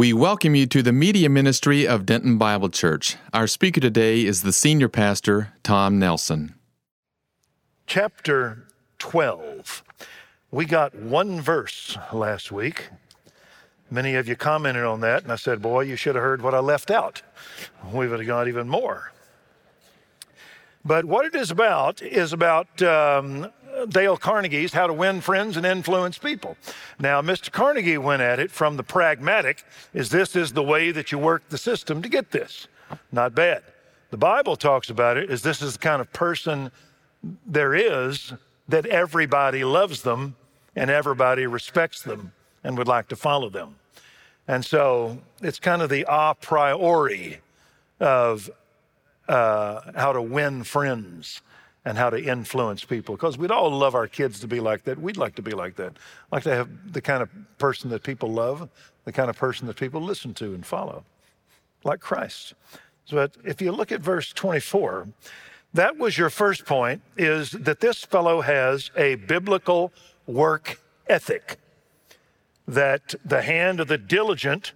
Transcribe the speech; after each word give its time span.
We 0.00 0.14
welcome 0.14 0.54
you 0.54 0.64
to 0.64 0.82
the 0.82 0.94
media 0.94 1.28
ministry 1.28 1.86
of 1.86 2.06
Denton 2.06 2.38
Bible 2.38 2.70
Church. 2.70 3.18
Our 3.34 3.46
speaker 3.46 3.82
today 3.82 4.24
is 4.24 4.40
the 4.40 4.50
senior 4.50 4.88
pastor, 4.88 5.52
Tom 5.62 5.98
Nelson. 5.98 6.54
Chapter 7.86 8.66
12. 8.98 9.84
We 10.50 10.64
got 10.64 10.94
one 10.94 11.42
verse 11.42 11.98
last 12.14 12.50
week. 12.50 12.88
Many 13.90 14.14
of 14.14 14.26
you 14.26 14.36
commented 14.36 14.84
on 14.84 15.00
that, 15.00 15.22
and 15.22 15.32
I 15.32 15.36
said, 15.36 15.60
Boy, 15.60 15.82
you 15.82 15.96
should 15.96 16.14
have 16.14 16.24
heard 16.24 16.40
what 16.40 16.54
I 16.54 16.60
left 16.60 16.90
out. 16.90 17.20
We 17.92 18.08
would 18.08 18.20
have 18.20 18.26
got 18.26 18.48
even 18.48 18.70
more. 18.70 19.12
But 20.82 21.04
what 21.04 21.26
it 21.26 21.34
is 21.34 21.50
about 21.50 22.00
is 22.00 22.32
about 22.32 22.80
um, 22.80 23.52
Dale 23.88 24.16
Carnegie's 24.16 24.72
How 24.72 24.86
to 24.86 24.92
Win 24.92 25.20
Friends 25.20 25.56
and 25.56 25.64
Influence 25.64 26.18
People. 26.18 26.56
Now, 26.98 27.22
Mr. 27.22 27.50
Carnegie 27.50 27.98
went 27.98 28.22
at 28.22 28.38
it 28.38 28.50
from 28.50 28.76
the 28.76 28.82
pragmatic, 28.82 29.64
is 29.94 30.10
this 30.10 30.36
is 30.36 30.52
the 30.52 30.62
way 30.62 30.90
that 30.90 31.12
you 31.12 31.18
work 31.18 31.48
the 31.48 31.58
system 31.58 32.02
to 32.02 32.08
get 32.08 32.30
this. 32.30 32.68
Not 33.12 33.34
bad. 33.34 33.62
The 34.10 34.16
Bible 34.16 34.56
talks 34.56 34.90
about 34.90 35.16
it 35.16 35.30
is 35.30 35.42
this 35.42 35.62
is 35.62 35.74
the 35.74 35.78
kind 35.78 36.02
of 36.02 36.12
person 36.12 36.70
there 37.46 37.74
is 37.74 38.32
that 38.68 38.86
everybody 38.86 39.64
loves 39.64 40.02
them 40.02 40.36
and 40.74 40.90
everybody 40.90 41.46
respects 41.46 42.02
them 42.02 42.32
and 42.64 42.76
would 42.78 42.88
like 42.88 43.08
to 43.08 43.16
follow 43.16 43.48
them. 43.48 43.76
And 44.48 44.64
so 44.64 45.18
it's 45.40 45.58
kind 45.58 45.82
of 45.82 45.90
the 45.90 46.04
a 46.08 46.34
priori 46.34 47.40
of 48.00 48.50
uh, 49.28 49.92
how 49.94 50.12
to 50.12 50.22
win 50.22 50.64
friends 50.64 51.40
and 51.90 51.98
how 51.98 52.08
to 52.08 52.22
influence 52.22 52.84
people 52.84 53.16
because 53.16 53.36
we'd 53.36 53.50
all 53.50 53.68
love 53.68 53.96
our 53.96 54.06
kids 54.06 54.38
to 54.38 54.46
be 54.46 54.60
like 54.60 54.84
that. 54.84 54.96
We'd 54.96 55.16
like 55.16 55.34
to 55.34 55.42
be 55.42 55.50
like 55.50 55.74
that. 55.74 55.94
Like 56.30 56.44
to 56.44 56.54
have 56.54 56.92
the 56.92 57.00
kind 57.00 57.20
of 57.20 57.28
person 57.58 57.90
that 57.90 58.04
people 58.04 58.30
love, 58.30 58.68
the 59.06 59.10
kind 59.10 59.28
of 59.28 59.36
person 59.36 59.66
that 59.66 59.76
people 59.76 60.00
listen 60.00 60.32
to 60.34 60.54
and 60.54 60.64
follow, 60.64 61.02
like 61.82 61.98
Christ. 61.98 62.54
But 63.10 63.32
if 63.44 63.60
you 63.60 63.72
look 63.72 63.90
at 63.90 64.02
verse 64.02 64.32
24, 64.32 65.08
that 65.74 65.98
was 65.98 66.16
your 66.16 66.30
first 66.30 66.64
point 66.64 67.02
is 67.16 67.50
that 67.50 67.80
this 67.80 68.04
fellow 68.04 68.40
has 68.40 68.92
a 68.96 69.16
biblical 69.16 69.92
work 70.28 70.80
ethic. 71.08 71.58
That 72.68 73.16
the 73.24 73.42
hand 73.42 73.80
of 73.80 73.88
the 73.88 73.98
diligent, 73.98 74.74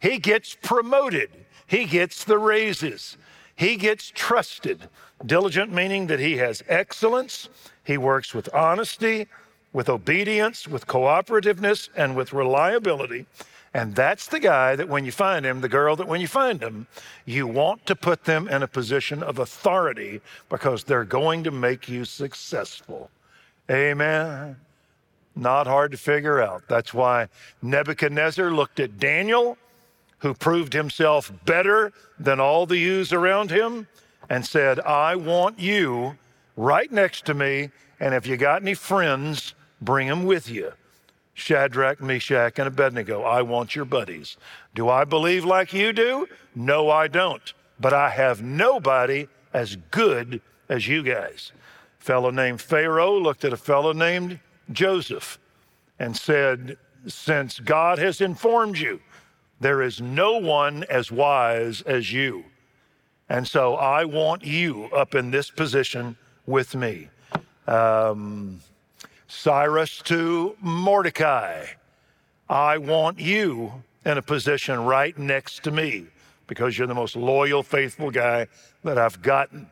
he 0.00 0.18
gets 0.20 0.56
promoted, 0.62 1.28
he 1.66 1.86
gets 1.86 2.22
the 2.22 2.38
raises, 2.38 3.16
he 3.56 3.76
gets 3.76 4.12
trusted. 4.14 4.88
Diligent 5.24 5.72
meaning 5.72 6.06
that 6.08 6.20
he 6.20 6.36
has 6.36 6.62
excellence, 6.68 7.48
he 7.82 7.96
works 7.96 8.34
with 8.34 8.52
honesty, 8.54 9.26
with 9.72 9.88
obedience, 9.88 10.68
with 10.68 10.86
cooperativeness, 10.86 11.88
and 11.96 12.14
with 12.14 12.32
reliability. 12.32 13.26
And 13.72 13.94
that's 13.94 14.28
the 14.28 14.40
guy 14.40 14.76
that 14.76 14.88
when 14.88 15.04
you 15.04 15.12
find 15.12 15.44
him, 15.44 15.60
the 15.60 15.68
girl 15.68 15.96
that 15.96 16.08
when 16.08 16.20
you 16.20 16.28
find 16.28 16.62
him, 16.62 16.86
you 17.26 17.46
want 17.46 17.84
to 17.86 17.96
put 17.96 18.24
them 18.24 18.48
in 18.48 18.62
a 18.62 18.68
position 18.68 19.22
of 19.22 19.38
authority 19.38 20.20
because 20.48 20.84
they're 20.84 21.04
going 21.04 21.44
to 21.44 21.50
make 21.50 21.88
you 21.88 22.04
successful. 22.06 23.10
Amen. 23.70 24.56
Not 25.34 25.66
hard 25.66 25.90
to 25.90 25.98
figure 25.98 26.40
out. 26.40 26.62
That's 26.68 26.94
why 26.94 27.28
Nebuchadnezzar 27.60 28.50
looked 28.50 28.80
at 28.80 28.98
Daniel, 28.98 29.58
who 30.18 30.34
proved 30.34 30.72
himself 30.72 31.32
better 31.44 31.92
than 32.18 32.40
all 32.40 32.66
the 32.66 32.78
youths 32.78 33.12
around 33.12 33.50
him, 33.50 33.86
and 34.28 34.44
said, 34.44 34.80
I 34.80 35.14
want 35.14 35.58
you 35.58 36.16
right 36.56 36.90
next 36.90 37.26
to 37.26 37.34
me, 37.34 37.70
and 38.00 38.14
if 38.14 38.26
you 38.26 38.36
got 38.36 38.62
any 38.62 38.74
friends, 38.74 39.54
bring 39.80 40.08
them 40.08 40.24
with 40.24 40.48
you. 40.48 40.72
Shadrach, 41.34 42.00
Meshach, 42.00 42.58
and 42.58 42.66
Abednego, 42.66 43.22
I 43.22 43.42
want 43.42 43.76
your 43.76 43.84
buddies. 43.84 44.38
Do 44.74 44.88
I 44.88 45.04
believe 45.04 45.44
like 45.44 45.72
you 45.74 45.92
do? 45.92 46.26
No, 46.54 46.88
I 46.90 47.08
don't. 47.08 47.52
But 47.78 47.92
I 47.92 48.08
have 48.08 48.42
nobody 48.42 49.28
as 49.52 49.76
good 49.90 50.40
as 50.70 50.88
you 50.88 51.02
guys. 51.02 51.52
A 52.00 52.04
fellow 52.04 52.30
named 52.30 52.62
Pharaoh 52.62 53.18
looked 53.18 53.44
at 53.44 53.52
a 53.52 53.58
fellow 53.58 53.92
named 53.92 54.40
Joseph 54.72 55.38
and 55.98 56.16
said, 56.16 56.78
Since 57.06 57.60
God 57.60 57.98
has 57.98 58.22
informed 58.22 58.78
you, 58.78 59.00
there 59.60 59.82
is 59.82 60.00
no 60.00 60.38
one 60.38 60.84
as 60.84 61.10
wise 61.10 61.82
as 61.82 62.12
you. 62.12 62.44
And 63.28 63.46
so 63.46 63.74
I 63.74 64.04
want 64.04 64.44
you 64.44 64.84
up 64.86 65.14
in 65.14 65.30
this 65.30 65.50
position 65.50 66.16
with 66.46 66.74
me. 66.74 67.08
Um, 67.66 68.60
Cyrus 69.26 69.98
to 70.02 70.56
Mordecai, 70.60 71.66
I 72.48 72.78
want 72.78 73.18
you 73.18 73.72
in 74.04 74.18
a 74.18 74.22
position 74.22 74.84
right 74.84 75.18
next 75.18 75.64
to 75.64 75.72
me 75.72 76.06
because 76.46 76.78
you're 76.78 76.86
the 76.86 76.94
most 76.94 77.16
loyal, 77.16 77.64
faithful 77.64 78.10
guy 78.10 78.46
that 78.84 78.98
I've 78.98 79.20
gotten. 79.20 79.68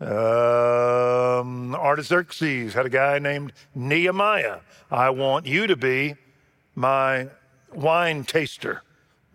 Um, 0.00 1.74
Artaxerxes 1.74 2.72
had 2.72 2.86
a 2.86 2.90
guy 2.90 3.18
named 3.18 3.52
Nehemiah. 3.74 4.60
I 4.92 5.10
want 5.10 5.44
you 5.44 5.66
to 5.66 5.74
be 5.74 6.14
my 6.76 7.26
wine 7.74 8.22
taster. 8.22 8.82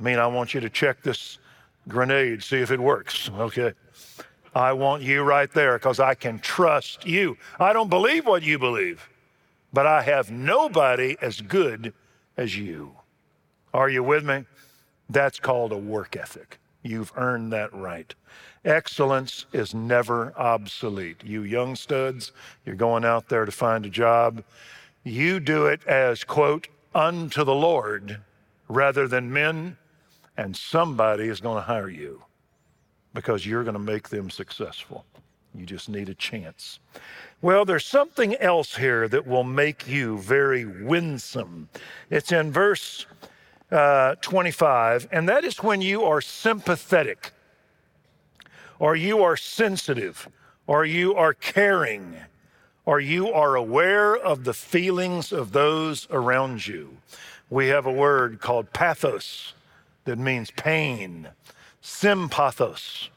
I 0.04 0.06
mean, 0.06 0.20
I 0.20 0.28
want 0.28 0.54
you 0.54 0.60
to 0.60 0.70
check 0.70 1.02
this 1.02 1.38
grenade, 1.88 2.44
see 2.44 2.58
if 2.58 2.72
it 2.72 2.80
works. 2.82 3.32
Okay. 3.38 3.72
I 4.54 4.74
want 4.74 5.02
you 5.02 5.22
right 5.22 5.50
there 5.54 5.78
because 5.78 6.02
I 6.02 6.14
can 6.14 6.40
trust 6.40 7.08
you. 7.08 7.38
I 7.58 7.72
don't 7.72 7.90
believe 7.90 8.26
what 8.26 8.44
you 8.44 8.60
believe, 8.60 9.10
but 9.72 9.88
I 9.88 10.02
have 10.02 10.30
nobody 10.30 11.16
as 11.22 11.40
good 11.40 11.94
as 12.36 12.58
you. 12.58 12.98
Are 13.74 13.88
you 13.88 14.04
with 14.04 14.26
me? 14.26 14.44
That's 15.10 15.40
called 15.40 15.72
a 15.72 15.78
work 15.78 16.18
ethic. 16.18 16.60
You've 16.82 17.14
earned 17.16 17.54
that 17.54 17.74
right. 17.74 18.14
Excellence 18.66 19.46
is 19.54 19.74
never 19.74 20.38
obsolete. 20.38 21.24
You 21.24 21.44
young 21.44 21.78
studs, 21.78 22.34
you're 22.66 22.76
going 22.76 23.06
out 23.06 23.30
there 23.30 23.46
to 23.46 23.54
find 23.54 23.86
a 23.86 23.90
job. 23.90 24.44
You 25.06 25.40
do 25.40 25.66
it 25.68 25.88
as, 25.88 26.26
quote, 26.26 26.68
unto 26.94 27.46
the 27.46 27.56
Lord 27.56 28.20
rather 28.68 29.08
than 29.08 29.32
men 29.32 29.78
and 30.38 30.56
somebody 30.56 31.28
is 31.28 31.40
going 31.40 31.58
to 31.58 31.62
hire 31.62 31.90
you 31.90 32.24
because 33.14 33.46
you're 33.46 33.64
going 33.64 33.74
to 33.74 33.80
make 33.80 34.10
them 34.10 34.30
successful. 34.30 35.06
You 35.56 35.66
just 35.66 35.88
need 35.88 36.10
a 36.10 36.16
chance. 36.16 36.80
Well, 37.42 37.64
there's 37.66 37.86
something 37.86 38.36
else 38.38 38.76
here 38.76 39.08
that 39.08 39.28
will 39.28 39.44
make 39.44 39.88
you 39.88 40.18
very 40.18 40.66
winsome. 40.66 41.70
It's 42.10 42.32
in 42.32 42.52
verse 42.52 43.06
uh, 43.72 44.16
25, 44.22 45.10
and 45.12 45.30
that 45.30 45.44
is 45.44 45.58
when 45.58 45.82
you 45.82 46.04
are 46.04 46.22
sympathetic, 46.22 47.32
or 48.80 48.96
you 48.96 49.22
are 49.22 49.38
sensitive, 49.38 50.28
or 50.66 50.86
you 50.86 51.14
are 51.14 51.34
caring, 51.34 52.16
or 52.86 53.00
you 53.00 53.32
are 53.32 53.56
aware 53.56 54.16
of 54.16 54.44
the 54.44 54.54
feelings 54.54 55.32
of 55.32 55.52
those 55.52 56.08
around 56.10 56.66
you. 56.66 56.98
We 57.50 57.68
have 57.68 57.86
a 57.86 57.92
word 57.92 58.40
called 58.40 58.74
pathos 58.74 59.54
that 60.06 60.18
means 60.18 60.52
pain. 60.52 61.30
Sympathos 61.82 63.10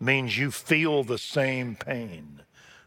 means 0.00 0.38
you 0.38 0.50
feel 0.50 1.04
the 1.04 1.18
same 1.18 1.74
pain. 1.76 2.42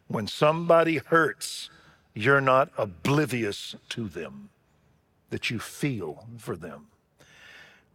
When 0.08 0.28
somebody 0.28 0.98
hurts, 0.98 1.70
you're 2.14 2.42
not 2.42 2.72
oblivious 2.78 3.76
to 3.90 4.08
them, 4.08 4.50
that 5.30 5.50
you 5.50 5.60
feel 5.60 6.26
for 6.38 6.56
them. 6.56 6.88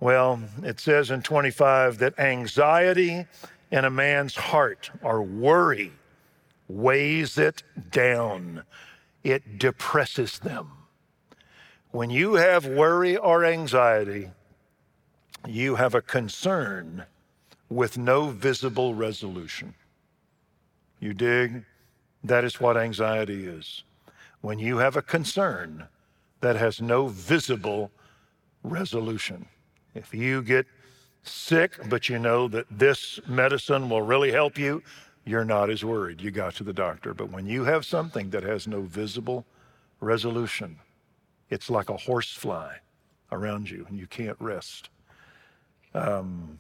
Well, 0.00 0.41
it 0.62 0.81
says 0.81 1.10
in 1.10 1.22
25 1.22 1.98
that 1.98 2.19
anxiety 2.19 3.26
in 3.70 3.84
a 3.84 3.91
man's 3.91 4.34
heart 4.34 4.91
or 5.03 5.22
worry 5.22 5.93
weighs 6.69 7.38
it 7.38 7.62
down, 7.91 8.64
it 9.22 9.59
depresses 9.59 10.38
them. 10.38 10.70
When 11.91 12.10
you 12.10 12.34
have 12.34 12.66
worry 12.66 13.16
or 13.16 13.44
anxiety, 13.44 14.31
you 15.47 15.75
have 15.76 15.94
a 15.94 16.02
concern 16.02 17.05
with 17.69 17.99
no 17.99 18.29
visible 18.29 18.94
resolution. 18.94 19.75
You 21.00 21.12
dig? 21.14 21.64
That 22.23 22.44
is 22.44 22.61
what 22.61 22.76
anxiety 22.76 23.46
is. 23.46 23.85
When 24.41 24.58
you 24.58 24.79
have 24.79 24.96
a 24.96 25.02
concern 25.02 25.88
that 26.41 26.56
has 26.56 26.81
no 26.81 27.08
visible 27.08 27.91
resolution. 28.62 29.46
If 29.94 30.14
you 30.14 30.43
get 30.43 30.67
sick, 31.23 31.79
but 31.88 32.08
you 32.08 32.19
know 32.19 32.49
that 32.49 32.67
this 32.70 33.20
medicine 33.26 33.88
will 33.88 34.02
really 34.02 34.32
help 34.32 34.58
you, 34.58 34.82
you're 35.25 35.44
not 35.44 35.70
as 35.70 35.85
worried. 35.85 36.20
You 36.20 36.31
got 36.31 36.55
to 36.56 36.64
the 36.64 36.73
doctor. 36.73 37.14
But 37.14 37.31
when 37.31 37.47
you 37.47 37.64
have 37.64 37.85
something 37.85 38.31
that 38.31 38.43
has 38.43 38.67
no 38.67 38.82
visible 38.82 39.47
resolution, 40.00 40.79
it's 41.49 41.70
like 41.70 41.88
a 41.88 41.97
horsefly 41.97 42.75
around 43.32 43.70
you 43.70 43.87
and 43.88 43.99
you 43.99 44.06
can't 44.06 44.37
rest 44.38 44.90
um, 45.94 46.58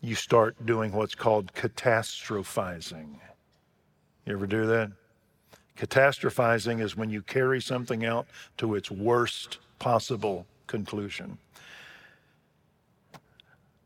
you 0.00 0.14
start 0.14 0.64
doing 0.64 0.92
what's 0.92 1.14
called 1.14 1.52
catastrophizing. 1.54 3.16
You 4.24 4.32
ever 4.34 4.46
do 4.46 4.66
that? 4.66 4.90
Catastrophizing 5.76 6.80
is 6.80 6.96
when 6.96 7.10
you 7.10 7.22
carry 7.22 7.60
something 7.60 8.04
out 8.04 8.26
to 8.58 8.74
its 8.74 8.90
worst 8.90 9.58
possible 9.78 10.46
conclusion. 10.66 11.38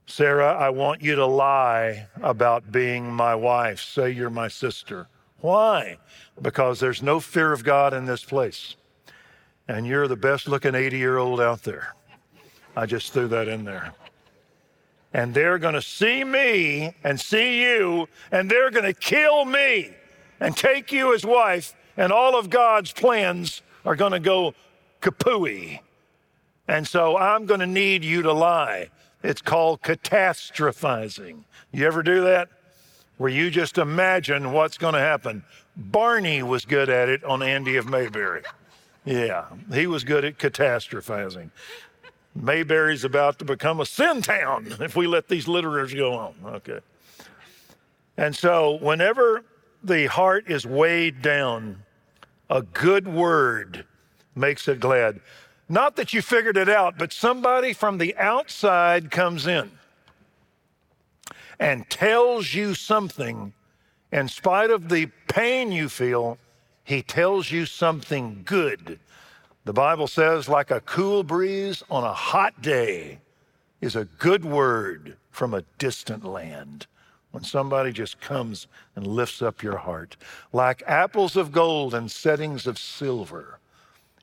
Sarah, 0.06 0.56
I 0.56 0.70
want 0.70 1.02
you 1.02 1.14
to 1.14 1.26
lie 1.26 2.06
about 2.22 2.72
being 2.72 3.12
my 3.12 3.34
wife. 3.34 3.80
Say 3.80 4.10
you're 4.10 4.30
my 4.30 4.48
sister. 4.48 5.08
Why? 5.40 5.98
Because 6.42 6.80
there's 6.80 7.02
no 7.02 7.20
fear 7.20 7.52
of 7.52 7.64
God 7.64 7.94
in 7.94 8.06
this 8.06 8.24
place. 8.24 8.76
And 9.68 9.86
you're 9.86 10.08
the 10.08 10.16
best 10.16 10.48
looking 10.48 10.74
80 10.74 10.98
year 10.98 11.18
old 11.18 11.40
out 11.40 11.62
there. 11.62 11.94
I 12.76 12.86
just 12.86 13.12
threw 13.12 13.28
that 13.28 13.46
in 13.46 13.64
there. 13.64 13.92
And 15.12 15.34
they're 15.34 15.58
going 15.58 15.74
to 15.74 15.82
see 15.82 16.22
me 16.22 16.94
and 17.02 17.20
see 17.20 17.62
you, 17.62 18.08
and 18.30 18.50
they're 18.50 18.70
going 18.70 18.84
to 18.84 18.92
kill 18.92 19.44
me 19.44 19.92
and 20.38 20.56
take 20.56 20.92
you 20.92 21.14
as 21.14 21.24
wife, 21.24 21.74
and 21.96 22.12
all 22.12 22.38
of 22.38 22.48
God's 22.48 22.92
plans 22.92 23.62
are 23.84 23.96
going 23.96 24.12
to 24.12 24.20
go 24.20 24.54
kapooey. 25.00 25.80
And 26.68 26.86
so 26.86 27.16
I'm 27.16 27.46
going 27.46 27.60
to 27.60 27.66
need 27.66 28.04
you 28.04 28.22
to 28.22 28.32
lie. 28.32 28.90
It's 29.22 29.42
called 29.42 29.82
catastrophizing. 29.82 31.42
You 31.72 31.86
ever 31.86 32.02
do 32.02 32.22
that? 32.22 32.48
Where 33.18 33.30
you 33.30 33.50
just 33.50 33.76
imagine 33.76 34.52
what's 34.52 34.78
going 34.78 34.94
to 34.94 35.00
happen. 35.00 35.44
Barney 35.76 36.42
was 36.42 36.64
good 36.64 36.88
at 36.88 37.08
it 37.08 37.24
on 37.24 37.42
Andy 37.42 37.76
of 37.76 37.86
Mayberry. 37.86 38.42
Yeah, 39.04 39.46
he 39.72 39.86
was 39.86 40.04
good 40.04 40.24
at 40.24 40.38
catastrophizing. 40.38 41.50
Mayberry's 42.34 43.04
about 43.04 43.38
to 43.40 43.44
become 43.44 43.80
a 43.80 43.86
sin 43.86 44.22
town 44.22 44.74
if 44.80 44.96
we 44.96 45.06
let 45.06 45.28
these 45.28 45.48
literers 45.48 45.92
go 45.92 46.14
on. 46.14 46.34
Okay. 46.44 46.80
And 48.16 48.34
so, 48.36 48.78
whenever 48.80 49.44
the 49.82 50.06
heart 50.06 50.44
is 50.48 50.66
weighed 50.66 51.22
down, 51.22 51.82
a 52.48 52.62
good 52.62 53.08
word 53.08 53.84
makes 54.34 54.68
it 54.68 54.80
glad. 54.80 55.20
Not 55.68 55.96
that 55.96 56.12
you 56.12 56.20
figured 56.20 56.56
it 56.56 56.68
out, 56.68 56.98
but 56.98 57.12
somebody 57.12 57.72
from 57.72 57.98
the 57.98 58.16
outside 58.16 59.10
comes 59.10 59.46
in 59.46 59.70
and 61.58 61.88
tells 61.88 62.54
you 62.54 62.74
something. 62.74 63.52
In 64.10 64.26
spite 64.26 64.70
of 64.70 64.88
the 64.88 65.06
pain 65.28 65.70
you 65.70 65.88
feel, 65.88 66.38
he 66.82 67.02
tells 67.02 67.52
you 67.52 67.66
something 67.66 68.42
good. 68.44 68.98
The 69.64 69.72
Bible 69.74 70.06
says, 70.06 70.48
like 70.48 70.70
a 70.70 70.80
cool 70.80 71.22
breeze 71.22 71.82
on 71.90 72.02
a 72.02 72.14
hot 72.14 72.62
day 72.62 73.18
is 73.80 73.94
a 73.94 74.06
good 74.06 74.44
word 74.44 75.16
from 75.30 75.52
a 75.52 75.64
distant 75.78 76.24
land. 76.24 76.86
When 77.30 77.44
somebody 77.44 77.92
just 77.92 78.20
comes 78.20 78.66
and 78.96 79.06
lifts 79.06 79.40
up 79.42 79.62
your 79.62 79.76
heart, 79.76 80.16
like 80.52 80.82
apples 80.86 81.36
of 81.36 81.52
gold 81.52 81.94
and 81.94 82.10
settings 82.10 82.66
of 82.66 82.78
silver 82.78 83.60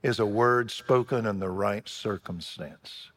is 0.04 0.20
a 0.20 0.26
word 0.26 0.72
spoken 0.72 1.26
in 1.26 1.40
the 1.40 1.50
right 1.50 1.88
circumstance. 1.88 3.12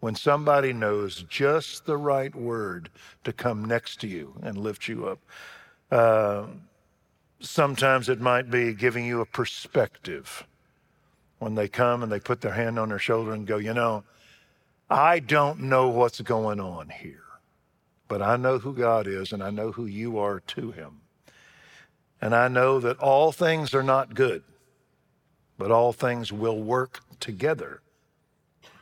When 0.00 0.14
somebody 0.14 0.72
knows 0.72 1.24
just 1.28 1.86
the 1.86 1.96
right 1.96 2.34
word 2.34 2.90
to 3.24 3.32
come 3.32 3.64
next 3.64 4.00
to 4.00 4.08
you 4.08 4.34
and 4.42 4.58
lift 4.58 4.88
you 4.88 5.06
up. 5.06 5.18
Uh, 5.90 6.46
sometimes 7.40 8.08
it 8.08 8.20
might 8.20 8.50
be 8.50 8.74
giving 8.74 9.06
you 9.06 9.20
a 9.20 9.26
perspective. 9.26 10.46
When 11.40 11.56
they 11.56 11.66
come 11.66 12.04
and 12.04 12.12
they 12.12 12.20
put 12.20 12.40
their 12.40 12.52
hand 12.52 12.78
on 12.78 12.90
their 12.90 12.98
shoulder 13.00 13.32
and 13.32 13.46
go, 13.46 13.56
you 13.56 13.74
know, 13.74 14.04
I 14.88 15.18
don't 15.18 15.62
know 15.62 15.88
what's 15.88 16.20
going 16.20 16.60
on 16.60 16.88
here, 16.88 17.24
but 18.06 18.22
I 18.22 18.36
know 18.36 18.58
who 18.58 18.72
God 18.72 19.08
is 19.08 19.32
and 19.32 19.42
I 19.42 19.50
know 19.50 19.72
who 19.72 19.86
you 19.86 20.18
are 20.18 20.38
to 20.38 20.70
him. 20.70 21.00
And 22.22 22.34
I 22.34 22.46
know 22.48 22.78
that 22.78 22.98
all 22.98 23.32
things 23.32 23.74
are 23.74 23.82
not 23.82 24.14
good 24.14 24.44
but 25.60 25.70
all 25.70 25.92
things 25.92 26.32
will 26.32 26.62
work 26.62 27.00
together 27.20 27.82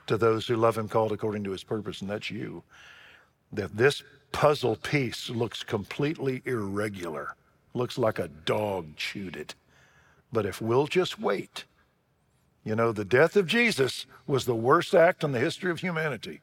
to 0.07 0.17
those 0.17 0.47
who 0.47 0.55
love 0.55 0.79
him 0.79 0.89
called 0.89 1.11
according 1.11 1.43
to 1.43 1.51
his 1.51 1.65
purpose, 1.65 2.01
and 2.01 2.09
that's 2.09 2.31
you. 2.31 2.63
That 3.53 3.77
this 3.77 4.05
puzzle 4.31 4.77
piece 4.77 5.29
looks 5.29 5.65
completely 5.65 6.41
irregular, 6.45 7.35
looks 7.75 7.99
like 7.99 8.21
a 8.21 8.29
dog 8.29 8.95
chewed 8.95 9.35
it. 9.35 9.57
But 10.33 10.47
if 10.47 10.63
we'll 10.63 10.87
just 10.87 11.19
wait, 11.19 11.65
you 12.69 12.77
know, 12.77 12.93
the 12.93 13.03
death 13.03 13.35
of 13.35 13.47
Jesus 13.47 14.05
was 14.27 14.45
the 14.45 14.55
worst 14.55 14.95
act 14.95 15.25
in 15.25 15.33
the 15.33 15.41
history 15.41 15.71
of 15.71 15.81
humanity. 15.81 16.43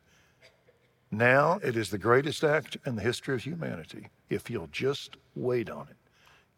Now 1.12 1.60
it 1.64 1.78
is 1.78 1.92
the 1.92 2.00
greatest 2.00 2.44
act 2.44 2.78
in 2.84 2.96
the 2.96 3.04
history 3.04 3.36
of 3.36 3.44
humanity 3.44 4.08
if 4.28 4.50
you'll 4.50 4.70
just 4.72 5.18
wait 5.36 5.70
on 5.70 5.88
it. 5.88 5.98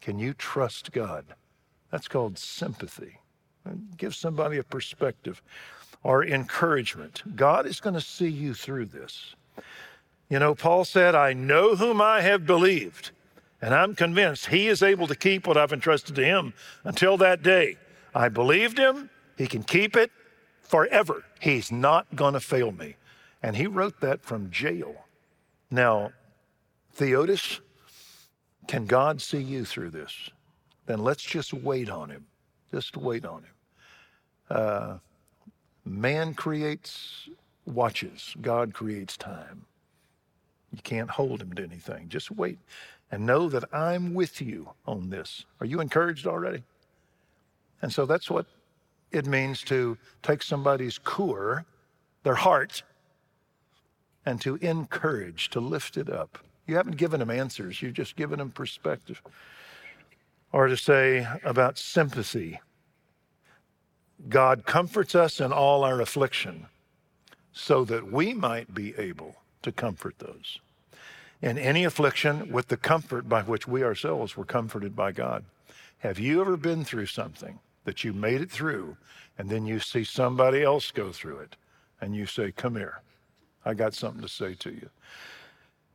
Can 0.00 0.18
you 0.18 0.32
trust 0.32 0.90
God? 0.92 1.26
That's 1.90 2.08
called 2.08 2.38
sympathy. 2.38 3.18
Give 3.98 4.14
somebody 4.14 4.56
a 4.56 4.62
perspective 4.62 5.42
or 6.02 6.24
encouragement. 6.24 7.22
God 7.36 7.66
is 7.66 7.78
going 7.78 7.92
to 7.92 8.00
see 8.00 8.30
you 8.30 8.54
through 8.54 8.86
this. 8.86 9.34
You 10.30 10.38
know, 10.38 10.54
Paul 10.54 10.86
said, 10.86 11.14
I 11.14 11.34
know 11.34 11.76
whom 11.76 12.00
I 12.00 12.22
have 12.22 12.46
believed, 12.46 13.10
and 13.60 13.74
I'm 13.74 13.94
convinced 13.94 14.46
he 14.46 14.66
is 14.66 14.82
able 14.82 15.06
to 15.08 15.14
keep 15.14 15.46
what 15.46 15.58
I've 15.58 15.74
entrusted 15.74 16.14
to 16.16 16.24
him 16.24 16.54
until 16.84 17.18
that 17.18 17.42
day. 17.42 17.76
I 18.14 18.30
believed 18.30 18.78
him, 18.78 19.10
he 19.38 19.46
can 19.46 19.62
keep 19.62 19.96
it 19.96 20.10
forever. 20.62 21.24
He's 21.40 21.70
not 21.70 22.14
going 22.16 22.34
to 22.34 22.40
fail 22.40 22.72
me. 22.72 22.96
And 23.40 23.56
he 23.56 23.68
wrote 23.68 24.00
that 24.00 24.20
from 24.20 24.50
jail. 24.50 25.06
Now, 25.70 26.10
Theotis, 26.96 27.60
can 28.66 28.84
God 28.84 29.22
see 29.22 29.40
you 29.40 29.64
through 29.64 29.90
this? 29.90 30.30
Then 30.86 30.98
let's 30.98 31.22
just 31.22 31.54
wait 31.54 31.88
on 31.88 32.10
him. 32.10 32.26
Just 32.72 32.96
wait 32.96 33.24
on 33.24 33.44
him. 33.44 33.54
Uh, 34.50 34.98
man 35.84 36.34
creates 36.34 37.28
watches, 37.64 38.34
God 38.40 38.74
creates 38.74 39.16
time. 39.16 39.66
You 40.72 40.80
can't 40.82 41.10
hold 41.10 41.40
him 41.40 41.52
to 41.52 41.62
anything. 41.62 42.08
Just 42.08 42.30
wait 42.30 42.58
and 43.10 43.24
know 43.24 43.48
that 43.48 43.64
I'm 43.72 44.14
with 44.14 44.42
you 44.42 44.70
on 44.86 45.10
this. 45.10 45.46
Are 45.60 45.66
you 45.66 45.80
encouraged 45.80 46.26
already? 46.26 46.64
And 47.80 47.92
so 47.92 48.04
that's 48.04 48.30
what 48.30 48.46
it 49.10 49.26
means 49.26 49.62
to 49.62 49.96
take 50.22 50.42
somebody's 50.42 50.98
core, 50.98 51.64
their 52.22 52.34
heart, 52.34 52.82
and 54.26 54.40
to 54.42 54.56
encourage, 54.56 55.48
to 55.50 55.60
lift 55.60 55.96
it 55.96 56.10
up. 56.10 56.38
You 56.66 56.76
haven't 56.76 56.96
given 56.98 57.20
them 57.20 57.30
answers, 57.30 57.80
you've 57.80 57.94
just 57.94 58.16
given 58.16 58.38
them 58.38 58.50
perspective. 58.50 59.22
Or 60.52 60.66
to 60.66 60.76
say 60.76 61.26
about 61.44 61.78
sympathy, 61.78 62.60
God 64.28 64.66
comforts 64.66 65.14
us 65.14 65.40
in 65.40 65.52
all 65.52 65.84
our 65.84 66.00
affliction 66.00 66.66
so 67.52 67.84
that 67.84 68.12
we 68.12 68.34
might 68.34 68.74
be 68.74 68.94
able 68.98 69.36
to 69.62 69.72
comfort 69.72 70.18
those. 70.18 70.58
In 71.40 71.56
any 71.56 71.84
affliction, 71.84 72.50
with 72.52 72.68
the 72.68 72.76
comfort 72.76 73.28
by 73.28 73.42
which 73.42 73.68
we 73.68 73.84
ourselves 73.84 74.36
were 74.36 74.44
comforted 74.44 74.96
by 74.96 75.12
God. 75.12 75.44
Have 75.98 76.18
you 76.18 76.40
ever 76.40 76.56
been 76.56 76.84
through 76.84 77.06
something 77.06 77.58
that 77.88 78.04
you 78.04 78.12
made 78.12 78.42
it 78.42 78.50
through 78.50 78.98
and 79.38 79.48
then 79.48 79.64
you 79.64 79.80
see 79.80 80.04
somebody 80.04 80.62
else 80.62 80.90
go 80.90 81.10
through 81.10 81.38
it 81.38 81.56
and 82.02 82.14
you 82.14 82.26
say, 82.26 82.52
Come 82.52 82.76
here, 82.76 83.00
I 83.64 83.72
got 83.72 83.94
something 83.94 84.20
to 84.20 84.28
say 84.28 84.52
to 84.56 84.70
you? 84.70 84.90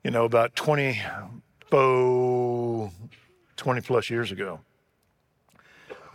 You 0.03 0.09
know, 0.09 0.25
about 0.25 0.55
20, 0.55 0.99
oh, 1.71 2.89
20 3.57 3.81
plus 3.81 4.09
years 4.09 4.31
ago, 4.31 4.59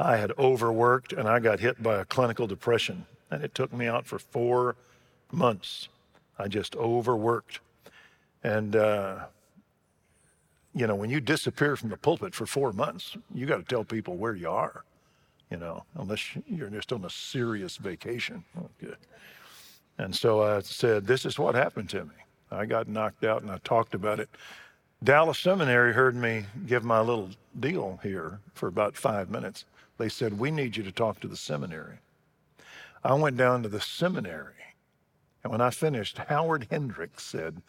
I 0.00 0.16
had 0.16 0.32
overworked 0.37 1.12
and 1.12 1.28
I 1.28 1.38
got 1.38 1.61
hit 1.61 1.80
by 1.80 2.00
a 2.00 2.04
clinical 2.04 2.49
depression, 2.49 3.06
and 3.30 3.44
it 3.44 3.54
took 3.54 3.73
me 3.73 3.87
out 3.87 4.04
for 4.04 4.18
four 4.18 4.75
months. 5.30 5.88
I 6.40 6.49
just 6.49 6.75
overworked. 6.75 7.61
And, 8.42 8.75
uh, 8.75 9.26
you 10.75 10.88
know, 10.88 10.97
when 10.97 11.08
you 11.08 11.20
disappear 11.20 11.76
from 11.76 11.90
the 11.90 11.97
pulpit 11.97 12.35
for 12.35 12.47
four 12.47 12.73
months, 12.73 13.16
you 13.32 13.47
got 13.47 13.58
to 13.58 13.64
tell 13.64 13.85
people 13.85 14.16
where 14.16 14.35
you 14.35 14.50
are, 14.50 14.82
you 15.50 15.56
know, 15.56 15.84
unless 15.96 16.36
you're 16.46 16.70
just 16.70 16.92
on 16.92 17.04
a 17.04 17.10
serious 17.10 17.76
vacation. 17.76 18.44
Oh, 18.58 18.68
okay. 18.82 18.94
And 19.98 20.14
so 20.14 20.42
I 20.42 20.60
said, 20.60 21.06
This 21.06 21.24
is 21.24 21.38
what 21.38 21.54
happened 21.54 21.90
to 21.90 22.04
me. 22.04 22.14
I 22.50 22.66
got 22.66 22.88
knocked 22.88 23.24
out 23.24 23.42
and 23.42 23.50
I 23.50 23.58
talked 23.58 23.94
about 23.94 24.20
it. 24.20 24.28
Dallas 25.02 25.38
Seminary 25.38 25.92
heard 25.92 26.16
me 26.16 26.44
give 26.66 26.84
my 26.84 27.00
little 27.00 27.30
deal 27.60 28.00
here 28.02 28.40
for 28.54 28.68
about 28.68 28.96
five 28.96 29.30
minutes. 29.30 29.64
They 29.96 30.08
said, 30.08 30.38
We 30.38 30.50
need 30.50 30.76
you 30.76 30.82
to 30.84 30.92
talk 30.92 31.20
to 31.20 31.28
the 31.28 31.36
seminary. 31.36 31.98
I 33.04 33.14
went 33.14 33.36
down 33.36 33.62
to 33.62 33.68
the 33.68 33.80
seminary. 33.80 34.54
And 35.42 35.52
when 35.52 35.60
I 35.60 35.70
finished, 35.70 36.18
Howard 36.18 36.66
Hendricks 36.70 37.22
said, 37.22 37.62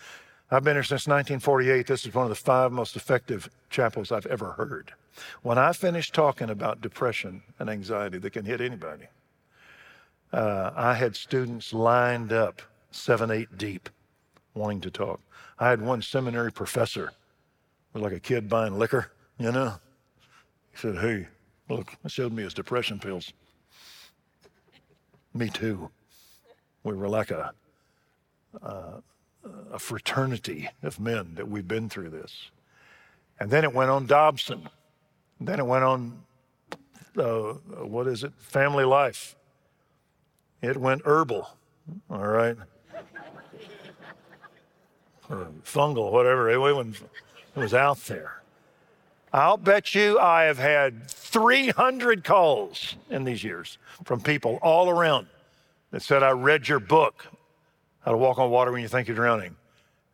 I've 0.51 0.63
been 0.63 0.75
here 0.75 0.84
since 0.84 1.08
1948. 1.08 1.86
This 1.86 2.06
is 2.06 2.13
one 2.13 2.25
of 2.25 2.29
the 2.29 2.36
five 2.36 2.72
most 2.72 2.96
effective 2.96 3.50
chapels 3.70 4.12
I've 4.12 4.25
ever 4.25 4.51
heard. 4.53 4.94
When 5.41 5.58
I 5.58 5.74
finished 5.74 6.13
talking 6.13 6.50
about 6.50 6.82
depression 6.82 7.44
and 7.60 7.70
anxiety 7.70 8.18
that 8.18 8.34
can 8.34 8.46
hit 8.46 8.62
anybody, 8.62 9.06
uh, 10.34 10.72
I 10.75 10.96
had 10.96 11.15
students 11.15 11.74
lined 11.74 12.32
up 12.32 12.62
seven, 12.91 13.29
eight 13.29 13.58
deep 13.58 13.89
wanting 14.53 14.82
to 14.82 14.91
talk. 14.91 15.20
I 15.60 15.70
had 15.70 15.82
one 15.82 16.01
seminary 16.01 16.51
professor, 16.51 17.12
was 17.94 18.01
like 18.01 18.13
a 18.13 18.20
kid 18.20 18.50
buying 18.50 18.77
liquor, 18.77 19.12
you 19.38 19.51
know. 19.51 19.75
He 20.72 20.77
said, 20.77 20.98
Hey, 20.98 21.27
Look, 21.70 21.96
showed 22.08 22.34
me 22.34 22.44
his 22.44 22.53
depression 22.56 23.00
pills. 23.00 23.32
Me 25.34 25.50
too. 25.50 25.91
We 26.84 26.96
were 26.96 27.08
like 27.08 27.29
a, 27.29 27.53
uh, 28.62 29.00
a 29.72 29.79
fraternity 29.79 30.69
of 30.84 31.00
men 31.00 31.36
that 31.36 31.48
we've 31.48 31.67
been 31.67 31.89
through 31.89 32.10
this. 32.10 32.51
And 33.39 33.50
then 33.50 33.63
it 33.63 33.74
went 33.74 33.89
on 33.89 34.05
Dobson. 34.05 34.69
Then 35.39 35.60
it 35.60 35.65
went 35.65 35.84
on, 35.84 36.22
uh, 37.17 37.53
what 37.84 38.08
is 38.08 38.24
it? 38.24 38.34
Family 38.38 38.84
Life. 38.84 39.36
It 40.62 40.75
went 40.75 41.03
herbal, 41.05 41.50
all 42.10 42.27
right? 42.27 42.58
or 45.29 45.48
fungal, 45.63 46.12
whatever. 46.12 46.50
It, 46.50 46.58
went, 46.58 46.96
it 47.55 47.60
was 47.60 47.74
out 47.74 48.00
there. 48.05 48.41
I'll 49.31 49.58
bet 49.58 49.93
you 49.93 50.19
I 50.19 50.43
have 50.43 50.58
had 50.58 51.08
300 51.08 52.24
calls 52.24 52.96
in 53.10 53.24
these 53.24 53.43
years 53.43 53.77
from 54.03 54.22
people 54.22 54.58
all 54.62 54.89
around 54.89 55.27
that 55.91 56.01
said, 56.01 56.24
I 56.24 56.31
read 56.31 56.67
your 56.67 56.79
book, 56.79 57.27
How 58.01 58.12
to 58.12 58.18
Walk 58.18 58.39
on 58.39 58.50
Water 58.50 58.72
When 58.72 58.82
You 58.82 58.88
Think 58.88 59.08
You're 59.08 59.15
Drowning. 59.15 59.56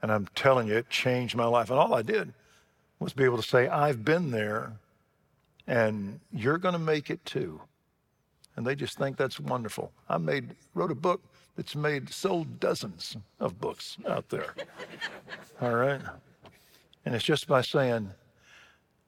And 0.01 0.11
I'm 0.11 0.27
telling 0.35 0.67
you, 0.67 0.75
it 0.75 0.89
changed 0.89 1.35
my 1.35 1.45
life. 1.45 1.69
And 1.69 1.79
all 1.79 1.93
I 1.93 2.01
did 2.01 2.33
was 2.99 3.13
be 3.13 3.23
able 3.23 3.37
to 3.37 3.43
say, 3.43 3.67
I've 3.67 4.03
been 4.03 4.31
there 4.31 4.73
and 5.67 6.19
you're 6.31 6.57
going 6.57 6.73
to 6.73 6.79
make 6.79 7.09
it 7.09 7.23
too. 7.25 7.61
And 8.55 8.65
they 8.65 8.75
just 8.75 8.97
think 8.97 9.17
that's 9.17 9.39
wonderful. 9.39 9.91
I 10.07 10.17
made, 10.17 10.55
wrote 10.73 10.91
a 10.91 10.95
book 10.95 11.21
that's 11.55 11.75
made, 11.75 12.09
sold 12.09 12.59
dozens 12.59 13.17
of 13.39 13.59
books 13.59 13.97
out 14.07 14.29
there. 14.29 14.53
All 15.61 15.75
right? 15.75 16.01
And 17.05 17.15
it's 17.15 17.23
just 17.23 17.47
by 17.47 17.61
saying, 17.61 18.11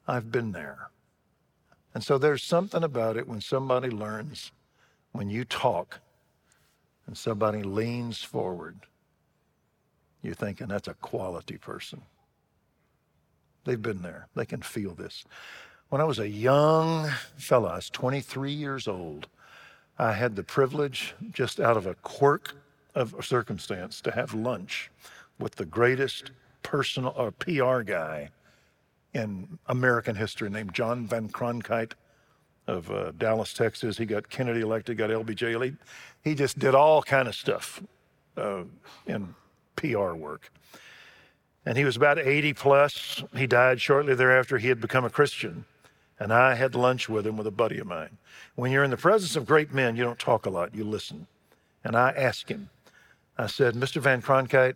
I've 0.06 0.30
been 0.30 0.52
there. 0.52 0.90
And 1.94 2.04
so 2.04 2.18
there's 2.18 2.42
something 2.42 2.84
about 2.84 3.16
it 3.16 3.26
when 3.26 3.40
somebody 3.40 3.88
learns, 3.88 4.52
when 5.12 5.30
you 5.30 5.44
talk 5.44 6.00
and 7.08 7.16
somebody 7.16 7.62
leans 7.62 8.22
forward, 8.22 8.76
you're 10.22 10.34
thinking 10.34 10.68
that's 10.68 10.88
a 10.88 10.94
quality 10.94 11.56
person. 11.56 12.02
They've 13.64 13.80
been 13.80 14.02
there, 14.02 14.28
they 14.36 14.44
can 14.44 14.60
feel 14.60 14.94
this. 14.94 15.24
When 15.88 16.02
I 16.02 16.04
was 16.04 16.18
a 16.18 16.28
young 16.28 17.10
fellow, 17.38 17.70
I 17.70 17.76
was 17.76 17.88
23 17.88 18.52
years 18.52 18.86
old, 18.86 19.26
I 19.98 20.12
had 20.12 20.36
the 20.36 20.42
privilege, 20.42 21.14
just 21.32 21.58
out 21.58 21.78
of 21.78 21.86
a 21.86 21.94
quirk 21.94 22.54
of 22.94 23.14
circumstance, 23.24 24.02
to 24.02 24.10
have 24.10 24.34
lunch 24.34 24.90
with 25.38 25.54
the 25.54 25.64
greatest 25.64 26.30
personal 26.62 27.14
uh, 27.16 27.22
or 27.22 27.30
PR 27.30 27.80
guy 27.80 28.28
in 29.14 29.58
American 29.66 30.14
history 30.14 30.50
named 30.50 30.74
John 30.74 31.06
Van 31.06 31.30
Cronkite 31.30 31.92
of 32.68 32.90
uh, 32.90 33.12
Dallas, 33.18 33.52
Texas. 33.54 33.98
He 33.98 34.04
got 34.04 34.28
Kennedy 34.28 34.60
elected, 34.60 34.98
got 34.98 35.10
LBJ. 35.10 35.64
He, 35.64 36.30
he 36.30 36.34
just 36.36 36.58
did 36.58 36.74
all 36.74 37.02
kind 37.02 37.26
of 37.26 37.34
stuff 37.34 37.82
uh, 38.36 38.62
in 39.06 39.34
PR 39.74 40.12
work. 40.12 40.52
And 41.64 41.76
he 41.76 41.84
was 41.84 41.96
about 41.96 42.18
80 42.18 42.52
plus. 42.52 43.24
He 43.34 43.46
died 43.46 43.80
shortly 43.80 44.14
thereafter. 44.14 44.58
He 44.58 44.68
had 44.68 44.80
become 44.80 45.04
a 45.04 45.10
Christian. 45.10 45.64
And 46.20 46.32
I 46.32 46.54
had 46.54 46.74
lunch 46.74 47.08
with 47.08 47.26
him 47.26 47.36
with 47.36 47.46
a 47.46 47.52
buddy 47.52 47.78
of 47.78 47.86
mine. 47.86 48.18
When 48.54 48.70
you're 48.70 48.84
in 48.84 48.90
the 48.90 48.96
presence 48.96 49.34
of 49.34 49.46
great 49.46 49.72
men, 49.72 49.96
you 49.96 50.04
don't 50.04 50.18
talk 50.18 50.46
a 50.46 50.50
lot, 50.50 50.74
you 50.74 50.84
listen. 50.84 51.26
And 51.84 51.96
I 51.96 52.10
asked 52.10 52.48
him, 52.48 52.70
I 53.36 53.46
said, 53.46 53.74
Mr. 53.74 54.00
Van 54.00 54.20
Cronkite, 54.20 54.74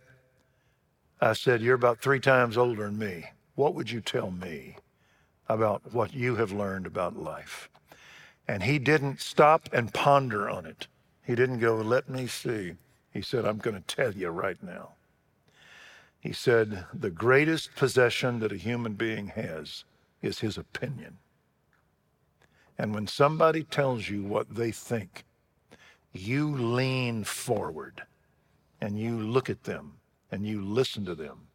I 1.19 1.33
said, 1.33 1.61
You're 1.61 1.75
about 1.75 1.99
three 1.99 2.19
times 2.19 2.57
older 2.57 2.85
than 2.85 2.97
me. 2.97 3.25
What 3.55 3.75
would 3.75 3.91
you 3.91 4.01
tell 4.01 4.31
me 4.31 4.77
about 5.49 5.93
what 5.93 6.13
you 6.13 6.35
have 6.37 6.51
learned 6.51 6.85
about 6.85 7.17
life? 7.17 7.69
And 8.47 8.63
he 8.63 8.79
didn't 8.79 9.21
stop 9.21 9.69
and 9.71 9.93
ponder 9.93 10.49
on 10.49 10.65
it. 10.65 10.87
He 11.25 11.35
didn't 11.35 11.59
go, 11.59 11.75
Let 11.75 12.09
me 12.09 12.27
see. 12.27 12.73
He 13.11 13.21
said, 13.21 13.45
I'm 13.45 13.59
going 13.59 13.81
to 13.81 13.95
tell 13.95 14.13
you 14.13 14.29
right 14.29 14.61
now. 14.61 14.89
He 16.19 16.33
said, 16.33 16.85
The 16.93 17.09
greatest 17.09 17.75
possession 17.75 18.39
that 18.39 18.51
a 18.51 18.57
human 18.57 18.93
being 18.93 19.27
has 19.27 19.83
is 20.21 20.39
his 20.39 20.57
opinion. 20.57 21.17
And 22.77 22.93
when 22.93 23.07
somebody 23.07 23.63
tells 23.63 24.09
you 24.09 24.23
what 24.23 24.55
they 24.55 24.71
think, 24.71 25.25
you 26.11 26.55
lean 26.55 27.23
forward 27.23 28.03
and 28.81 28.99
you 28.99 29.19
look 29.19 29.49
at 29.49 29.63
them 29.63 29.93
and 30.31 30.45
you 30.45 30.61
listen 30.61 31.05
to 31.05 31.15
them 31.15 31.47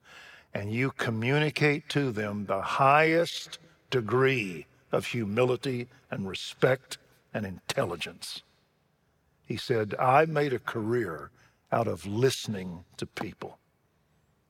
and 0.55 0.73
you 0.73 0.91
communicate 0.93 1.89
to 1.91 2.11
them 2.13 2.47
the 2.47 2.61
highest 2.61 3.59
degree 3.91 4.67
of 4.93 5.07
humility 5.07 5.89
and 6.11 6.29
respect 6.29 6.99
and 7.35 7.47
intelligence. 7.47 8.43
He 9.47 9.57
said, 9.57 9.95
I 9.99 10.27
made 10.27 10.53
a 10.53 10.59
career 10.59 11.31
out 11.73 11.89
of 11.89 12.07
listening 12.07 12.85
to 12.97 13.07
people. 13.07 13.59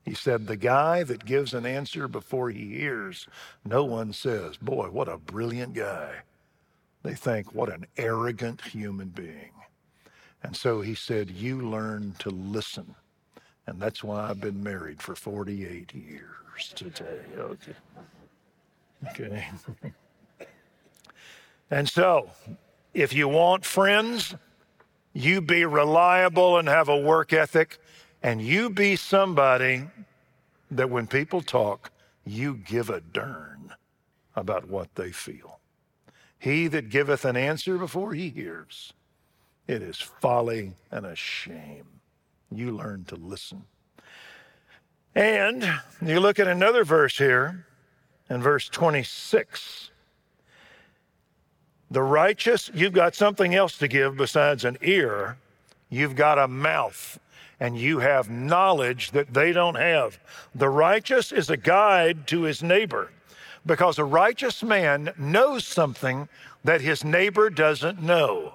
He 0.05 0.15
said, 0.15 0.47
The 0.47 0.57
guy 0.57 1.03
that 1.05 1.25
gives 1.25 1.55
an 1.55 1.67
answer 1.67 2.09
before 2.09 2.51
he 2.51 2.77
hears, 2.79 3.27
no 3.65 3.85
one 3.85 4.13
says, 4.13 4.57
Boy, 4.57 4.89
what 4.91 5.09
a 5.09 5.19
brilliant 5.19 5.75
guy. 5.75 6.23
They 7.03 7.15
think, 7.15 7.55
What 7.55 7.69
an 7.73 7.87
arrogant 7.97 8.63
human 8.63 9.09
being. 9.09 9.53
And 10.43 10.57
so 10.57 10.81
he 10.81 10.95
said, 10.95 11.31
You 11.31 11.61
learn 11.69 12.15
to 12.21 12.31
listen. 12.31 12.95
And 13.67 13.79
that's 13.81 14.03
why 14.03 14.31
I've 14.31 14.41
been 14.41 14.63
married 14.63 15.03
for 15.03 15.15
48 15.15 15.95
years 15.95 16.73
today. 16.75 17.21
Okay. 17.39 17.75
Okay. 19.11 19.47
and 21.71 21.89
so, 21.89 22.31
if 22.95 23.13
you 23.13 23.29
want 23.29 23.65
friends, 23.65 24.35
you 25.13 25.41
be 25.41 25.65
reliable 25.65 26.59
and 26.59 26.69
have 26.69 26.89
a 26.89 26.97
work 26.97 27.33
ethic, 27.33 27.79
and 28.23 28.41
you 28.41 28.71
be 28.71 28.97
somebody 28.97 29.89
that 30.71 30.91
when 30.91 31.07
people 31.07 31.41
talk, 31.41 31.91
you 32.25 32.55
give 32.55 32.91
a 32.91 33.01
darn 33.01 33.75
about 34.37 34.69
what 34.69 34.95
they 34.95 35.11
feel. 35.11 35.59
He 36.39 36.69
that 36.69 36.89
giveth 36.89 37.25
an 37.25 37.37
answer 37.37 37.79
before 37.79 38.15
he 38.15 38.29
hears, 38.29 38.93
it 39.67 39.83
is 39.83 39.99
folly 39.99 40.75
and 40.91 41.05
a 41.05 41.17
shame 41.17 41.87
you 42.51 42.71
learn 42.71 43.05
to 43.07 43.17
listen. 43.17 43.65
And 45.15 45.69
you 46.01 46.21
look 46.21 46.39
at 46.39 46.47
another 46.47 46.85
verse 46.85 47.19
here 47.19 47.67
in 48.31 48.41
verse 48.41 48.69
26. 48.69 49.91
The 51.91 52.03
righteous, 52.03 52.71
you've 52.75 52.93
got 52.93 53.15
something 53.15 53.55
else 53.55 53.79
to 53.79 53.89
give 53.89 54.17
besides 54.17 54.65
an 54.65 54.77
ear. 54.83 55.39
You've 55.89 56.17
got 56.17 56.39
a 56.39 56.49
mouth 56.49 57.19
and 57.61 57.79
you 57.79 57.99
have 57.99 58.31
knowledge 58.31 59.11
that 59.13 59.35
they 59.35 59.53
don't 59.53 59.75
have. 59.75 60.19
The 60.55 60.69
righteous 60.69 61.33
is 61.33 61.51
a 61.51 61.57
guide 61.57 62.27
to 62.29 62.43
his 62.43 62.63
neighbor 62.63 63.11
because 63.67 63.99
a 63.99 64.05
righteous 64.05 64.63
man 64.63 65.13
knows 65.19 65.67
something 65.67 66.29
that 66.65 66.81
his 66.81 67.05
neighbor 67.05 67.51
doesn't 67.51 68.03
know. 68.03 68.55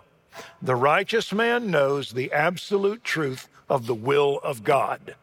The 0.62 0.76
righteous 0.76 1.34
man 1.34 1.70
knows 1.70 2.12
the 2.12 2.32
absolute 2.32 3.04
truth 3.04 3.50
of 3.70 3.88
the 3.88 3.96
will 3.96 4.40
of 4.44 4.64
God. 4.64 5.16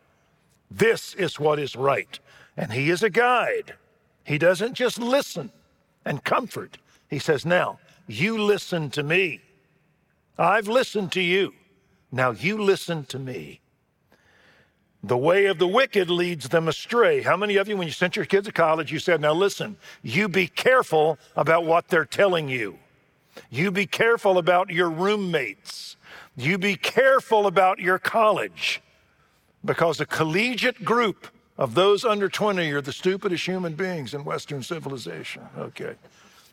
This 0.71 1.15
is 1.15 1.41
what 1.41 1.59
is 1.59 1.75
right. 1.75 2.19
And 2.57 2.73
he 2.73 2.91
is 2.91 3.03
a 3.03 3.11
guide. 3.11 3.75
He 4.25 4.39
doesn't 4.39 4.75
just 4.75 4.99
listen 4.99 5.51
and 6.05 6.23
comfort. 6.23 6.79
He 7.11 7.19
says, 7.19 7.45
Now, 7.45 7.79
you 8.07 8.41
listen 8.43 8.89
to 8.91 9.03
me. 9.03 9.43
I've 10.39 10.69
listened 10.69 11.13
to 11.13 11.21
you. 11.21 11.53
Now 12.11 12.31
you 12.31 12.63
listen 12.63 13.05
to 13.07 13.19
me. 13.19 13.61
The 15.03 15.17
way 15.17 15.47
of 15.47 15.59
the 15.59 15.67
wicked 15.67 16.11
leads 16.11 16.49
them 16.49 16.69
astray. 16.69 17.23
How 17.23 17.37
many 17.37 17.57
of 17.57 17.69
you, 17.69 17.77
when 17.77 17.87
you 17.87 17.93
sent 17.93 18.17
your 18.17 18.25
kids 18.25 18.47
to 18.47 18.53
college, 18.53 18.93
you 18.93 18.99
said, 18.99 19.21
Now 19.21 19.33
listen, 19.33 19.77
you 20.03 20.29
be 20.29 20.47
careful 20.47 21.19
about 21.37 21.65
what 21.65 21.89
they're 21.89 22.05
telling 22.05 22.49
you. 22.49 22.79
You 23.51 23.71
be 23.71 23.87
careful 23.87 24.39
about 24.39 24.71
your 24.71 24.91
roommates. 24.91 25.97
You 26.37 26.59
be 26.59 26.77
careful 26.77 27.47
about 27.47 27.79
your 27.81 27.99
college 27.99 28.83
because 29.65 30.01
a 30.01 30.07
collegiate 30.07 30.85
group 30.85 31.29
of 31.59 31.75
those 31.75 32.05
under 32.05 32.29
20 32.29 32.71
are 32.71 32.81
the 32.81 32.93
stupidest 32.93 33.45
human 33.45 33.75
beings 33.75 34.15
in 34.15 34.25
Western 34.25 34.63
civilization. 34.63 35.43
Okay. 35.59 35.95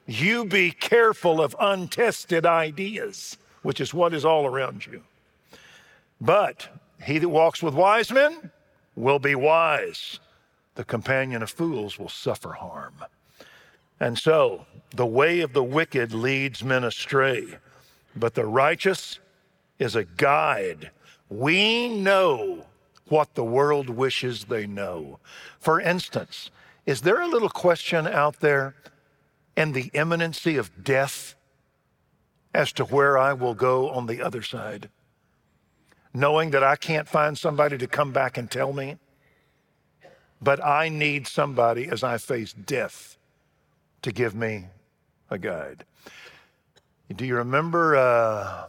You 0.07 0.45
be 0.45 0.71
careful 0.71 1.41
of 1.41 1.55
untested 1.59 2.45
ideas, 2.45 3.37
which 3.61 3.81
is 3.81 3.93
what 3.93 4.13
is 4.13 4.23
all 4.23 4.45
around 4.45 4.85
you. 4.85 5.03
But 6.19 6.69
he 7.03 7.19
that 7.19 7.29
walks 7.29 7.61
with 7.61 7.73
wise 7.73 8.11
men 8.11 8.51
will 8.95 9.19
be 9.19 9.35
wise. 9.35 10.19
The 10.75 10.85
companion 10.85 11.43
of 11.43 11.49
fools 11.49 11.99
will 11.99 12.09
suffer 12.09 12.53
harm. 12.53 13.03
And 13.99 14.17
so 14.17 14.65
the 14.95 15.05
way 15.05 15.41
of 15.41 15.53
the 15.53 15.63
wicked 15.63 16.13
leads 16.13 16.63
men 16.63 16.83
astray, 16.83 17.57
but 18.15 18.33
the 18.33 18.45
righteous 18.45 19.19
is 19.77 19.95
a 19.95 20.05
guide. 20.05 20.91
We 21.29 21.89
know 21.89 22.65
what 23.09 23.35
the 23.35 23.43
world 23.43 23.89
wishes 23.89 24.45
they 24.45 24.65
know. 24.67 25.19
For 25.59 25.81
instance, 25.81 26.49
is 26.85 27.01
there 27.01 27.21
a 27.21 27.27
little 27.27 27.49
question 27.49 28.07
out 28.07 28.39
there 28.39 28.75
in 29.57 29.73
the 29.73 29.91
imminency 29.93 30.55
of 30.55 30.85
death 30.85 31.35
as 32.53 32.71
to 32.71 32.85
where 32.85 33.17
I 33.17 33.33
will 33.33 33.55
go 33.55 33.89
on 33.89 34.05
the 34.05 34.21
other 34.21 34.41
side? 34.41 34.89
knowing 36.17 36.49
that 36.49 36.63
I 36.63 36.75
can't 36.75 37.07
find 37.07 37.37
somebody 37.37 37.77
to 37.77 37.87
come 37.87 38.11
back 38.11 38.37
and 38.37 38.49
tell 38.49 38.73
me. 38.73 38.97
But 40.41 40.63
I 40.65 40.89
need 40.89 41.27
somebody 41.27 41.87
as 41.89 42.03
I 42.03 42.17
face 42.17 42.53
death 42.53 43.17
to 44.01 44.11
give 44.11 44.33
me 44.33 44.65
a 45.29 45.37
guide. 45.37 45.85
Do 47.15 47.25
you 47.25 47.35
remember 47.35 47.95
uh, 47.95 48.67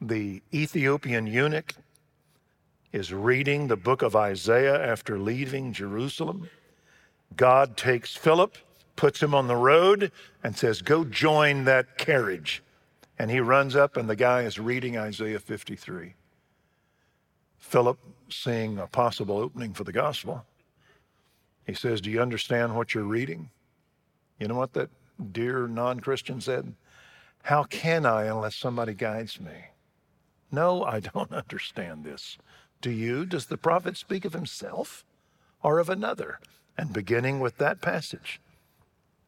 the 0.00 0.42
Ethiopian 0.52 1.26
eunuch 1.26 1.74
is 2.92 3.12
reading 3.12 3.68
the 3.68 3.76
book 3.76 4.00
of 4.00 4.16
Isaiah 4.16 4.82
after 4.82 5.18
leaving 5.18 5.74
Jerusalem? 5.74 6.48
God 7.36 7.76
takes 7.76 8.16
Philip, 8.16 8.56
puts 8.96 9.22
him 9.22 9.34
on 9.34 9.46
the 9.46 9.56
road, 9.56 10.10
and 10.42 10.56
says, 10.56 10.82
Go 10.82 11.04
join 11.04 11.64
that 11.64 11.98
carriage. 11.98 12.62
And 13.18 13.30
he 13.30 13.40
runs 13.40 13.76
up, 13.76 13.96
and 13.96 14.10
the 14.10 14.16
guy 14.16 14.42
is 14.42 14.58
reading 14.58 14.98
Isaiah 14.98 15.38
53. 15.38 16.14
Philip, 17.58 17.98
seeing 18.28 18.78
a 18.78 18.86
possible 18.86 19.38
opening 19.38 19.72
for 19.72 19.84
the 19.84 19.92
gospel, 19.92 20.44
he 21.66 21.74
says, 21.74 22.00
Do 22.00 22.10
you 22.10 22.20
understand 22.20 22.76
what 22.76 22.94
you're 22.94 23.04
reading? 23.04 23.50
You 24.38 24.48
know 24.48 24.54
what 24.54 24.74
that 24.74 24.90
dear 25.32 25.66
non 25.66 26.00
Christian 26.00 26.40
said? 26.40 26.74
How 27.42 27.64
can 27.64 28.04
I 28.04 28.24
unless 28.24 28.56
somebody 28.56 28.94
guides 28.94 29.40
me? 29.40 29.52
No, 30.50 30.84
I 30.84 31.00
don't 31.00 31.32
understand 31.44 32.04
this. 32.04 32.38
Do 32.80 32.90
you? 32.90 33.24
Does 33.24 33.46
the 33.46 33.56
prophet 33.56 33.96
speak 33.96 34.24
of 34.24 34.32
himself 34.32 35.04
or 35.62 35.78
of 35.78 35.88
another? 35.88 36.40
And 36.78 36.92
beginning 36.92 37.40
with 37.40 37.56
that 37.58 37.80
passage, 37.80 38.40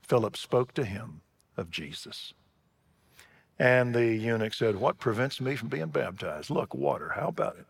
Philip 0.09 0.37
spoke 0.37 0.73
to 0.75 0.85
him 0.85 1.21
of 1.57 1.71
Jesus. 1.71 2.33
And 3.59 3.95
the 3.95 4.15
eunuch 4.15 4.55
said, 4.55 4.77
What 4.77 4.99
prevents 4.99 5.41
me 5.41 5.57
from 5.57 5.69
being 5.69 5.89
baptized? 5.89 6.51
Look, 6.51 6.75
water, 6.75 7.11
how 7.11 7.29
about 7.29 7.57
it? 7.57 7.67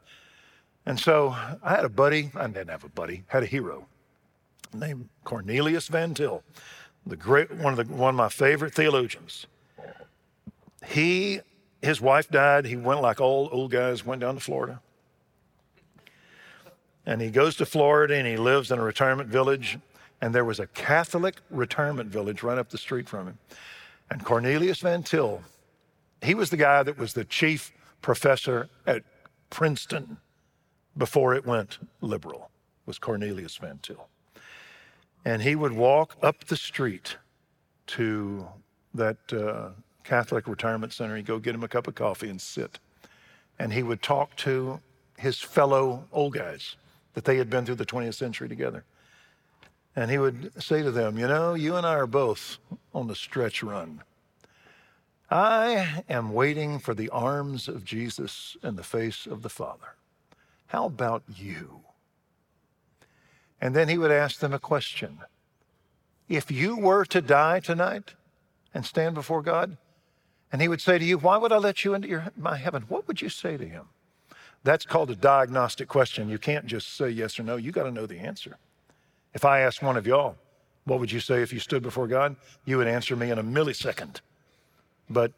And 0.87 1.01
so 1.01 1.31
I 1.63 1.71
had 1.71 1.85
a 1.85 1.89
buddy, 1.91 2.31
I 2.35 2.47
didn't 2.47 2.71
have 2.71 2.85
a 2.85 2.89
buddy, 2.89 3.25
had 3.29 3.43
a 3.43 3.47
hero 3.47 3.87
named 4.73 5.09
Cornelius 5.25 5.89
Van 5.89 6.15
Til, 6.15 6.43
the 7.07 7.17
great 7.17 7.51
one 7.51 7.79
of 7.79 7.89
the 7.89 7.95
one 7.95 8.11
of 8.11 8.17
my 8.17 8.29
favorite 8.29 8.75
theologians. 8.75 9.47
He 10.87 11.41
his 11.83 12.01
wife 12.01 12.31
died. 12.31 12.67
He 12.67 12.77
went 12.77 13.01
like 13.01 13.21
all 13.21 13.49
old 13.53 13.71
guys, 13.71 14.05
went 14.05 14.21
down 14.21 14.35
to 14.35 14.41
Florida. 14.41 14.81
And 17.07 17.23
he 17.23 17.31
goes 17.31 17.57
to 17.57 17.67
Florida 17.67 18.17
and 18.17 18.27
he 18.27 18.37
lives 18.37 18.71
in 18.71 18.79
a 18.79 18.83
retirement 18.83 19.31
village. 19.31 19.79
And 20.21 20.35
there 20.35 20.45
was 20.45 20.59
a 20.59 20.67
Catholic 20.67 21.37
retirement 21.51 22.11
village 22.11 22.43
right 22.43 22.59
up 22.59 22.71
the 22.71 22.79
street 22.79 23.09
from 23.09 23.29
him. 23.29 23.39
And 24.11 24.25
Cornelius 24.25 24.81
Van 24.81 25.03
Til, 25.03 25.43
he 26.23 26.35
was 26.35 26.51
the 26.51 26.57
guy 26.57 26.83
that 26.83 26.99
was 26.99 27.13
the 27.13 27.25
chief 27.25 27.73
professor 28.03 28.69
at 28.87 29.03
Princeton 29.51 30.19
before 30.97 31.35
it 31.35 31.47
went 31.47 31.79
liberal, 32.01 32.51
was 32.87 32.99
Cornelius 32.99 33.57
Van 33.57 33.79
Til. 33.83 34.09
And 35.25 35.43
he 35.43 35.55
would 35.55 35.73
walk 35.73 36.17
up 36.23 36.45
the 36.47 36.57
street 36.57 37.17
to 37.89 38.47
that 38.95 39.33
uh, 39.33 39.71
Catholic 40.05 40.49
retirement 40.49 40.93
center. 40.93 41.17
He'd 41.17 41.27
go 41.27 41.39
get 41.39 41.55
him 41.55 41.63
a 41.63 41.69
cup 41.69 41.87
of 41.87 41.95
coffee 41.95 42.29
and 42.29 42.41
sit. 42.41 42.79
And 43.59 43.73
he 43.73 43.83
would 43.83 44.03
talk 44.03 44.35
to 44.37 44.81
his 45.17 45.39
fellow 45.39 46.05
old 46.13 46.35
guys 46.35 46.77
that 47.15 47.25
they 47.25 47.37
had 47.37 47.51
been 47.51 47.67
through 47.67 47.75
the 47.77 47.87
20th 47.87 48.15
century 48.15 48.49
together. 48.49 48.85
And 49.99 50.13
he 50.13 50.19
would 50.19 50.53
say 50.63 50.81
to 50.85 50.93
them, 50.93 51.19
You 51.19 51.27
know, 51.27 51.55
you 51.55 51.75
and 51.75 51.85
I 51.85 51.95
are 51.95 52.07
both 52.07 52.59
on 52.95 53.09
the 53.09 53.17
stretch 53.17 53.65
run. 53.65 54.05
I 55.29 56.05
am 56.09 56.33
waiting 56.33 56.79
for 56.79 56.95
the 56.95 57.09
arms 57.09 57.67
of 57.67 57.85
Jesus 57.85 58.57
and 58.63 58.77
the 58.77 58.85
face 58.85 59.27
of 59.27 59.43
the 59.43 59.49
Father. 59.49 59.97
How 60.69 60.87
about 60.87 61.25
you? 61.27 61.81
And 63.61 63.75
then 63.75 63.89
he 63.89 63.99
would 63.99 64.13
ask 64.13 64.39
them 64.39 64.53
a 64.53 64.61
question 64.61 65.19
If 66.29 66.49
you 66.49 66.77
were 66.77 67.05
to 67.07 67.21
die 67.21 67.59
tonight 67.59 68.15
and 68.73 68.87
stand 68.87 69.17
before 69.17 69.43
God, 69.43 69.79
and 70.53 70.63
he 70.63 70.69
would 70.69 70.81
say 70.81 70.99
to 70.99 71.05
you, 71.05 71.19
Why 71.19 71.39
would 71.39 71.51
I 71.51 71.59
let 71.59 71.85
you 71.85 71.95
into 71.95 72.07
your, 72.07 72.29
my 72.37 72.57
heaven? 72.57 72.85
What 72.87 73.09
would 73.09 73.21
you 73.21 73.31
say 73.31 73.57
to 73.57 73.67
him? 73.67 73.87
That's 74.63 74.87
called 74.87 75.11
a 75.11 75.17
diagnostic 75.17 75.89
question. 75.89 76.29
You 76.29 76.39
can't 76.39 76.67
just 76.67 76.95
say 76.95 77.11
yes 77.11 77.41
or 77.41 77.43
no. 77.43 77.57
You 77.57 77.73
got 77.73 77.83
to 77.83 77.91
know 77.91 78.07
the 78.07 78.21
answer. 78.21 78.59
If 79.35 79.45
I 79.45 79.61
asked 79.61 79.83
one 79.83 79.97
of 79.97 80.07
y'all, 80.07 80.37
what 80.85 81.01
would 81.01 81.13
you 81.13 81.21
say 81.21 81.43
if 81.43 81.53
you 81.53 81.61
stood 81.61 81.83
before 81.83 82.07
God? 82.07 82.37
You 82.65 82.79
would 82.79 82.89
answer 82.89 83.15
me 83.15 83.31
in 83.31 83.39
a 83.39 83.45
millisecond. 83.45 84.21
But 85.11 85.33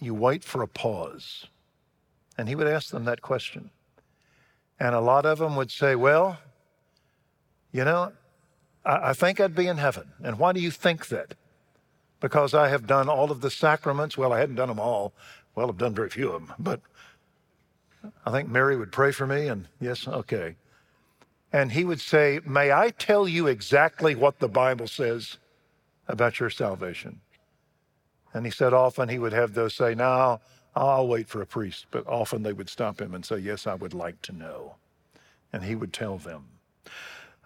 you 0.00 0.14
wait 0.14 0.44
for 0.44 0.62
a 0.62 0.68
pause. 0.68 1.46
And 2.38 2.48
he 2.48 2.54
would 2.54 2.66
ask 2.66 2.90
them 2.90 3.04
that 3.04 3.22
question. 3.22 3.70
And 4.78 4.94
a 4.94 5.00
lot 5.00 5.26
of 5.26 5.38
them 5.38 5.56
would 5.56 5.70
say, 5.70 5.94
Well, 5.94 6.38
you 7.72 7.84
know, 7.84 8.12
I, 8.84 9.10
I 9.10 9.12
think 9.12 9.40
I'd 9.40 9.54
be 9.54 9.66
in 9.66 9.78
heaven. 9.78 10.12
And 10.22 10.38
why 10.38 10.52
do 10.52 10.60
you 10.60 10.70
think 10.70 11.08
that? 11.08 11.34
because 12.20 12.54
I 12.54 12.68
have 12.68 12.86
done 12.86 13.08
all 13.08 13.30
of 13.30 13.40
the 13.40 13.50
sacraments. 13.50 14.16
Well, 14.16 14.32
I 14.32 14.40
hadn't 14.40 14.56
done 14.56 14.68
them 14.68 14.80
all. 14.80 15.12
Well, 15.54 15.68
I've 15.68 15.78
done 15.78 15.94
very 15.94 16.10
few 16.10 16.32
of 16.32 16.46
them, 16.46 16.54
but 16.58 16.80
I 18.24 18.30
think 18.30 18.48
Mary 18.48 18.76
would 18.76 18.92
pray 18.92 19.12
for 19.12 19.26
me, 19.26 19.48
and 19.48 19.68
yes, 19.80 20.06
okay. 20.06 20.56
And 21.56 21.72
he 21.72 21.86
would 21.86 22.02
say, 22.02 22.40
May 22.44 22.70
I 22.70 22.90
tell 22.90 23.26
you 23.26 23.46
exactly 23.46 24.14
what 24.14 24.40
the 24.40 24.48
Bible 24.48 24.86
says 24.86 25.38
about 26.06 26.38
your 26.38 26.50
salvation? 26.50 27.22
And 28.34 28.44
he 28.44 28.50
said, 28.50 28.74
often 28.74 29.08
he 29.08 29.18
would 29.18 29.32
have 29.32 29.54
those 29.54 29.72
say, 29.72 29.94
Now, 29.94 30.42
I'll 30.74 31.08
wait 31.08 31.28
for 31.28 31.40
a 31.40 31.46
priest. 31.46 31.86
But 31.90 32.06
often 32.06 32.42
they 32.42 32.52
would 32.52 32.68
stop 32.68 33.00
him 33.00 33.14
and 33.14 33.24
say, 33.24 33.38
Yes, 33.38 33.66
I 33.66 33.72
would 33.74 33.94
like 33.94 34.20
to 34.22 34.32
know. 34.32 34.74
And 35.50 35.64
he 35.64 35.74
would 35.74 35.94
tell 35.94 36.18
them 36.18 36.44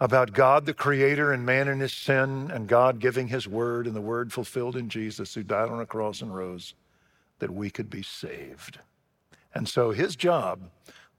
about 0.00 0.32
God 0.32 0.66
the 0.66 0.74
Creator 0.74 1.30
and 1.30 1.46
man 1.46 1.68
in 1.68 1.78
his 1.78 1.92
sin, 1.92 2.50
and 2.50 2.66
God 2.66 2.98
giving 2.98 3.28
his 3.28 3.46
word 3.46 3.86
and 3.86 3.94
the 3.94 4.00
word 4.00 4.32
fulfilled 4.32 4.74
in 4.74 4.88
Jesus 4.88 5.34
who 5.34 5.44
died 5.44 5.68
on 5.68 5.78
a 5.78 5.86
cross 5.86 6.20
and 6.20 6.34
rose 6.34 6.74
that 7.38 7.52
we 7.52 7.70
could 7.70 7.88
be 7.88 8.02
saved. 8.02 8.80
And 9.54 9.68
so 9.68 9.92
his 9.92 10.16
job 10.16 10.68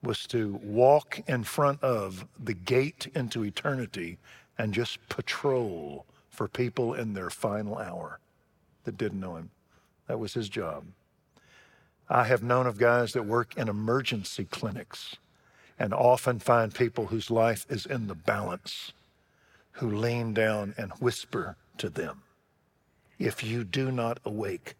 was 0.04 0.26
to 0.28 0.60
walk 0.64 1.20
in 1.28 1.44
front 1.44 1.82
of 1.84 2.26
the 2.44 2.54
gate 2.54 3.08
into 3.14 3.44
eternity 3.44 4.18
and 4.58 4.74
just 4.74 4.98
patrol 5.10 6.06
for 6.30 6.48
people 6.48 6.94
in 6.94 7.14
their 7.14 7.30
final 7.30 7.78
hour 7.78 8.20
that 8.84 8.98
didn't 8.98 9.20
know 9.20 9.36
him. 9.36 9.52
That 10.08 10.20
was 10.20 10.34
his 10.34 10.50
job. 10.50 10.86
I 12.10 12.26
have 12.26 12.44
known 12.44 12.68
of 12.68 12.78
guys 12.78 13.14
that 13.14 13.26
work 13.26 13.56
in 13.56 13.70
emergency 13.70 14.46
clinics 14.46 15.16
and 15.80 15.94
often 15.94 16.40
find 16.40 16.74
people 16.74 17.08
whose 17.08 17.32
life 17.32 17.66
is 17.70 17.86
in 17.86 18.08
the 18.08 18.16
balance 18.16 18.92
who 19.74 19.90
lean 19.90 20.34
down 20.34 20.76
and 20.78 20.92
whisper 20.94 21.56
to 21.78 21.90
them, 21.90 22.24
If 23.18 23.44
you 23.44 23.64
do 23.64 23.92
not 23.92 24.20
awake, 24.26 24.76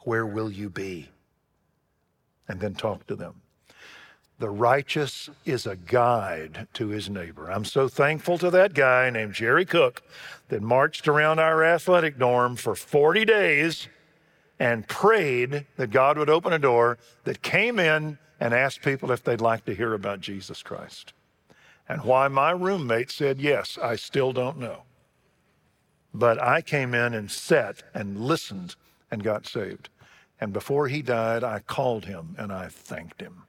where 0.00 0.26
will 0.26 0.50
you 0.50 0.68
be? 0.68 1.10
And 2.48 2.60
then 2.60 2.74
talk 2.74 3.06
to 3.06 3.14
them. 3.14 3.41
The 4.42 4.50
righteous 4.50 5.30
is 5.44 5.68
a 5.68 5.76
guide 5.76 6.66
to 6.72 6.88
his 6.88 7.08
neighbor. 7.08 7.48
I'm 7.48 7.64
so 7.64 7.86
thankful 7.86 8.38
to 8.38 8.50
that 8.50 8.74
guy 8.74 9.08
named 9.08 9.34
Jerry 9.34 9.64
Cook 9.64 10.02
that 10.48 10.60
marched 10.60 11.06
around 11.06 11.38
our 11.38 11.62
athletic 11.62 12.18
dorm 12.18 12.56
for 12.56 12.74
40 12.74 13.24
days 13.24 13.86
and 14.58 14.88
prayed 14.88 15.66
that 15.76 15.92
God 15.92 16.18
would 16.18 16.28
open 16.28 16.52
a 16.52 16.58
door 16.58 16.98
that 17.22 17.42
came 17.42 17.78
in 17.78 18.18
and 18.40 18.52
asked 18.52 18.82
people 18.82 19.12
if 19.12 19.22
they'd 19.22 19.40
like 19.40 19.64
to 19.66 19.76
hear 19.76 19.94
about 19.94 20.20
Jesus 20.20 20.60
Christ. 20.60 21.12
And 21.88 22.02
why 22.02 22.26
my 22.26 22.50
roommate 22.50 23.12
said 23.12 23.40
yes, 23.40 23.78
I 23.80 23.94
still 23.94 24.32
don't 24.32 24.58
know. 24.58 24.82
But 26.12 26.42
I 26.42 26.62
came 26.62 26.94
in 26.94 27.14
and 27.14 27.30
sat 27.30 27.84
and 27.94 28.18
listened 28.18 28.74
and 29.08 29.22
got 29.22 29.46
saved. 29.46 29.88
And 30.40 30.52
before 30.52 30.88
he 30.88 31.00
died, 31.00 31.44
I 31.44 31.60
called 31.60 32.06
him 32.06 32.34
and 32.36 32.52
I 32.52 32.66
thanked 32.66 33.20
him 33.20 33.44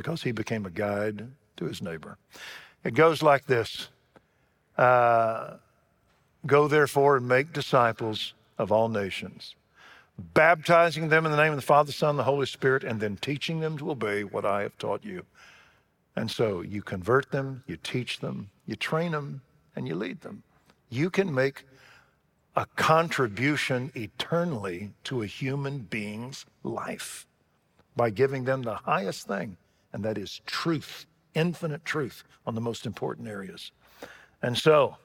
because 0.00 0.22
he 0.22 0.32
became 0.32 0.66
a 0.66 0.70
guide 0.70 1.28
to 1.56 1.64
his 1.64 1.82
neighbor. 1.82 2.16
It 2.84 2.94
goes 2.94 3.22
like 3.22 3.46
this 3.46 3.88
uh, 4.78 5.54
Go 6.46 6.68
therefore 6.68 7.18
and 7.18 7.28
make 7.28 7.52
disciples 7.52 8.32
of 8.58 8.72
all 8.72 8.88
nations 8.88 9.56
baptizing 10.34 11.08
them 11.08 11.24
in 11.24 11.32
the 11.32 11.36
name 11.36 11.52
of 11.52 11.56
the 11.56 11.62
Father, 11.62 11.92
Son, 11.92 12.10
and 12.10 12.18
the 12.18 12.24
Holy 12.24 12.46
Spirit, 12.46 12.84
and 12.84 13.00
then 13.00 13.16
teaching 13.16 13.60
them 13.60 13.78
to 13.78 13.90
obey 13.90 14.24
what 14.24 14.44
I 14.44 14.62
have 14.62 14.76
taught 14.78 15.04
you. 15.04 15.24
And 16.16 16.30
so 16.30 16.60
you 16.60 16.82
convert 16.82 17.30
them, 17.30 17.62
you 17.66 17.76
teach 17.76 18.20
them, 18.20 18.50
you 18.66 18.76
train 18.76 19.12
them, 19.12 19.42
and 19.74 19.86
you 19.86 19.94
lead 19.94 20.20
them. 20.20 20.42
You 20.90 21.08
can 21.08 21.32
make 21.32 21.64
a 22.56 22.66
contribution 22.76 23.92
eternally 23.94 24.90
to 25.04 25.22
a 25.22 25.26
human 25.26 25.78
being's 25.78 26.44
life 26.64 27.26
by 27.96 28.10
giving 28.10 28.44
them 28.44 28.62
the 28.62 28.74
highest 28.74 29.26
thing, 29.26 29.56
and 29.92 30.04
that 30.04 30.18
is 30.18 30.40
truth, 30.46 31.06
infinite 31.34 31.84
truth 31.84 32.24
on 32.46 32.54
the 32.54 32.60
most 32.60 32.86
important 32.86 33.28
areas. 33.28 33.72
And 34.42 34.56
so, 34.56 34.96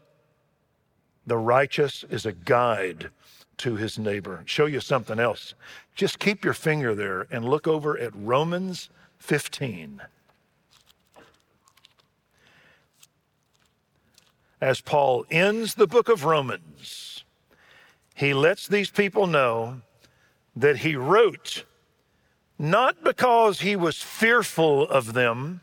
the 1.25 1.37
righteous 1.37 2.05
is 2.09 2.25
a 2.25 2.31
guide 2.31 3.09
to 3.57 3.75
his 3.75 3.97
neighbor. 3.97 4.43
Show 4.45 4.65
you 4.65 4.79
something 4.79 5.19
else. 5.19 5.55
Just 5.95 6.19
keep 6.19 6.43
your 6.43 6.53
finger 6.53 6.93
there 6.93 7.27
and 7.31 7.45
look 7.45 7.67
over 7.67 7.97
at 7.97 8.11
Romans 8.15 8.89
15. 9.19 10.01
As 14.61 14.81
Paul 14.81 15.25
ends 15.29 15.75
the 15.75 15.87
book 15.87 16.09
of 16.09 16.25
Romans, 16.25 17.23
he 18.15 18.33
lets 18.33 18.67
these 18.67 18.89
people 18.89 19.27
know 19.27 19.81
that 20.55 20.77
he 20.77 20.95
wrote 20.95 21.65
not 22.57 23.03
because 23.03 23.61
he 23.61 23.75
was 23.75 24.01
fearful 24.01 24.87
of 24.87 25.13
them, 25.13 25.61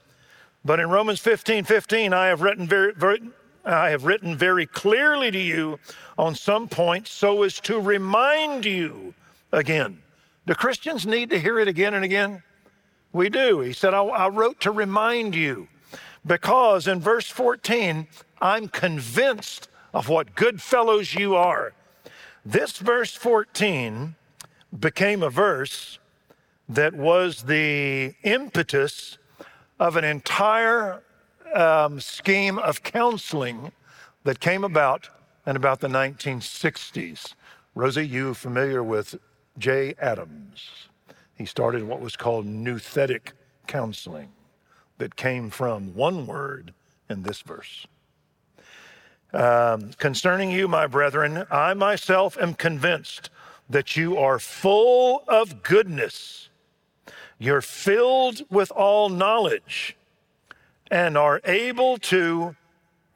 but 0.64 0.78
in 0.78 0.90
Romans 0.90 1.20
15 1.20 1.64
15, 1.64 2.12
I 2.12 2.26
have 2.26 2.42
written 2.42 2.66
very, 2.66 2.92
very 2.92 3.20
I 3.64 3.90
have 3.90 4.04
written 4.04 4.36
very 4.36 4.66
clearly 4.66 5.30
to 5.30 5.38
you 5.38 5.78
on 6.18 6.34
some 6.34 6.68
points 6.68 7.12
so 7.12 7.42
as 7.42 7.60
to 7.60 7.80
remind 7.80 8.64
you 8.64 9.14
again. 9.52 10.02
Do 10.46 10.54
Christians 10.54 11.06
need 11.06 11.30
to 11.30 11.38
hear 11.38 11.58
it 11.60 11.68
again 11.68 11.94
and 11.94 12.04
again? 12.04 12.42
We 13.12 13.28
do. 13.28 13.60
He 13.60 13.72
said, 13.72 13.94
I, 13.94 14.02
I 14.02 14.28
wrote 14.28 14.60
to 14.60 14.72
remind 14.72 15.36
you 15.36 15.68
because 16.26 16.88
in 16.88 17.00
verse 17.00 17.28
14, 17.28 18.08
I'm 18.40 18.68
convinced 18.68 19.68
of 19.94 20.08
what 20.08 20.34
good 20.34 20.60
fellows 20.60 21.14
you 21.14 21.36
are. 21.36 21.72
This 22.44 22.78
verse 22.78 23.14
14 23.14 24.16
became 24.76 25.22
a 25.22 25.30
verse 25.30 25.98
that 26.74 26.94
was 26.94 27.42
the 27.42 28.14
impetus 28.22 29.18
of 29.78 29.96
an 29.96 30.04
entire 30.04 31.02
um, 31.54 32.00
scheme 32.00 32.58
of 32.58 32.82
counseling 32.82 33.72
that 34.24 34.40
came 34.40 34.64
about 34.64 35.10
in 35.46 35.56
about 35.56 35.80
the 35.80 35.88
1960s. 35.88 37.34
Rosie, 37.74 38.06
you 38.06 38.32
familiar 38.32 38.82
with 38.82 39.18
Jay 39.58 39.94
Adams? 40.00 40.88
He 41.34 41.44
started 41.44 41.82
what 41.82 42.00
was 42.00 42.16
called 42.16 42.46
nouthetic 42.46 43.32
counseling 43.66 44.30
that 44.98 45.16
came 45.16 45.50
from 45.50 45.94
one 45.94 46.26
word 46.26 46.72
in 47.10 47.22
this 47.22 47.42
verse. 47.42 47.86
Um, 49.34 49.90
concerning 49.98 50.50
you, 50.50 50.68
my 50.68 50.86
brethren, 50.86 51.46
I 51.50 51.74
myself 51.74 52.38
am 52.38 52.54
convinced 52.54 53.30
that 53.68 53.96
you 53.96 54.16
are 54.16 54.38
full 54.38 55.24
of 55.28 55.62
goodness. 55.62 56.50
You're 57.42 57.60
filled 57.60 58.42
with 58.50 58.70
all 58.70 59.08
knowledge 59.08 59.96
and 60.92 61.18
are 61.18 61.40
able 61.44 61.98
to 61.98 62.54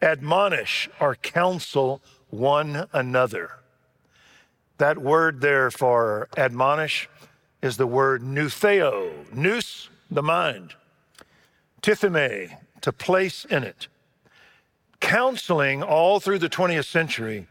admonish 0.02 0.90
or 0.98 1.14
counsel 1.14 2.02
one 2.30 2.88
another. 2.92 3.52
That 4.78 4.98
word 4.98 5.42
there 5.42 5.70
for 5.70 6.28
admonish 6.36 7.08
is 7.62 7.76
the 7.76 7.86
word 7.86 8.22
noutheo, 8.22 9.32
nous, 9.32 9.90
the 10.10 10.24
mind, 10.24 10.74
tithemi, 11.80 12.56
to 12.80 12.92
place 12.92 13.44
in 13.44 13.62
it. 13.62 13.86
Counseling 14.98 15.84
all 15.84 16.18
through 16.18 16.40
the 16.40 16.50
20th 16.50 16.86
century 16.86 17.46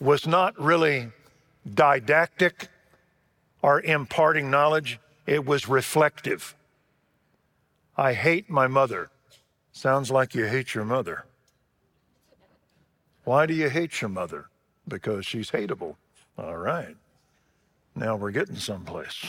was 0.00 0.28
not 0.28 0.56
really 0.60 1.08
didactic 1.74 2.68
or 3.62 3.80
imparting 3.80 4.48
knowledge, 4.48 5.00
it 5.30 5.46
was 5.46 5.68
reflective. 5.68 6.56
I 7.96 8.14
hate 8.14 8.50
my 8.50 8.66
mother. 8.66 9.10
Sounds 9.70 10.10
like 10.10 10.34
you 10.34 10.46
hate 10.46 10.74
your 10.74 10.84
mother. 10.84 11.24
Why 13.22 13.46
do 13.46 13.54
you 13.54 13.70
hate 13.70 14.00
your 14.00 14.08
mother? 14.08 14.46
Because 14.88 15.24
she's 15.24 15.52
hateable. 15.52 15.94
All 16.36 16.56
right. 16.56 16.96
Now 17.94 18.16
we're 18.16 18.32
getting 18.32 18.56
someplace. 18.56 19.24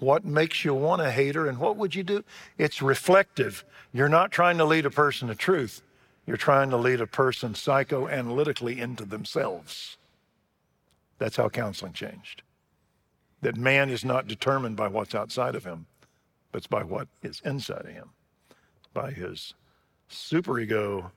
What 0.00 0.26
makes 0.26 0.66
you 0.66 0.74
want 0.74 1.00
to 1.00 1.10
hate 1.10 1.34
her 1.34 1.48
and 1.48 1.56
what 1.56 1.78
would 1.78 1.94
you 1.94 2.02
do? 2.02 2.22
It's 2.58 2.82
reflective. 2.82 3.64
You're 3.90 4.10
not 4.10 4.32
trying 4.32 4.58
to 4.58 4.66
lead 4.66 4.84
a 4.84 4.90
person 4.90 5.28
to 5.28 5.34
truth. 5.34 5.80
You're 6.26 6.36
trying 6.36 6.68
to 6.70 6.76
lead 6.76 7.00
a 7.00 7.06
person 7.06 7.54
psychoanalytically 7.54 8.76
into 8.76 9.06
themselves. 9.06 9.96
That's 11.16 11.36
how 11.36 11.48
counseling 11.48 11.94
changed. 11.94 12.42
That 13.42 13.56
man 13.56 13.90
is 13.90 14.04
not 14.04 14.26
determined 14.26 14.76
by 14.76 14.88
what's 14.88 15.14
outside 15.14 15.54
of 15.54 15.64
him, 15.64 15.86
but 16.52 16.58
it's 16.58 16.66
by 16.66 16.82
what 16.82 17.08
is 17.22 17.40
inside 17.44 17.86
of 17.86 17.92
him 17.92 18.10
by 18.92 19.12
his 19.12 19.54
superego, 20.10 21.10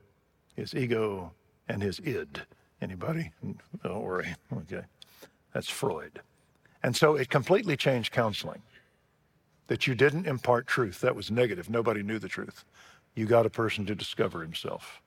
his 0.56 0.76
ego, 0.76 1.32
and 1.68 1.82
his 1.82 2.00
id. 2.00 2.42
Anybody? 2.82 3.32
Don't 3.84 4.02
worry. 4.02 4.36
Okay. 4.54 4.84
That's 5.54 5.70
Freud. 5.70 6.22
And 6.84 6.96
so 6.96 7.16
it 7.16 7.30
completely 7.30 7.78
changed 7.78 8.12
counseling. 8.12 8.62
That 9.68 9.88
you 9.88 9.96
didn't 9.96 10.28
impart 10.28 10.68
truth. 10.68 11.00
That 11.00 11.16
was 11.16 11.32
negative. 11.32 11.70
Nobody 11.70 12.04
knew 12.04 12.20
the 12.20 12.28
truth. 12.28 12.66
You 13.16 13.26
got 13.26 13.46
a 13.46 13.50
person 13.50 13.86
to 13.86 13.96
discover 13.96 14.42
himself. 14.42 15.02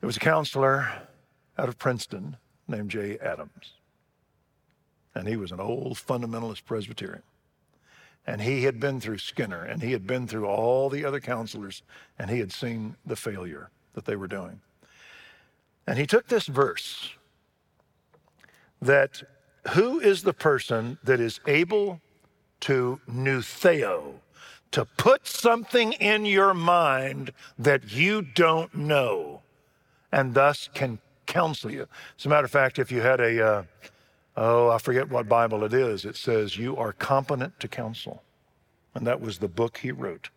There 0.00 0.06
was 0.06 0.16
a 0.16 0.20
counselor 0.20 0.88
out 1.58 1.68
of 1.68 1.78
Princeton 1.78 2.36
named 2.66 2.90
Jay 2.90 3.18
Adams. 3.18 3.74
And 5.18 5.26
he 5.26 5.36
was 5.36 5.50
an 5.50 5.60
old 5.60 5.94
fundamentalist 5.94 6.64
Presbyterian. 6.64 7.22
And 8.24 8.40
he 8.40 8.64
had 8.64 8.78
been 8.78 9.00
through 9.00 9.18
Skinner 9.18 9.64
and 9.64 9.82
he 9.82 9.92
had 9.92 10.06
been 10.06 10.28
through 10.28 10.46
all 10.46 10.88
the 10.88 11.04
other 11.04 11.18
counselors 11.18 11.82
and 12.18 12.30
he 12.30 12.38
had 12.38 12.52
seen 12.52 12.96
the 13.04 13.16
failure 13.16 13.70
that 13.94 14.04
they 14.04 14.14
were 14.14 14.28
doing. 14.28 14.60
And 15.86 15.98
he 15.98 16.06
took 16.06 16.28
this 16.28 16.46
verse 16.46 17.10
that 18.80 19.22
who 19.70 19.98
is 19.98 20.22
the 20.22 20.32
person 20.32 20.98
that 21.02 21.18
is 21.18 21.40
able 21.46 22.00
to 22.60 23.00
noutheo, 23.10 24.14
to 24.70 24.84
put 24.84 25.26
something 25.26 25.94
in 25.94 26.26
your 26.26 26.54
mind 26.54 27.32
that 27.58 27.92
you 27.92 28.22
don't 28.22 28.74
know, 28.74 29.42
and 30.12 30.34
thus 30.34 30.68
can 30.74 30.98
counsel 31.26 31.70
you. 31.70 31.88
As 32.18 32.26
a 32.26 32.28
matter 32.28 32.44
of 32.44 32.50
fact, 32.50 32.78
if 32.78 32.92
you 32.92 33.00
had 33.00 33.20
a, 33.20 33.46
uh, 33.46 33.62
oh, 34.38 34.70
I 34.70 34.78
forget 34.78 35.10
what 35.10 35.28
Bible 35.28 35.64
it 35.64 35.74
is. 35.74 36.04
It 36.04 36.16
says, 36.16 36.56
You 36.56 36.76
are 36.76 36.92
competent 36.92 37.58
to 37.60 37.68
counsel. 37.68 38.22
And 38.94 39.06
that 39.06 39.20
was 39.20 39.38
the 39.38 39.48
book 39.48 39.78
he 39.78 39.92
wrote 39.92 40.30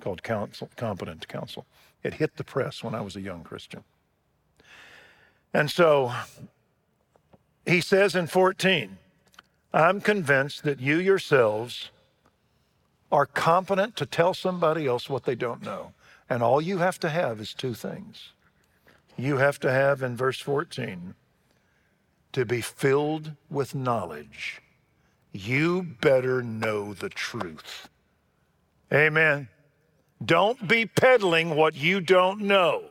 called 0.00 0.22
counsel, 0.22 0.68
Competent 0.76 1.22
to 1.22 1.28
Counsel. 1.28 1.66
It 2.02 2.14
hit 2.14 2.36
the 2.36 2.44
press 2.44 2.82
when 2.82 2.94
I 2.94 3.00
was 3.00 3.16
a 3.16 3.20
young 3.20 3.42
Christian. 3.44 3.84
And 5.54 5.70
so 5.70 6.12
he 7.64 7.80
says 7.80 8.14
in 8.14 8.26
14, 8.26 8.98
I'm 9.72 10.00
convinced 10.00 10.64
that 10.64 10.80
you 10.80 10.98
yourselves 10.98 11.90
are 13.10 13.26
competent 13.26 13.96
to 13.96 14.06
tell 14.06 14.34
somebody 14.34 14.86
else 14.86 15.08
what 15.08 15.24
they 15.24 15.34
don't 15.34 15.62
know. 15.62 15.92
And 16.28 16.42
all 16.42 16.60
you 16.60 16.78
have 16.78 16.98
to 17.00 17.08
have 17.08 17.40
is 17.40 17.54
two 17.54 17.74
things. 17.74 18.30
You 19.16 19.36
have 19.36 19.60
to 19.60 19.70
have, 19.70 20.02
in 20.02 20.16
verse 20.16 20.40
14, 20.40 21.14
to 22.34 22.44
be 22.44 22.60
filled 22.60 23.32
with 23.48 23.74
knowledge, 23.74 24.60
you 25.32 25.82
better 26.00 26.42
know 26.42 26.92
the 26.92 27.08
truth. 27.08 27.88
Amen. 28.92 29.48
Don't 30.24 30.68
be 30.68 30.84
peddling 30.84 31.56
what 31.56 31.74
you 31.74 32.00
don't 32.00 32.40
know. 32.40 32.84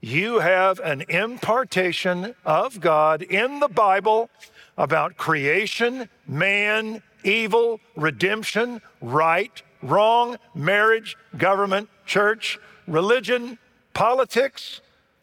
You 0.00 0.40
have 0.40 0.78
an 0.80 1.04
impartation 1.08 2.34
of 2.44 2.80
God 2.80 3.22
in 3.22 3.60
the 3.60 3.68
Bible 3.68 4.28
about 4.76 5.16
creation, 5.16 6.08
man, 6.26 7.02
evil, 7.24 7.80
redemption, 7.96 8.82
right, 9.00 9.62
wrong, 9.82 10.36
marriage, 10.54 11.16
government, 11.38 11.88
church, 12.04 12.58
religion, 12.86 13.58
politics, 13.94 14.82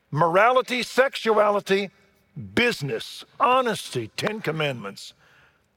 morality, 0.10 0.82
sexuality, 0.82 1.92
business, 2.56 3.24
honesty, 3.40 4.10
Ten 4.18 4.42
Commandments. 4.42 5.14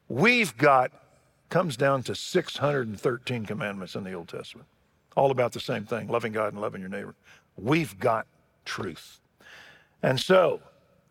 We've 0.08 0.56
got, 0.56 0.92
comes 1.48 1.76
down 1.76 2.02
to 2.04 2.14
613 2.14 3.46
commandments 3.46 3.94
in 3.94 4.04
the 4.04 4.12
Old 4.12 4.28
Testament, 4.28 4.68
all 5.16 5.30
about 5.30 5.52
the 5.52 5.60
same 5.60 5.84
thing 5.84 6.08
loving 6.08 6.32
God 6.32 6.52
and 6.52 6.60
loving 6.60 6.80
your 6.80 6.90
neighbor. 6.90 7.14
We've 7.56 7.98
got 7.98 8.26
truth. 8.64 9.20
And 10.02 10.20
so, 10.20 10.60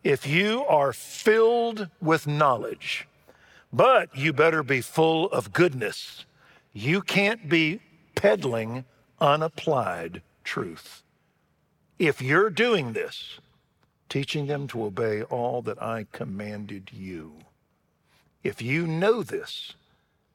if 0.02 0.26
you 0.26 0.64
are 0.66 0.92
filled 0.92 1.88
with 2.00 2.26
knowledge, 2.26 3.08
but 3.72 4.14
you 4.16 4.32
better 4.32 4.62
be 4.62 4.80
full 4.80 5.30
of 5.30 5.52
goodness, 5.52 6.26
you 6.72 7.00
can't 7.00 7.48
be 7.48 7.80
peddling 8.14 8.84
unapplied 9.20 10.22
truth. 10.44 11.02
If 11.98 12.20
you're 12.20 12.50
doing 12.50 12.92
this, 12.92 13.40
teaching 14.08 14.46
them 14.46 14.66
to 14.68 14.84
obey 14.84 15.22
all 15.22 15.62
that 15.62 15.82
I 15.82 16.06
commanded 16.12 16.90
you. 16.92 17.34
If 18.42 18.60
you 18.60 18.86
know 18.86 19.22
this 19.22 19.74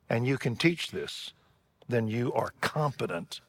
and 0.09 0.27
you 0.27 0.37
can 0.37 0.55
teach 0.55 0.91
this, 0.91 1.33
then 1.87 2.07
you 2.07 2.33
are 2.33 2.53
competent 2.61 3.41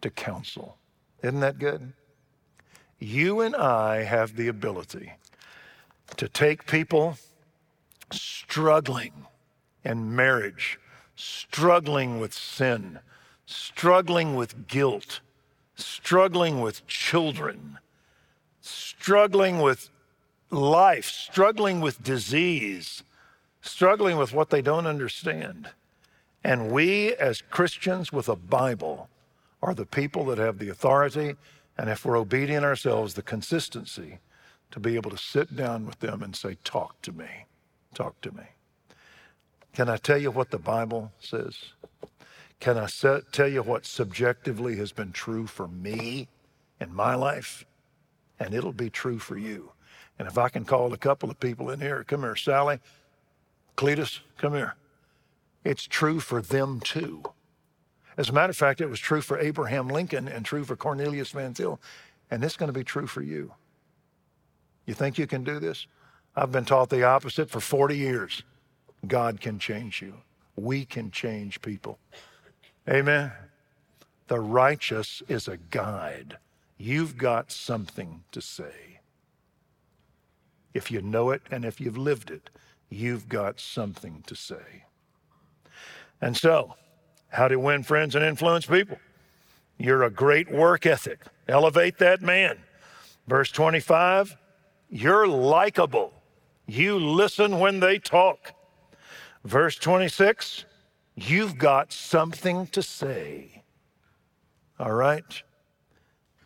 to 0.00 0.10
counsel. 0.10 0.76
Isn't 1.22 1.40
that 1.40 1.58
good? 1.58 1.92
You 2.98 3.40
and 3.40 3.56
I 3.56 4.04
have 4.04 4.36
the 4.36 4.48
ability 4.48 5.12
to 6.16 6.28
take 6.28 6.66
people 6.66 7.16
struggling 8.10 9.26
in 9.84 10.14
marriage, 10.14 10.78
struggling 11.16 12.20
with 12.20 12.32
sin, 12.32 12.98
struggling 13.46 14.34
with 14.34 14.68
guilt, 14.68 15.20
struggling 15.76 16.60
with 16.60 16.86
children, 16.86 17.78
struggling 19.04 19.58
with 19.58 19.90
life, 20.50 21.04
struggling 21.04 21.78
with 21.82 22.02
disease, 22.02 23.02
struggling 23.60 24.16
with 24.16 24.32
what 24.32 24.48
they 24.48 24.62
don't 24.62 24.86
understand. 24.86 25.68
And 26.42 26.70
we, 26.70 27.14
as 27.16 27.42
Christians 27.42 28.14
with 28.14 28.30
a 28.30 28.36
Bible, 28.36 29.10
are 29.62 29.74
the 29.74 29.84
people 29.84 30.24
that 30.24 30.38
have 30.38 30.58
the 30.58 30.70
authority, 30.70 31.34
and 31.76 31.90
if 31.90 32.06
we're 32.06 32.16
obedient 32.16 32.64
ourselves, 32.64 33.12
the 33.12 33.20
consistency 33.20 34.20
to 34.70 34.80
be 34.80 34.94
able 34.94 35.10
to 35.10 35.18
sit 35.18 35.54
down 35.54 35.84
with 35.84 36.00
them 36.00 36.22
and 36.22 36.34
say, 36.34 36.56
Talk 36.64 37.02
to 37.02 37.12
me, 37.12 37.44
talk 37.92 38.18
to 38.22 38.32
me. 38.32 38.44
Can 39.74 39.90
I 39.90 39.98
tell 39.98 40.16
you 40.16 40.30
what 40.30 40.50
the 40.50 40.58
Bible 40.58 41.12
says? 41.20 41.58
Can 42.58 42.78
I 42.78 42.86
set, 42.86 43.34
tell 43.34 43.48
you 43.48 43.62
what 43.62 43.84
subjectively 43.84 44.76
has 44.76 44.92
been 44.92 45.12
true 45.12 45.46
for 45.46 45.68
me 45.68 46.28
in 46.80 46.94
my 46.94 47.14
life? 47.14 47.66
And 48.44 48.52
it'll 48.52 48.74
be 48.74 48.90
true 48.90 49.18
for 49.18 49.38
you. 49.38 49.72
And 50.18 50.28
if 50.28 50.36
I 50.36 50.50
can 50.50 50.66
call 50.66 50.92
a 50.92 50.98
couple 50.98 51.30
of 51.30 51.40
people 51.40 51.70
in 51.70 51.80
here, 51.80 52.04
come 52.04 52.20
here, 52.20 52.36
Sally, 52.36 52.78
Cletus, 53.74 54.20
come 54.36 54.52
here. 54.52 54.74
It's 55.64 55.86
true 55.86 56.20
for 56.20 56.42
them 56.42 56.80
too. 56.80 57.22
As 58.18 58.28
a 58.28 58.34
matter 58.34 58.50
of 58.50 58.56
fact, 58.56 58.82
it 58.82 58.90
was 58.90 59.00
true 59.00 59.22
for 59.22 59.38
Abraham 59.38 59.88
Lincoln 59.88 60.28
and 60.28 60.44
true 60.44 60.62
for 60.62 60.76
Cornelius 60.76 61.30
Van 61.30 61.54
Til, 61.54 61.80
and 62.30 62.44
it's 62.44 62.58
going 62.58 62.68
to 62.68 62.78
be 62.78 62.84
true 62.84 63.06
for 63.06 63.22
you. 63.22 63.54
You 64.84 64.92
think 64.92 65.16
you 65.16 65.26
can 65.26 65.42
do 65.42 65.58
this? 65.58 65.86
I've 66.36 66.52
been 66.52 66.66
taught 66.66 66.90
the 66.90 67.02
opposite 67.02 67.48
for 67.48 67.60
40 67.60 67.96
years. 67.96 68.42
God 69.06 69.40
can 69.40 69.58
change 69.58 70.02
you. 70.02 70.16
We 70.54 70.84
can 70.84 71.10
change 71.10 71.62
people. 71.62 71.98
Amen. 72.86 73.32
The 74.28 74.38
righteous 74.38 75.22
is 75.28 75.48
a 75.48 75.56
guide. 75.56 76.36
You've 76.76 77.16
got 77.16 77.52
something 77.52 78.24
to 78.32 78.40
say. 78.40 79.00
If 80.72 80.90
you 80.90 81.00
know 81.00 81.30
it 81.30 81.42
and 81.50 81.64
if 81.64 81.80
you've 81.80 81.96
lived 81.96 82.30
it, 82.30 82.50
you've 82.90 83.28
got 83.28 83.60
something 83.60 84.24
to 84.26 84.34
say. 84.34 84.84
And 86.20 86.36
so, 86.36 86.74
how 87.28 87.48
to 87.48 87.56
win 87.56 87.82
friends 87.82 88.14
and 88.14 88.24
influence 88.24 88.66
people? 88.66 88.98
You're 89.78 90.02
a 90.02 90.10
great 90.10 90.50
work 90.50 90.86
ethic. 90.86 91.20
Elevate 91.48 91.98
that 91.98 92.22
man. 92.22 92.58
Verse 93.26 93.50
25, 93.50 94.36
you're 94.88 95.26
likable. 95.26 96.12
You 96.66 96.98
listen 96.98 97.58
when 97.58 97.80
they 97.80 97.98
talk. 97.98 98.52
Verse 99.44 99.76
26, 99.76 100.64
you've 101.14 101.58
got 101.58 101.92
something 101.92 102.66
to 102.68 102.82
say. 102.82 103.62
All 104.78 104.92
right? 104.92 105.42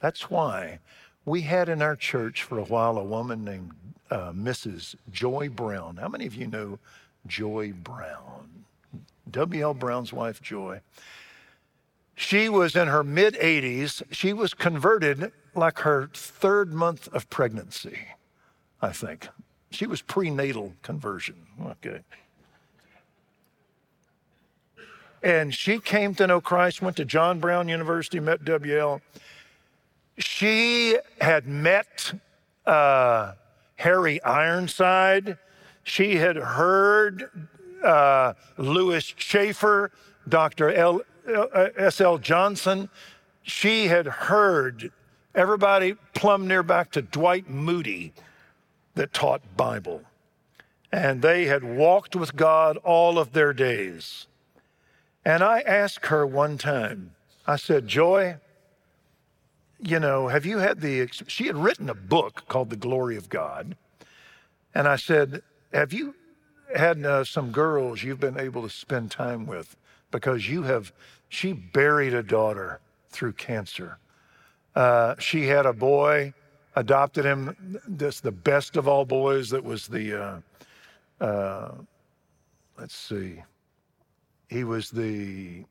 That's 0.01 0.31
why 0.31 0.81
we 1.25 1.43
had 1.43 1.69
in 1.69 1.83
our 1.83 1.97
church 1.97 2.43
for 2.43 2.59
a 2.59 2.65
while 2.65 2.97
a 2.97 3.05
woman 3.05 3.45
named 3.45 3.73
uh, 4.11 4.33
Mrs. 4.33 4.95
Joy 5.11 5.49
Brown. 5.49 5.97
How 5.97 6.09
many 6.09 6.27
of 6.27 6.35
you 6.35 6.47
know 6.47 6.79
Joy 7.27 7.73
Brown? 7.73 8.65
W.L. 9.31 9.75
Brown's 9.75 10.13
wife, 10.13 10.41
Joy. 10.41 10.81
She 12.15 12.49
was 12.49 12.75
in 12.75 12.89
her 12.89 13.05
mid 13.05 13.35
80s. 13.35 14.03
She 14.11 14.33
was 14.33 14.55
converted 14.55 15.31
like 15.55 15.81
her 15.81 16.09
third 16.13 16.73
month 16.73 17.09
of 17.13 17.29
pregnancy, 17.31 17.99
I 18.81 18.93
think. 18.93 19.29
She 19.71 19.87
was 19.87 20.03
prenatal 20.03 20.75
conversion. 20.83 21.37
Okay. 21.63 22.01
And 25.23 25.55
she 25.55 25.79
came 25.79 26.15
to 26.15 26.27
know 26.27 26.41
Christ, 26.41 26.81
went 26.81 26.97
to 26.97 27.05
John 27.05 27.41
Brown 27.41 27.69
University, 27.69 28.21
met 28.21 28.45
WL. 28.45 29.01
She 30.19 30.99
had 31.21 31.47
met 31.47 32.13
uh, 32.67 33.33
Harry 33.77 34.23
Ironside. 34.23 35.39
She 35.85 36.17
had 36.17 36.37
heard 36.37 37.49
uh, 37.85 38.35
Lewis 38.57 39.05
Chafer, 39.05 39.93
Dr. 40.29 40.71
L, 40.71 41.03
uh, 41.33 41.69
S.L. 41.77 42.19
Johnson. 42.19 42.89
She 43.43 43.87
had 43.87 44.07
heard 44.07 44.93
everybody 45.35 45.95
plumb 46.15 46.49
near 46.49 46.63
back 46.63 46.91
to 46.93 47.03
Dwight 47.03 47.49
Moody 47.49 48.13
that 48.95 49.13
taught 49.13 49.57
Bible. 49.57 50.03
And 50.91 51.23
they 51.23 51.45
had 51.45 51.63
walked 51.63 52.17
with 52.17 52.35
God 52.35 52.77
all 52.79 53.19
of 53.19 53.33
their 53.33 53.53
days. 53.53 54.27
And 55.25 55.43
I 55.43 55.61
asked 55.61 56.07
her 56.07 56.27
one 56.27 56.59
time, 56.59 57.15
I 57.47 57.57
said, 57.57 57.87
Joy, 57.87 58.39
you 59.81 60.01
know, 60.01 60.29
have 60.29 60.45
you 60.45 60.59
had 60.59 60.81
the, 60.81 61.09
she 61.27 61.47
had 61.47 61.57
written 61.57 61.89
a 61.89 61.95
book 61.95 62.45
called 62.49 62.71
The 62.71 62.77
Glory 62.77 63.17
of 63.17 63.29
God. 63.29 63.77
And 64.75 64.89
I 64.89 64.97
said, 64.97 65.43
have 65.73 65.93
you 65.93 66.15
had 66.75 67.05
uh, 67.05 67.25
some 67.25 67.51
girls 67.51 68.03
you've 68.03 68.21
been 68.21 68.39
able 68.39 68.63
to 68.63 68.71
spend 68.71 69.11
time 69.11 69.47
with 69.47 69.77
because 70.11 70.49
you 70.49 70.63
have, 70.63 70.93
she 71.29 71.53
buried 71.53 72.15
a 72.15 72.23
daughter 72.23 72.81
through 73.11 73.33
cancer. 73.33 73.99
Uh, 74.75 75.15
she 75.19 75.47
had 75.47 75.67
a 75.67 75.73
boy, 75.73 76.33
adopted 76.77 77.25
him, 77.25 77.81
this 77.87 78.21
the 78.21 78.33
best 78.33 78.77
of 78.77 78.87
all 78.87 79.05
boys 79.05 79.51
that 79.51 79.65
was 79.65 79.87
the, 79.87 80.43
uh, 81.21 81.25
uh 81.25 81.73
let's 82.79 82.95
see, 82.95 83.43
he 84.49 84.65
was 84.65 84.91
the 84.91 85.65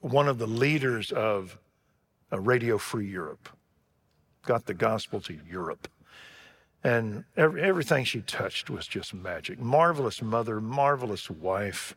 one 0.00 0.28
of 0.28 0.38
the 0.38 0.46
leaders 0.46 1.10
of 1.12 1.58
Radio 2.36 2.78
Free 2.78 3.08
Europe, 3.08 3.48
got 4.44 4.66
the 4.66 4.74
gospel 4.74 5.20
to 5.22 5.38
Europe. 5.48 5.88
And 6.84 7.24
every, 7.36 7.62
everything 7.62 8.04
she 8.04 8.20
touched 8.20 8.70
was 8.70 8.86
just 8.86 9.12
magic. 9.12 9.58
Marvelous 9.58 10.22
mother, 10.22 10.60
marvelous 10.60 11.28
wife. 11.28 11.96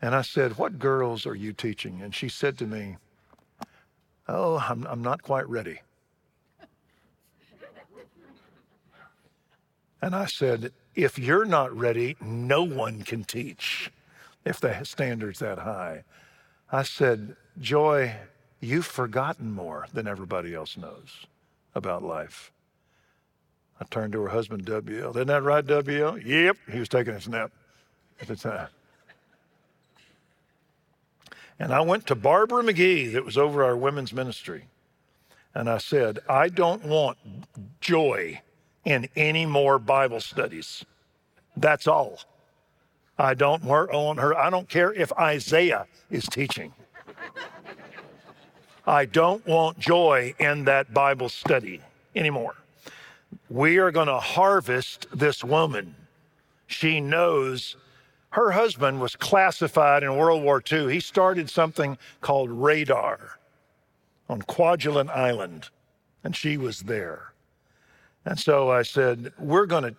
And 0.00 0.14
I 0.14 0.22
said, 0.22 0.58
What 0.58 0.78
girls 0.78 1.26
are 1.26 1.34
you 1.34 1.52
teaching? 1.52 2.00
And 2.02 2.14
she 2.14 2.28
said 2.28 2.56
to 2.58 2.66
me, 2.66 2.96
Oh, 4.28 4.64
I'm, 4.68 4.86
I'm 4.86 5.02
not 5.02 5.22
quite 5.22 5.48
ready. 5.48 5.80
And 10.00 10.14
I 10.14 10.26
said, 10.26 10.72
If 10.94 11.18
you're 11.18 11.44
not 11.44 11.76
ready, 11.76 12.16
no 12.20 12.62
one 12.62 13.02
can 13.02 13.24
teach 13.24 13.90
if 14.44 14.60
the 14.60 14.84
standard's 14.84 15.40
that 15.40 15.58
high. 15.58 16.04
I 16.70 16.82
said, 16.82 17.36
Joy, 17.60 18.14
you've 18.60 18.86
forgotten 18.86 19.52
more 19.52 19.86
than 19.92 20.06
everybody 20.06 20.54
else 20.54 20.76
knows 20.76 21.26
about 21.74 22.02
life. 22.02 22.52
I 23.80 23.84
turned 23.84 24.12
to 24.14 24.22
her 24.22 24.28
husband, 24.28 24.64
WL. 24.64 25.10
Isn't 25.10 25.26
that 25.26 25.42
right, 25.42 25.64
WL? 25.64 26.24
Yep. 26.24 26.56
He 26.72 26.78
was 26.78 26.88
taking 26.88 27.14
a 27.14 27.30
nap 27.30 27.52
at 28.20 28.28
the 28.28 28.36
time. 28.36 28.68
And 31.58 31.72
I 31.72 31.80
went 31.80 32.06
to 32.06 32.14
Barbara 32.14 32.62
McGee, 32.62 33.12
that 33.12 33.24
was 33.24 33.38
over 33.38 33.64
our 33.64 33.76
women's 33.76 34.12
ministry. 34.12 34.64
And 35.54 35.70
I 35.70 35.78
said, 35.78 36.18
I 36.28 36.48
don't 36.48 36.84
want 36.84 37.16
joy 37.80 38.42
in 38.84 39.08
any 39.16 39.46
more 39.46 39.78
Bible 39.78 40.20
studies. 40.20 40.84
That's 41.56 41.86
all. 41.86 42.20
I 43.18 43.32
don't 43.32 43.64
want 43.64 44.20
her. 44.20 44.36
I 44.36 44.50
don't 44.50 44.68
care 44.68 44.92
if 44.92 45.10
Isaiah 45.14 45.86
is 46.10 46.26
teaching. 46.26 46.74
I 48.86 49.04
don't 49.04 49.44
want 49.46 49.78
joy 49.78 50.34
in 50.38 50.64
that 50.64 50.94
Bible 50.94 51.28
study 51.28 51.80
anymore. 52.14 52.54
We 53.50 53.78
are 53.78 53.90
going 53.90 54.06
to 54.06 54.20
harvest 54.20 55.06
this 55.12 55.42
woman. 55.42 55.96
She 56.68 57.00
knows 57.00 57.76
her 58.30 58.52
husband 58.52 59.00
was 59.00 59.16
classified 59.16 60.02
in 60.02 60.16
World 60.16 60.42
War 60.42 60.62
II. 60.70 60.92
He 60.92 61.00
started 61.00 61.50
something 61.50 61.98
called 62.20 62.50
radar 62.50 63.38
on 64.28 64.42
Kwajalein 64.42 65.08
Island, 65.08 65.70
and 66.22 66.36
she 66.36 66.56
was 66.56 66.82
there. 66.82 67.32
And 68.24 68.38
so 68.38 68.70
I 68.70 68.82
said, 68.82 69.32
We're 69.38 69.66
going 69.66 69.84
to 69.84 69.94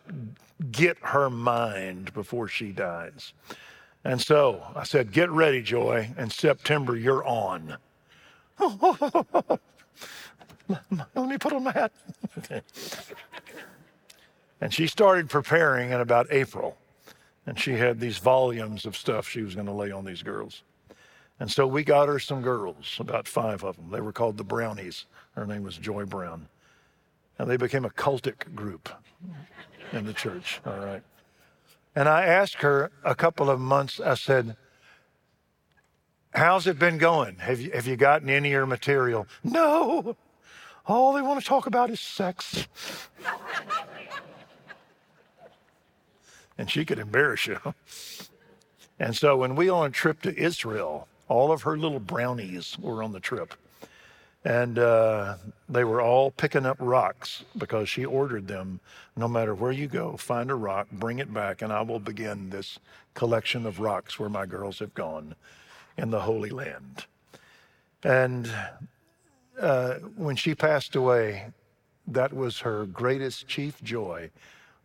get 0.71 0.97
her 1.02 1.30
mind 1.30 2.13
before 2.13 2.47
she 2.47 2.71
dies. 2.71 3.34
And 4.04 4.21
so 4.21 4.63
I 4.76 4.84
said, 4.84 5.12
Get 5.12 5.30
ready, 5.30 5.62
Joy. 5.62 6.13
In 6.17 6.30
September, 6.30 6.95
you're 6.95 7.26
on. 7.26 7.78
Let 10.70 11.15
me 11.15 11.38
put 11.38 11.54
on 11.54 11.63
my 11.63 11.72
hat. 11.72 11.91
and 14.62 14.74
she 14.74 14.88
started 14.88 15.30
preparing 15.30 15.91
in 15.91 16.02
about 16.02 16.28
April. 16.32 16.78
And 17.46 17.58
she 17.58 17.74
had 17.74 18.00
these 18.00 18.17
volumes 18.17 18.86
of 18.86 18.98
stuff 18.98 19.28
she 19.28 19.41
was 19.41 19.56
going 19.56 19.67
to 19.67 19.74
lay 19.74 19.91
on 19.91 20.04
these 20.04 20.22
girls. 20.22 20.63
And 21.39 21.50
so 21.50 21.65
we 21.65 21.84
got 21.84 22.10
her 22.10 22.20
some 22.20 22.41
girls, 22.41 22.98
about 23.00 23.28
five 23.28 23.63
of 23.63 23.78
them. 23.78 23.89
They 23.89 24.02
were 24.02 24.12
called 24.12 24.38
the 24.38 24.43
Brownies. 24.43 25.06
Her 25.34 25.46
name 25.46 25.63
was 25.63 25.78
Joy 25.78 26.06
Brown. 26.06 26.48
And 27.39 27.50
they 27.50 27.58
became 27.58 27.86
a 27.86 27.89
cultic 27.89 28.54
group 28.54 28.89
in 29.93 30.06
the 30.06 30.13
church. 30.13 30.60
All 30.65 30.78
right. 30.80 31.04
And 31.96 32.10
I 32.10 32.26
asked 32.26 32.56
her 32.58 32.91
a 33.04 33.15
couple 33.15 33.50
of 33.50 33.60
months, 33.60 34.00
I 34.00 34.15
said, 34.15 34.58
How's 36.34 36.68
it 36.68 36.78
been 36.78 36.98
going? 36.98 37.38
Have 37.38 37.60
you, 37.60 37.72
have 37.72 37.88
you 37.88 37.96
gotten 37.96 38.30
any 38.30 38.50
of 38.50 38.54
your 38.54 38.66
material? 38.66 39.28
No. 39.44 40.16
All 40.86 41.13
they 41.13 41.22
want 41.22 41.42
to 41.42 41.46
talk 41.46 41.68
about 41.68 41.90
is 41.90 42.00
sex. 42.00 42.68
and 46.58 46.70
she 46.70 46.86
could 46.86 47.00
embarrass 47.00 47.48
you. 47.48 47.60
And 49.00 49.16
so 49.16 49.38
when 49.38 49.56
we 49.56 49.70
on 49.70 49.88
a 49.88 49.90
trip 49.90 50.22
to 50.24 50.36
Israel, 50.38 51.08
all 51.28 51.52
of 51.52 51.63
her 51.63 51.78
little 51.78 52.00
brownies 52.00 52.78
were 52.80 53.04
on 53.04 53.12
the 53.12 53.20
trip. 53.20 53.54
And 54.46 54.80
uh, 54.80 55.36
they 55.68 55.84
were 55.84 56.02
all 56.02 56.32
picking 56.32 56.66
up 56.66 56.78
rocks 56.80 57.44
because 57.58 57.90
she 57.90 58.06
ordered 58.06 58.48
them. 58.48 58.80
No 59.16 59.28
matter 59.28 59.54
where 59.54 59.72
you 59.72 59.88
go, 59.88 60.16
find 60.16 60.50
a 60.50 60.56
rock, 60.56 60.88
bring 60.92 61.20
it 61.20 61.34
back, 61.34 61.62
and 61.62 61.74
I 61.74 61.82
will 61.82 62.00
begin 62.00 62.50
this 62.50 62.80
collection 63.13 63.66
of 63.66 63.80
rocks 63.80 64.20
where 64.20 64.30
my 64.30 64.46
girls 64.46 64.80
have 64.80 64.94
gone 64.94 65.36
in 65.97 66.12
the 66.12 66.21
Holy 66.21 66.49
Land. 66.49 67.05
And 68.03 68.49
uh, 69.60 69.95
when 70.15 70.36
she 70.36 70.55
passed 70.55 70.95
away, 70.95 71.51
that 72.07 72.33
was 72.33 72.60
her 72.60 72.86
greatest 72.86 73.47
chief 73.47 73.81
joy 73.83 74.29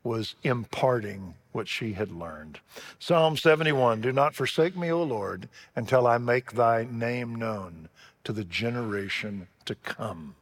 was 0.02 0.34
imparting 0.42 1.34
what 1.52 1.68
she 1.68 1.92
had 1.92 2.10
learned. 2.10 2.58
Psalm 2.98 3.36
71 3.36 4.00
Do 4.00 4.12
not 4.12 4.34
forsake 4.34 4.76
me, 4.76 4.90
O 4.90 5.02
Lord, 5.02 5.48
until 5.76 6.06
I 6.06 6.18
make 6.18 6.52
thy 6.52 6.86
name 6.90 7.34
known 7.36 7.88
to 8.24 8.32
the 8.32 8.44
generation 8.44 9.46
to 9.66 9.74
come. 9.76 10.34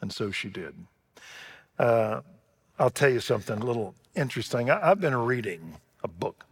And 0.00 0.12
so 0.12 0.30
she 0.30 0.48
did. 0.48 0.74
Uh, 1.78 2.20
I'll 2.78 2.90
tell 2.90 3.10
you 3.10 3.20
something 3.20 3.58
a 3.58 3.64
little 3.64 3.94
interesting. 4.14 4.70
I, 4.70 4.88
have 4.88 5.00
been 5.00 5.16
reading 5.16 5.76
a 6.02 6.08
book. 6.08 6.44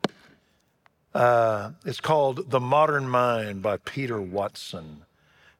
Uh, 1.16 1.70
it's 1.86 1.98
called 1.98 2.50
The 2.50 2.60
Modern 2.60 3.08
Mind 3.08 3.62
by 3.62 3.78
Peter 3.78 4.20
Watson. 4.20 5.06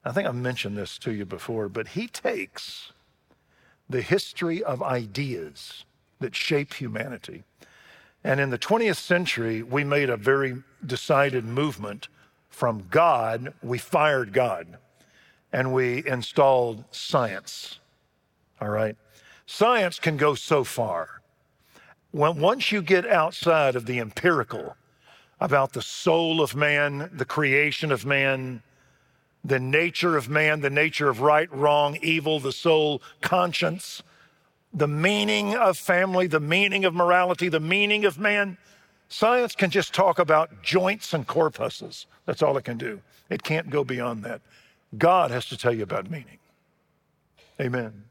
I 0.04 0.12
think 0.12 0.28
I've 0.28 0.34
mentioned 0.34 0.76
this 0.76 0.98
to 0.98 1.12
you 1.12 1.24
before, 1.24 1.70
but 1.70 1.88
he 1.88 2.08
takes 2.08 2.92
the 3.88 4.02
history 4.02 4.62
of 4.62 4.82
ideas 4.82 5.86
that 6.20 6.36
shape 6.36 6.74
humanity. 6.74 7.44
And 8.22 8.38
in 8.38 8.50
the 8.50 8.58
20th 8.58 8.96
century, 8.98 9.62
we 9.62 9.82
made 9.82 10.10
a 10.10 10.18
very 10.18 10.62
decided 10.84 11.46
movement 11.46 12.08
from 12.50 12.88
God, 12.90 13.54
we 13.62 13.78
fired 13.78 14.34
God 14.34 14.76
and 15.54 15.72
we 15.72 16.06
installed 16.06 16.84
science. 16.90 17.80
All 18.60 18.68
right? 18.68 18.96
Science 19.46 19.98
can 19.98 20.18
go 20.18 20.34
so 20.34 20.64
far. 20.64 21.22
When, 22.10 22.40
once 22.40 22.72
you 22.72 22.82
get 22.82 23.06
outside 23.06 23.74
of 23.74 23.86
the 23.86 24.00
empirical 24.00 24.76
about 25.40 25.72
the 25.72 25.82
soul 25.82 26.40
of 26.40 26.54
man, 26.54 27.10
the 27.12 27.24
creation 27.24 27.92
of 27.92 28.06
man, 28.06 28.62
the 29.44 29.60
nature 29.60 30.16
of 30.16 30.28
man, 30.28 30.60
the 30.60 30.70
nature 30.70 31.08
of 31.08 31.20
right, 31.20 31.52
wrong, 31.52 31.98
evil, 32.02 32.40
the 32.40 32.52
soul, 32.52 33.02
conscience, 33.20 34.02
the 34.72 34.88
meaning 34.88 35.54
of 35.54 35.78
family, 35.78 36.26
the 36.26 36.40
meaning 36.40 36.84
of 36.84 36.94
morality, 36.94 37.48
the 37.48 37.60
meaning 37.60 38.04
of 38.04 38.18
man, 38.18 38.56
Science 39.08 39.54
can 39.54 39.70
just 39.70 39.94
talk 39.94 40.18
about 40.18 40.62
joints 40.62 41.14
and 41.14 41.26
corpuscles. 41.26 42.06
That's 42.24 42.42
all 42.42 42.56
it 42.56 42.64
can 42.64 42.76
do. 42.76 43.00
It 43.30 43.42
can't 43.42 43.70
go 43.70 43.84
beyond 43.84 44.24
that. 44.24 44.40
God 44.98 45.30
has 45.30 45.46
to 45.46 45.56
tell 45.56 45.72
you 45.72 45.84
about 45.84 46.10
meaning. 46.10 46.38
Amen. 47.60 48.04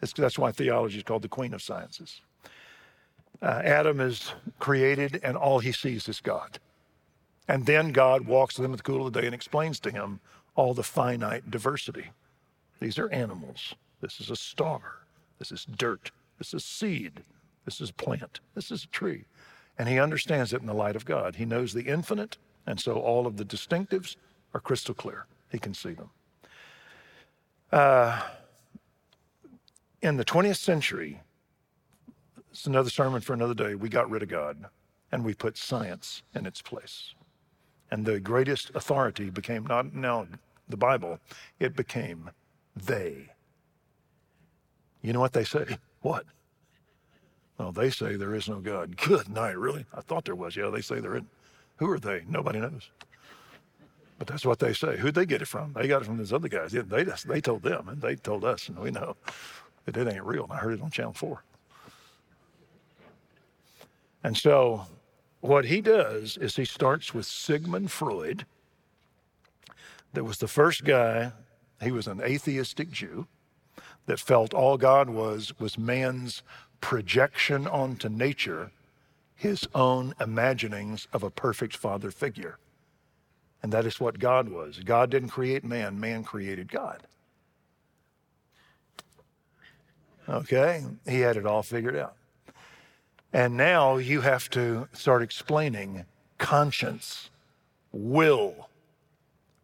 That's 0.00 0.38
why 0.38 0.50
theology 0.50 0.98
is 0.98 1.04
called 1.04 1.22
the 1.22 1.28
queen 1.28 1.54
of 1.54 1.62
sciences. 1.62 2.20
Uh, 3.42 3.62
Adam 3.64 4.00
is 4.00 4.32
created, 4.58 5.20
and 5.22 5.36
all 5.36 5.60
he 5.60 5.72
sees 5.72 6.08
is 6.08 6.20
God. 6.20 6.58
And 7.48 7.66
then 7.66 7.92
God 7.92 8.26
walks 8.26 8.58
with 8.58 8.66
him 8.66 8.72
at 8.72 8.78
the 8.78 8.82
cool 8.82 9.06
of 9.06 9.12
the 9.12 9.20
day 9.20 9.26
and 9.26 9.34
explains 9.34 9.80
to 9.80 9.90
him 9.90 10.20
all 10.54 10.74
the 10.74 10.82
finite 10.82 11.50
diversity. 11.50 12.10
These 12.80 12.98
are 12.98 13.10
animals. 13.10 13.74
This 14.00 14.20
is 14.20 14.30
a 14.30 14.36
star. 14.36 15.00
This 15.38 15.50
is 15.50 15.64
dirt. 15.64 16.10
This 16.38 16.54
is 16.54 16.64
seed. 16.64 17.22
This 17.64 17.80
is 17.80 17.90
plant. 17.90 18.40
This 18.54 18.70
is 18.70 18.84
a 18.84 18.88
tree. 18.88 19.24
And 19.78 19.88
he 19.88 19.98
understands 19.98 20.52
it 20.52 20.60
in 20.60 20.66
the 20.66 20.74
light 20.74 20.96
of 20.96 21.04
God. 21.04 21.36
He 21.36 21.44
knows 21.44 21.72
the 21.72 21.84
infinite, 21.86 22.36
and 22.66 22.78
so 22.78 22.94
all 22.94 23.26
of 23.26 23.36
the 23.36 23.44
distinctives 23.44 24.16
are 24.54 24.60
crystal 24.60 24.94
clear. 24.94 25.26
He 25.50 25.58
can 25.58 25.74
see 25.74 25.92
them. 25.92 26.10
Uh, 27.72 28.20
in 30.02 30.16
the 30.16 30.24
20th 30.24 30.56
century, 30.56 31.20
it's 32.50 32.66
another 32.66 32.90
sermon 32.90 33.20
for 33.20 33.32
another 33.32 33.54
day, 33.54 33.74
we 33.74 33.88
got 33.88 34.10
rid 34.10 34.22
of 34.22 34.28
God 34.28 34.66
and 35.12 35.24
we 35.24 35.34
put 35.34 35.56
science 35.56 36.22
in 36.34 36.46
its 36.46 36.62
place. 36.62 37.14
And 37.90 38.04
the 38.04 38.20
greatest 38.20 38.70
authority 38.74 39.30
became 39.30 39.66
not 39.66 39.94
now 39.94 40.26
the 40.68 40.76
Bible, 40.76 41.18
it 41.58 41.74
became 41.74 42.30
they. 42.76 43.30
You 45.02 45.12
know 45.12 45.20
what 45.20 45.32
they 45.32 45.44
say? 45.44 45.78
What? 46.02 46.24
Well, 47.58 47.72
they 47.72 47.90
say 47.90 48.16
there 48.16 48.34
is 48.34 48.48
no 48.48 48.60
God. 48.60 48.96
Good 49.08 49.28
night, 49.28 49.58
really? 49.58 49.84
I 49.92 50.00
thought 50.00 50.24
there 50.24 50.34
was. 50.34 50.56
Yeah, 50.56 50.70
they 50.70 50.80
say 50.80 51.00
there 51.00 51.16
isn't. 51.16 51.28
Who 51.76 51.90
are 51.90 51.98
they? 51.98 52.22
Nobody 52.28 52.60
knows. 52.60 52.90
But 54.18 54.28
that's 54.28 54.44
what 54.44 54.58
they 54.58 54.74
say. 54.74 54.98
Who'd 54.98 55.14
they 55.14 55.26
get 55.26 55.42
it 55.42 55.48
from? 55.48 55.72
They 55.72 55.88
got 55.88 56.02
it 56.02 56.04
from 56.04 56.18
those 56.18 56.32
other 56.32 56.48
guys. 56.48 56.72
They, 56.72 57.04
just, 57.04 57.26
they 57.26 57.40
told 57.40 57.62
them, 57.62 57.88
and 57.88 58.02
they 58.02 58.16
told 58.16 58.44
us, 58.44 58.68
and 58.68 58.78
we 58.78 58.90
know 58.90 59.16
that 59.86 59.96
it 59.96 60.06
ain't 60.06 60.24
real. 60.24 60.44
And 60.44 60.52
I 60.52 60.56
heard 60.56 60.74
it 60.74 60.82
on 60.82 60.90
Channel 60.90 61.14
4. 61.14 61.42
And 64.22 64.36
so 64.36 64.86
what 65.40 65.66
he 65.66 65.80
does 65.80 66.36
is 66.36 66.56
he 66.56 66.64
starts 66.64 67.14
with 67.14 67.26
Sigmund 67.26 67.90
Freud, 67.90 68.46
that 70.12 70.24
was 70.24 70.38
the 70.38 70.48
first 70.48 70.84
guy, 70.84 71.32
he 71.82 71.90
was 71.90 72.06
an 72.06 72.20
atheistic 72.20 72.90
Jew 72.90 73.26
that 74.06 74.20
felt 74.20 74.52
all 74.52 74.76
God 74.76 75.08
was 75.08 75.58
was 75.58 75.78
man's 75.78 76.42
projection 76.80 77.66
onto 77.66 78.08
nature 78.08 78.72
his 79.34 79.66
own 79.74 80.14
imaginings 80.20 81.06
of 81.12 81.22
a 81.22 81.30
perfect 81.30 81.74
father 81.76 82.10
figure. 82.10 82.58
And 83.62 83.72
that 83.72 83.86
is 83.86 84.00
what 84.00 84.18
God 84.18 84.48
was. 84.48 84.80
God 84.80 85.10
didn't 85.10 85.30
create 85.30 85.64
man, 85.64 85.98
man 85.98 86.24
created 86.24 86.70
God. 86.70 87.06
Okay? 90.28 90.84
He 91.08 91.20
had 91.20 91.36
it 91.36 91.46
all 91.46 91.62
figured 91.62 91.96
out. 91.96 92.16
And 93.32 93.56
now 93.56 93.96
you 93.96 94.22
have 94.22 94.50
to 94.50 94.88
start 94.92 95.22
explaining 95.22 96.04
conscience, 96.38 97.30
will, 97.92 98.68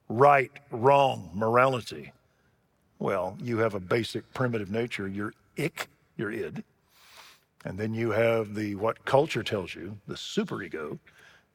right, 0.08 0.52
wrong, 0.70 1.30
morality. 1.34 2.12
Well, 2.98 3.36
you 3.42 3.58
have 3.58 3.74
a 3.74 3.80
basic 3.80 4.32
primitive 4.32 4.70
nature, 4.70 5.08
your 5.08 5.34
ik, 5.56 5.88
your 6.16 6.30
id. 6.30 6.62
And 7.64 7.76
then 7.76 7.92
you 7.92 8.12
have 8.12 8.54
the 8.54 8.76
what 8.76 9.04
culture 9.04 9.42
tells 9.42 9.74
you, 9.74 9.98
the 10.06 10.14
superego, 10.14 10.98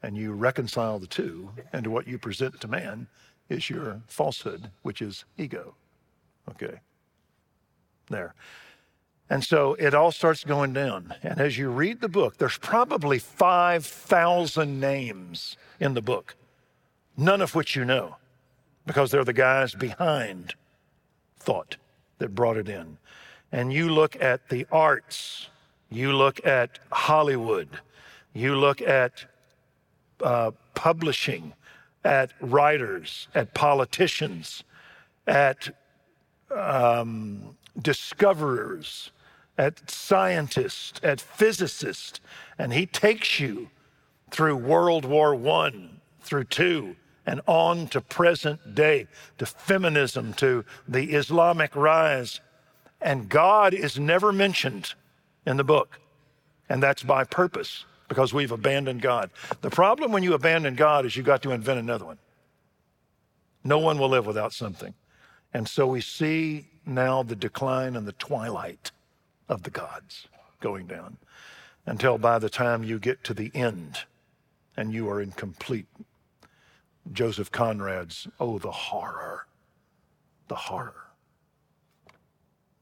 and 0.03 0.17
you 0.17 0.33
reconcile 0.33 0.99
the 0.99 1.07
two, 1.07 1.49
and 1.71 1.87
what 1.87 2.07
you 2.07 2.17
present 2.17 2.59
to 2.59 2.67
man 2.67 3.07
is 3.47 3.69
your 3.69 4.01
falsehood, 4.07 4.69
which 4.81 5.01
is 5.01 5.23
ego. 5.37 5.75
Okay. 6.49 6.79
There. 8.09 8.33
And 9.31 9.43
so 9.43 9.75
it 9.75 9.93
all 9.93 10.11
starts 10.11 10.43
going 10.43 10.73
down. 10.73 11.15
And 11.23 11.39
as 11.39 11.57
you 11.57 11.69
read 11.69 12.01
the 12.01 12.09
book, 12.09 12.37
there's 12.37 12.57
probably 12.57 13.17
5,000 13.17 14.79
names 14.79 15.55
in 15.79 15.93
the 15.93 16.01
book, 16.01 16.35
none 17.15 17.41
of 17.41 17.55
which 17.55 17.75
you 17.75 17.85
know, 17.85 18.17
because 18.85 19.09
they're 19.11 19.23
the 19.23 19.31
guys 19.31 19.73
behind 19.73 20.55
thought 21.39 21.77
that 22.17 22.35
brought 22.35 22.57
it 22.57 22.67
in. 22.67 22.97
And 23.53 23.71
you 23.71 23.89
look 23.89 24.21
at 24.21 24.49
the 24.49 24.67
arts 24.71 25.47
you 25.91 26.13
look 26.13 26.43
at 26.45 26.79
Hollywood, 26.91 27.67
you 28.33 28.55
look 28.55 28.81
at 28.81 29.25
uh, 30.23 30.51
publishing, 30.73 31.53
at 32.03 32.31
writers, 32.39 33.27
at 33.35 33.53
politicians, 33.53 34.63
at 35.27 35.69
um, 36.55 37.57
discoverers, 37.79 39.11
at 39.57 39.89
scientists, 39.89 40.99
at 41.03 41.21
physicists, 41.21 42.19
and 42.57 42.73
he 42.73 42.85
takes 42.85 43.39
you 43.39 43.69
through 44.29 44.55
World 44.55 45.05
War 45.05 45.35
I, 45.35 45.89
through 46.21 46.45
two, 46.45 46.95
and 47.25 47.41
on 47.45 47.87
to 47.87 48.01
present 48.01 48.73
day, 48.73 49.07
to 49.37 49.45
feminism, 49.45 50.33
to 50.33 50.65
the 50.87 51.11
Islamic 51.11 51.75
rise. 51.75 52.39
And 53.01 53.29
God 53.29 53.73
is 53.73 53.99
never 53.99 54.31
mentioned 54.31 54.93
in 55.45 55.57
the 55.57 55.63
book. 55.63 55.99
And 56.69 56.81
that's 56.81 57.03
by 57.03 57.23
purpose 57.25 57.85
because 58.07 58.33
we've 58.33 58.51
abandoned 58.51 59.01
God. 59.01 59.29
The 59.61 59.69
problem 59.69 60.11
when 60.11 60.23
you 60.23 60.33
abandon 60.33 60.75
God 60.75 61.05
is 61.05 61.15
you 61.15 61.23
got 61.23 61.43
to 61.43 61.51
invent 61.51 61.79
another 61.79 62.05
one. 62.05 62.17
No 63.63 63.79
one 63.79 63.99
will 63.99 64.09
live 64.09 64.25
without 64.25 64.53
something. 64.53 64.93
And 65.53 65.67
so 65.67 65.85
we 65.85 66.01
see 66.01 66.67
now 66.85 67.23
the 67.23 67.35
decline 67.35 67.95
and 67.95 68.07
the 68.07 68.13
twilight 68.13 68.91
of 69.51 69.63
the 69.63 69.69
gods 69.69 70.27
going 70.61 70.87
down 70.87 71.17
until 71.85 72.17
by 72.17 72.39
the 72.39 72.49
time 72.49 72.83
you 72.83 72.97
get 72.97 73.21
to 73.25 73.33
the 73.33 73.51
end 73.53 73.99
and 74.77 74.93
you 74.93 75.09
are 75.09 75.21
in 75.21 75.31
complete 75.31 75.87
Joseph 77.11 77.51
Conrad's, 77.51 78.27
oh, 78.39 78.59
the 78.59 78.71
horror, 78.71 79.47
the 80.47 80.55
horror, 80.55 81.07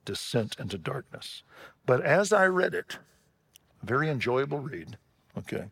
descent 0.05 0.57
into 0.59 0.77
darkness. 0.77 1.41
But 1.85 2.01
as 2.01 2.31
I 2.31 2.45
read 2.45 2.75
it, 2.75 2.99
very 3.81 4.09
enjoyable 4.09 4.59
read, 4.59 4.97
okay, 5.37 5.65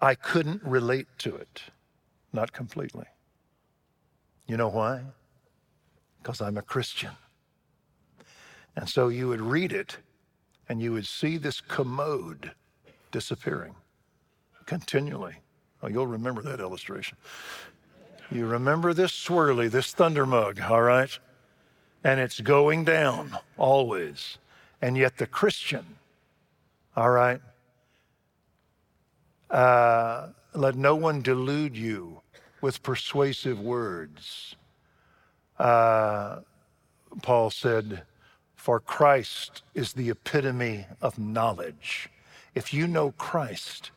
I 0.00 0.14
couldn't 0.14 0.62
relate 0.62 1.08
to 1.18 1.34
it, 1.34 1.62
not 2.32 2.52
completely. 2.52 3.06
You 4.46 4.56
know 4.56 4.68
why? 4.68 5.00
Because 6.20 6.40
I'm 6.40 6.58
a 6.58 6.62
Christian. 6.62 7.12
And 8.76 8.88
so 8.88 9.08
you 9.08 9.28
would 9.28 9.40
read 9.40 9.72
it 9.72 9.98
and 10.68 10.80
you 10.80 10.92
would 10.92 11.06
see 11.06 11.36
this 11.36 11.60
commode 11.60 12.52
disappearing 13.10 13.74
continually. 14.66 15.34
Oh, 15.82 15.88
you'll 15.88 16.06
remember 16.06 16.42
that 16.42 16.60
illustration. 16.60 17.18
You 18.30 18.46
remember 18.46 18.94
this 18.94 19.12
swirly, 19.12 19.70
this 19.70 19.92
thunder 19.92 20.24
mug, 20.24 20.60
all 20.60 20.82
right? 20.82 21.18
And 22.04 22.18
it's 22.18 22.40
going 22.40 22.84
down 22.84 23.36
always. 23.58 24.38
And 24.80 24.96
yet 24.96 25.18
the 25.18 25.26
Christian, 25.26 25.84
all 26.96 27.10
right? 27.10 27.40
Uh, 29.50 30.28
let 30.54 30.76
no 30.76 30.96
one 30.96 31.20
delude 31.20 31.76
you 31.76 32.22
with 32.62 32.82
persuasive 32.82 33.60
words. 33.60 34.56
Uh, 35.58 36.40
Paul 37.22 37.50
said, 37.50 38.02
For 38.62 38.78
Christ 38.78 39.64
is 39.74 39.92
the 39.92 40.08
epitome 40.08 40.86
of 41.00 41.18
knowledge. 41.18 42.08
If 42.54 42.72
you 42.72 42.86
know 42.86 43.10
Christ, 43.10 43.90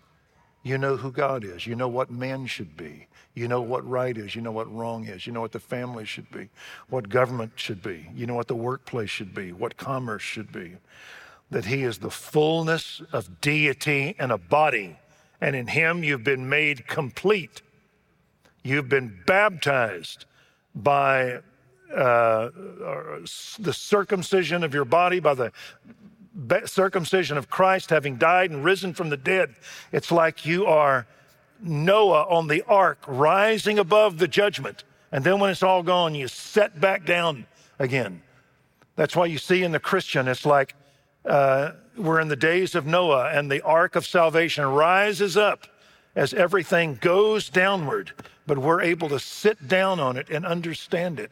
you 0.63 0.79
know 0.79 0.97
who 0.97 1.11
God 1.11 1.43
is. 1.43 1.67
You 1.67 1.75
know 1.75 1.87
what 1.87 2.09
man 2.09 2.47
should 2.47 2.75
be. 2.75 3.05
You 3.35 3.47
know 3.47 3.61
what 3.61 3.87
right 3.87 4.17
is. 4.17 4.33
You 4.33 4.41
know 4.41 4.51
what 4.51 4.73
wrong 4.73 5.05
is. 5.05 5.27
You 5.27 5.33
know 5.33 5.41
what 5.41 5.51
the 5.51 5.59
family 5.59 6.03
should 6.03 6.31
be, 6.31 6.49
what 6.89 7.09
government 7.09 7.51
should 7.57 7.83
be. 7.83 8.09
You 8.15 8.25
know 8.25 8.33
what 8.33 8.47
the 8.47 8.55
workplace 8.55 9.11
should 9.11 9.35
be, 9.35 9.51
what 9.51 9.77
commerce 9.77 10.23
should 10.23 10.51
be. 10.51 10.77
That 11.51 11.65
He 11.65 11.83
is 11.83 11.99
the 11.99 12.09
fullness 12.09 13.03
of 13.13 13.41
deity 13.41 14.15
in 14.17 14.31
a 14.31 14.39
body, 14.39 14.97
and 15.39 15.55
in 15.55 15.67
Him 15.67 16.03
you've 16.03 16.23
been 16.23 16.49
made 16.49 16.87
complete. 16.87 17.61
You've 18.63 18.89
been 18.89 19.21
baptized 19.27 20.25
by 20.73 21.41
uh, 21.93 22.49
the 23.59 23.73
circumcision 23.73 24.63
of 24.63 24.73
your 24.73 24.85
body, 24.85 25.19
by 25.19 25.33
the 25.33 25.51
circumcision 26.65 27.37
of 27.37 27.49
Christ, 27.49 27.89
having 27.89 28.17
died 28.17 28.51
and 28.51 28.63
risen 28.63 28.93
from 28.93 29.09
the 29.09 29.17
dead. 29.17 29.55
It's 29.91 30.11
like 30.11 30.45
you 30.45 30.65
are 30.65 31.07
Noah 31.61 32.23
on 32.23 32.47
the 32.47 32.63
ark, 32.63 32.99
rising 33.07 33.79
above 33.79 34.17
the 34.17 34.27
judgment. 34.27 34.83
And 35.11 35.23
then 35.23 35.39
when 35.39 35.49
it's 35.49 35.63
all 35.63 35.83
gone, 35.83 36.15
you 36.15 36.27
set 36.27 36.79
back 36.81 37.05
down 37.05 37.45
again. 37.79 38.21
That's 38.95 39.15
why 39.15 39.27
you 39.27 39.37
see 39.37 39.63
in 39.63 39.71
the 39.71 39.79
Christian, 39.79 40.27
it's 40.27 40.45
like 40.45 40.75
uh, 41.25 41.71
we're 41.97 42.19
in 42.19 42.27
the 42.27 42.35
days 42.35 42.75
of 42.75 42.85
Noah, 42.85 43.29
and 43.31 43.49
the 43.49 43.61
ark 43.61 43.95
of 43.95 44.05
salvation 44.05 44.65
rises 44.65 45.37
up 45.37 45.67
as 46.15 46.33
everything 46.33 46.95
goes 46.95 47.49
downward, 47.49 48.11
but 48.47 48.57
we're 48.57 48.81
able 48.81 49.09
to 49.09 49.19
sit 49.19 49.67
down 49.67 49.99
on 49.99 50.17
it 50.17 50.29
and 50.29 50.45
understand 50.45 51.19
it. 51.19 51.31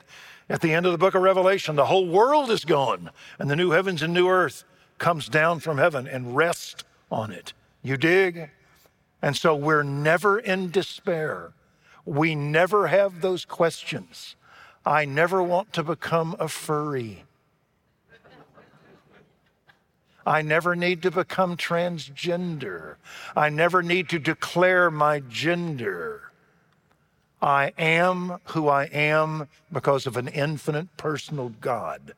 At 0.49 0.61
the 0.61 0.73
end 0.73 0.85
of 0.85 0.91
the 0.91 0.97
book 0.97 1.15
of 1.15 1.21
Revelation, 1.21 1.75
the 1.75 1.85
whole 1.85 2.07
world 2.07 2.51
is 2.51 2.65
gone, 2.65 3.09
and 3.39 3.49
the 3.49 3.55
new 3.55 3.71
heavens 3.71 4.01
and 4.01 4.13
new 4.13 4.27
earth 4.27 4.63
comes 4.97 5.29
down 5.29 5.59
from 5.59 5.77
heaven 5.77 6.07
and 6.07 6.35
rests 6.35 6.83
on 7.11 7.31
it. 7.31 7.53
You 7.81 7.97
dig? 7.97 8.49
And 9.21 9.37
so 9.37 9.55
we're 9.55 9.83
never 9.83 10.39
in 10.39 10.69
despair. 10.69 11.53
We 12.05 12.35
never 12.35 12.87
have 12.87 13.21
those 13.21 13.45
questions. 13.45 14.35
I 14.85 15.05
never 15.05 15.41
want 15.41 15.71
to 15.73 15.83
become 15.83 16.35
a 16.39 16.49
furry. 16.49 17.23
I 20.25 20.41
never 20.41 20.75
need 20.75 21.01
to 21.03 21.11
become 21.11 21.57
transgender. 21.57 22.95
I 23.35 23.49
never 23.49 23.83
need 23.83 24.09
to 24.09 24.19
declare 24.19 24.89
my 24.89 25.21
gender. 25.21 26.22
I 27.43 27.73
am 27.77 28.37
who 28.45 28.69
I 28.69 28.85
am 28.85 29.49
because 29.69 30.07
of 30.07 30.15
an 30.15 30.29
infinite 30.29 30.95
personal 30.95 31.49
God. 31.59 32.13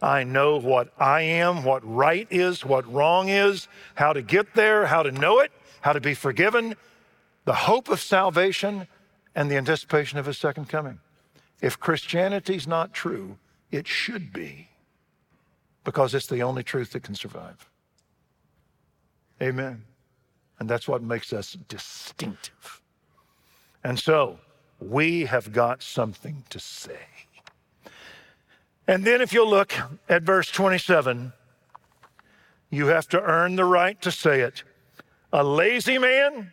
I 0.00 0.22
know 0.22 0.56
what 0.56 0.92
I 0.96 1.22
am, 1.22 1.64
what 1.64 1.82
right 1.84 2.28
is, 2.30 2.64
what 2.64 2.90
wrong 2.90 3.28
is, 3.28 3.66
how 3.96 4.12
to 4.12 4.22
get 4.22 4.54
there, 4.54 4.86
how 4.86 5.02
to 5.02 5.10
know 5.10 5.40
it, 5.40 5.50
how 5.80 5.92
to 5.92 6.00
be 6.00 6.14
forgiven, 6.14 6.76
the 7.44 7.54
hope 7.54 7.88
of 7.88 8.00
salvation, 8.00 8.86
and 9.34 9.50
the 9.50 9.56
anticipation 9.56 10.16
of 10.16 10.26
his 10.26 10.38
second 10.38 10.68
coming. 10.68 11.00
If 11.60 11.80
Christianity's 11.80 12.68
not 12.68 12.94
true, 12.94 13.36
it 13.72 13.88
should 13.88 14.32
be 14.32 14.68
because 15.82 16.14
it's 16.14 16.28
the 16.28 16.42
only 16.44 16.62
truth 16.62 16.92
that 16.92 17.02
can 17.02 17.16
survive. 17.16 17.68
Amen. 19.42 19.82
And 20.60 20.68
that's 20.70 20.86
what 20.86 21.02
makes 21.02 21.32
us 21.32 21.56
distinctive. 21.68 22.80
And 23.82 23.98
so, 23.98 24.38
we 24.80 25.24
have 25.24 25.52
got 25.52 25.82
something 25.82 26.44
to 26.50 26.58
say. 26.58 26.98
And 28.86 29.04
then, 29.04 29.20
if 29.20 29.32
you'll 29.32 29.50
look 29.50 29.74
at 30.08 30.22
verse 30.22 30.50
27, 30.50 31.32
you 32.70 32.86
have 32.86 33.08
to 33.08 33.20
earn 33.20 33.56
the 33.56 33.64
right 33.64 34.00
to 34.02 34.10
say 34.10 34.40
it. 34.40 34.62
A 35.32 35.44
lazy 35.44 35.98
man 35.98 36.52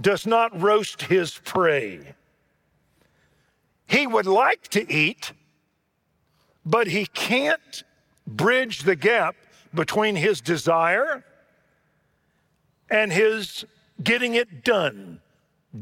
does 0.00 0.26
not 0.26 0.60
roast 0.60 1.02
his 1.02 1.38
prey. 1.44 2.14
He 3.86 4.06
would 4.06 4.26
like 4.26 4.68
to 4.68 4.90
eat, 4.92 5.32
but 6.64 6.88
he 6.88 7.06
can't 7.06 7.84
bridge 8.26 8.82
the 8.82 8.96
gap 8.96 9.36
between 9.74 10.16
his 10.16 10.40
desire 10.40 11.24
and 12.90 13.12
his 13.12 13.64
getting 14.02 14.34
it 14.34 14.64
done. 14.64 15.20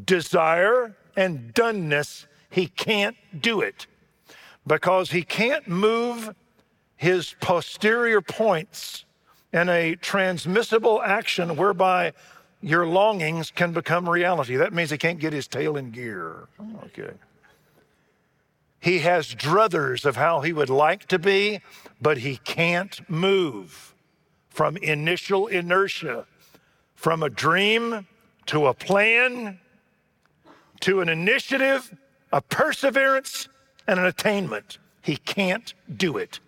Desire 0.04 0.94
and 1.16 1.52
doneness, 1.54 2.26
he 2.48 2.66
can't 2.66 3.16
do 3.38 3.60
it 3.60 3.86
because 4.66 5.10
he 5.10 5.22
can't 5.22 5.66
move 5.68 6.34
his 6.96 7.34
posterior 7.40 8.20
points 8.20 9.04
in 9.52 9.68
a 9.68 9.96
transmissible 9.96 11.02
action 11.02 11.56
whereby 11.56 12.12
your 12.60 12.86
longings 12.86 13.50
can 13.50 13.72
become 13.72 14.08
reality. 14.08 14.56
That 14.56 14.72
means 14.72 14.90
he 14.90 14.98
can't 14.98 15.18
get 15.18 15.32
his 15.32 15.48
tail 15.48 15.76
in 15.76 15.90
gear. 15.90 16.48
Oh, 16.58 16.82
okay. 16.86 17.12
He 18.80 19.00
has 19.00 19.34
druthers 19.34 20.04
of 20.04 20.16
how 20.16 20.40
he 20.40 20.52
would 20.52 20.70
like 20.70 21.06
to 21.08 21.18
be, 21.18 21.60
but 22.00 22.18
he 22.18 22.36
can't 22.36 23.00
move 23.10 23.94
from 24.48 24.76
initial 24.78 25.46
inertia, 25.46 26.26
from 26.94 27.22
a 27.22 27.30
dream 27.30 28.06
to 28.46 28.66
a 28.66 28.74
plan 28.74 29.60
to 30.80 31.00
an 31.00 31.08
initiative, 31.08 31.94
a 32.32 32.40
perseverance, 32.40 33.48
and 33.86 34.00
an 34.00 34.06
attainment. 34.06 34.78
He 35.02 35.16
can't 35.16 35.74
do 35.96 36.16
it. 36.16 36.40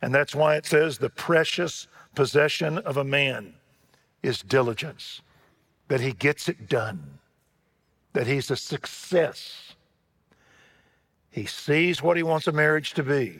And 0.00 0.14
that's 0.14 0.34
why 0.34 0.56
it 0.56 0.66
says 0.66 0.98
the 0.98 1.10
precious 1.10 1.86
possession 2.14 2.78
of 2.78 2.96
a 2.96 3.04
man 3.04 3.54
is 4.22 4.40
diligence, 4.42 5.22
that 5.88 6.00
he 6.00 6.12
gets 6.12 6.48
it 6.48 6.68
done, 6.68 7.18
that 8.12 8.26
he's 8.26 8.50
a 8.50 8.56
success. 8.56 9.74
He 11.30 11.46
sees 11.46 12.02
what 12.02 12.16
he 12.16 12.22
wants 12.22 12.46
a 12.46 12.52
marriage 12.52 12.92
to 12.94 13.02
be. 13.02 13.38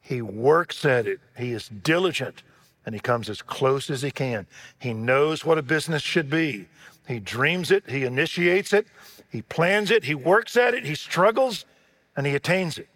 He 0.00 0.22
works 0.22 0.84
at 0.84 1.06
it. 1.06 1.20
He 1.36 1.52
is 1.52 1.68
diligent 1.68 2.42
and 2.84 2.94
he 2.94 3.00
comes 3.00 3.28
as 3.28 3.42
close 3.42 3.90
as 3.90 4.02
he 4.02 4.12
can. 4.12 4.46
He 4.78 4.94
knows 4.94 5.44
what 5.44 5.58
a 5.58 5.62
business 5.62 6.02
should 6.02 6.30
be. 6.30 6.68
He 7.06 7.20
dreams 7.20 7.70
it, 7.70 7.88
he 7.88 8.04
initiates 8.04 8.72
it, 8.72 8.86
he 9.30 9.42
plans 9.42 9.90
it, 9.90 10.04
he 10.04 10.14
works 10.14 10.56
at 10.56 10.74
it, 10.74 10.84
he 10.84 10.94
struggles, 10.94 11.64
and 12.16 12.26
he 12.26 12.34
attains 12.34 12.78
it. 12.78 12.88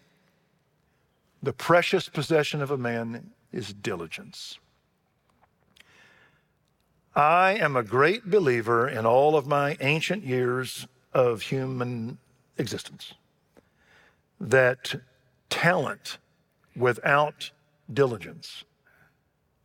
The 1.43 1.53
precious 1.53 2.09
possession 2.09 2.61
of 2.61 2.71
a 2.71 2.79
man 2.79 3.31
is 3.53 3.73
diligence. 3.73 4.59
I 7.15 7.53
am 7.53 7.77
a 7.77 7.83
great 7.83 8.31
believer 8.31 8.89
in 8.89 9.05
all 9.05 9.37
of 9.37 9.47
my 9.47 9.77
ancient 9.81 10.25
years 10.25 10.87
of 11.13 11.43
human 11.43 12.19
existence 12.57 13.15
that 14.41 14.95
talent 15.51 16.19
without 16.77 17.51
diligence 17.93 18.65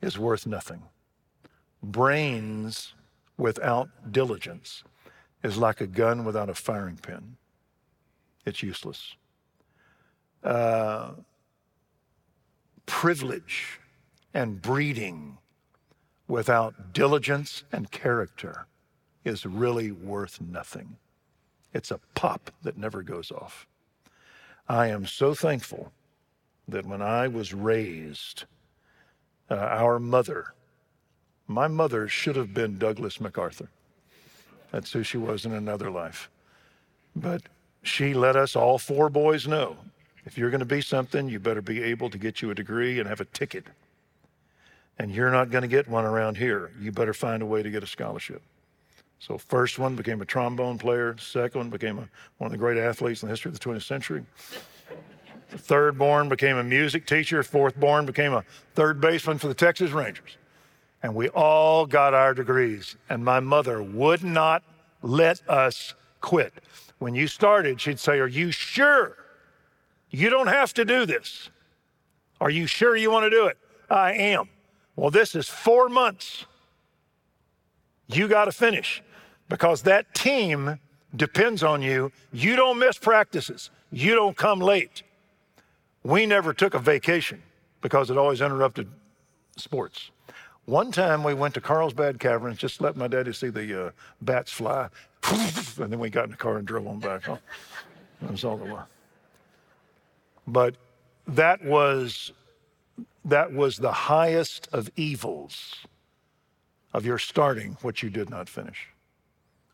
is 0.01 0.17
worth 0.17 0.47
nothing. 0.47 0.81
Brains 1.83 2.94
without 3.38 4.11
diligence 4.11 4.83
is 5.43 5.57
like 5.57 5.81
a 5.81 5.88
gun 5.88 6.25
without 6.25 6.49
a 6.49 6.53
firing 6.53 6.97
pin. 6.97 7.38
It's 8.45 8.63
useless. 8.63 9.15
Uh, 10.43 11.11
privilege 12.86 13.79
and 14.33 14.61
breeding 14.61 15.38
without 16.27 16.93
diligence 16.93 17.63
and 17.71 17.91
character 17.91 18.67
is 19.23 19.45
really 19.45 19.91
worth 19.91 20.39
nothing. 20.41 20.97
It's 21.73 21.91
a 21.91 21.99
pop 22.13 22.51
that 22.63 22.77
never 22.77 23.01
goes 23.01 23.31
off. 23.31 23.67
I 24.67 24.88
am 24.88 25.05
so 25.05 25.33
thankful 25.33 25.91
that 26.67 26.86
when 26.86 27.01
I 27.01 27.27
was 27.27 27.53
raised, 27.53 28.45
uh, 29.49 29.55
our 29.55 29.99
mother, 29.99 30.53
my 31.47 31.67
mother 31.67 32.07
should 32.07 32.35
have 32.35 32.53
been 32.53 32.77
Douglas 32.77 33.21
MacArthur. 33.21 33.69
That's 34.71 34.91
who 34.91 35.03
she 35.03 35.17
was 35.17 35.45
in 35.45 35.53
another 35.53 35.89
life. 35.89 36.29
But 37.15 37.43
she 37.83 38.13
let 38.13 38.35
us, 38.35 38.55
all 38.55 38.77
four 38.77 39.09
boys, 39.09 39.47
know 39.47 39.77
if 40.25 40.37
you're 40.37 40.49
going 40.49 40.59
to 40.59 40.65
be 40.65 40.81
something, 40.81 41.29
you 41.29 41.39
better 41.39 41.61
be 41.61 41.83
able 41.83 42.09
to 42.09 42.17
get 42.17 42.41
you 42.41 42.49
a 42.49 42.55
degree 42.55 42.99
and 42.99 43.07
have 43.07 43.21
a 43.21 43.25
ticket. 43.25 43.65
And 44.97 45.11
you're 45.11 45.31
not 45.31 45.51
going 45.51 45.61
to 45.61 45.67
get 45.67 45.87
one 45.87 46.03
around 46.03 46.37
here. 46.37 46.71
You 46.79 46.91
better 46.91 47.13
find 47.13 47.43
a 47.43 47.45
way 47.45 47.61
to 47.61 47.69
get 47.69 47.83
a 47.83 47.87
scholarship. 47.87 48.41
So, 49.19 49.37
first 49.37 49.79
one 49.79 49.95
became 49.95 50.21
a 50.21 50.25
trombone 50.25 50.77
player. 50.77 51.15
Second 51.17 51.59
one 51.59 51.69
became 51.69 51.99
a, 51.99 52.09
one 52.37 52.47
of 52.47 52.51
the 52.51 52.57
great 52.57 52.77
athletes 52.77 53.23
in 53.23 53.27
the 53.27 53.33
history 53.33 53.49
of 53.49 53.59
the 53.59 53.65
20th 53.65 53.83
century. 53.83 54.25
The 55.51 55.57
third 55.57 55.97
born 55.97 56.27
became 56.27 56.57
a 56.57 56.63
music 56.63 57.05
teacher. 57.05 57.41
Fourth 57.43 57.79
born 57.79 58.05
became 58.05 58.33
a 58.33 58.43
third 58.73 58.99
baseman 58.99 59.37
for 59.37 59.47
the 59.47 59.53
Texas 59.53 59.91
Rangers. 59.91 60.37
And 61.05 61.13
we 61.13 61.29
all 61.29 61.85
got 61.85 62.15
our 62.15 62.33
degrees. 62.33 62.95
And 63.11 63.23
my 63.23 63.39
mother 63.39 63.83
would 63.83 64.23
not 64.23 64.63
let 65.03 65.47
us 65.47 65.93
quit. 66.19 66.51
When 66.97 67.13
you 67.13 67.27
started, 67.27 67.79
she'd 67.79 67.99
say, 67.99 68.17
Are 68.17 68.27
you 68.27 68.49
sure? 68.49 69.15
You 70.09 70.31
don't 70.31 70.47
have 70.47 70.73
to 70.73 70.83
do 70.83 71.05
this. 71.05 71.51
Are 72.41 72.49
you 72.49 72.65
sure 72.65 72.95
you 72.95 73.11
want 73.11 73.25
to 73.25 73.29
do 73.29 73.45
it? 73.45 73.55
I 73.87 74.13
am. 74.13 74.49
Well, 74.95 75.11
this 75.11 75.35
is 75.35 75.47
four 75.47 75.89
months. 75.89 76.47
You 78.07 78.27
got 78.27 78.45
to 78.45 78.51
finish 78.51 79.03
because 79.47 79.83
that 79.83 80.15
team 80.15 80.79
depends 81.15 81.61
on 81.61 81.83
you. 81.83 82.11
You 82.33 82.55
don't 82.55 82.79
miss 82.79 82.97
practices, 82.97 83.69
you 83.91 84.15
don't 84.15 84.35
come 84.35 84.59
late. 84.59 85.03
We 86.01 86.25
never 86.25 86.51
took 86.51 86.73
a 86.73 86.79
vacation 86.79 87.43
because 87.81 88.09
it 88.09 88.17
always 88.17 88.41
interrupted 88.41 88.89
sports. 89.55 90.09
One 90.66 90.91
time 90.91 91.24
we 91.24 91.34
went 91.34 91.53
to 91.53 91.61
Carlsbad 91.61 92.20
Caverns, 92.20 92.57
just 92.57 92.82
let 92.82 92.95
my 92.95 93.07
daddy 93.07 93.34
see 93.34 93.49
the 93.49 93.88
uh, 93.88 93.91
bats 94.22 94.51
fly, 94.51 94.89
and 95.32 95.91
then 95.91 95.99
we 95.99 96.09
got 96.09 96.26
in 96.26 96.32
the 96.32 96.38
car 96.38 96.57
and 96.57 96.68
drove 96.68 96.88
on 96.88 96.99
back 96.99 97.24
home. 97.26 97.39
That 98.22 98.32
was 98.32 98.43
all 98.43 98.59
it 98.61 98.70
was. 98.70 98.86
But 100.47 100.76
that 101.28 101.63
was 101.63 102.32
that 103.26 103.51
was 103.51 103.78
the 103.78 103.91
highest 103.91 104.68
of 104.72 104.89
evils 104.95 105.76
of 106.93 107.05
your 107.05 107.18
starting 107.18 107.78
what 107.82 108.03
you 108.03 108.09
did 108.09 108.30
not 108.30 108.47
finish 108.47 108.88